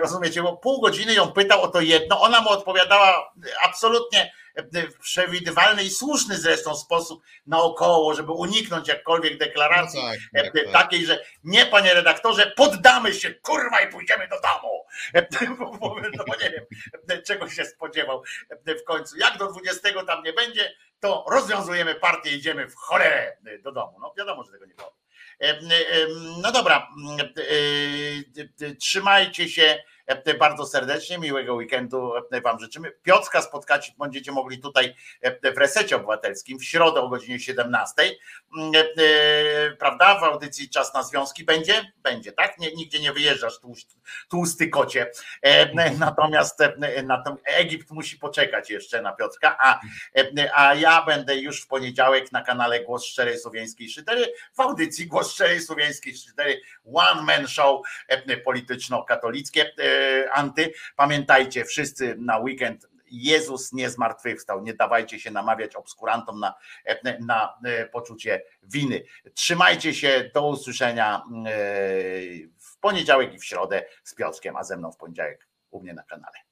[0.00, 3.32] Rozumiecie, bo pół godziny ją pytał o to jedno, ona mu odpowiadała
[3.64, 10.08] absolutnie w przewidywalny i słuszny zresztą sposób naokoło, żeby uniknąć jakkolwiek deklaracji no
[10.42, 10.72] tak, tak, tak.
[10.72, 14.86] takiej, że nie panie redaktorze, poddamy się kurwa i pójdziemy do domu.
[16.16, 16.64] No bo nie wiem,
[17.22, 18.22] czego się spodziewał
[18.66, 19.16] w końcu.
[19.16, 23.98] Jak do 20 tam nie będzie, to rozwiązujemy partię, idziemy w cholerę do domu.
[24.00, 24.92] No wiadomo, że tego nie powiem.
[26.42, 26.88] No dobra,
[28.80, 29.82] trzymajcie się
[30.38, 32.12] Bardzo serdecznie, miłego weekendu
[32.44, 32.92] Wam życzymy.
[33.02, 34.94] Piotrka spotkać będziecie mogli tutaj
[35.54, 37.92] w Resecie Obywatelskim w środę o godzinie 17.
[39.78, 40.20] Prawda?
[40.20, 41.92] W audycji Czas na Związki będzie?
[42.02, 42.58] Będzie, tak?
[42.58, 43.60] Nie, nigdzie nie wyjeżdżasz,
[44.28, 45.10] tłusty kocie.
[45.98, 46.58] Natomiast,
[47.04, 49.80] natomiast Egipt musi poczekać jeszcze na Piotrka, a,
[50.54, 55.32] a ja będę już w poniedziałek na kanale Głos Szczerej Słowiańskiej Szydery w audycji Głos
[55.32, 56.60] Szczerej Słowiańskiej Szydery
[56.94, 57.86] One Man Show
[58.44, 59.72] polityczno-katolickie
[60.32, 60.72] anty.
[60.96, 64.62] Pamiętajcie wszyscy na weekend Jezus nie zmartwychwstał.
[64.62, 66.54] Nie dawajcie się namawiać obskurantom na,
[67.20, 67.58] na
[67.92, 69.02] poczucie winy.
[69.34, 71.22] Trzymajcie się, do usłyszenia
[72.58, 76.02] w poniedziałek i w środę z Piotrkiem, a ze mną w poniedziałek u mnie na
[76.02, 76.45] kanale.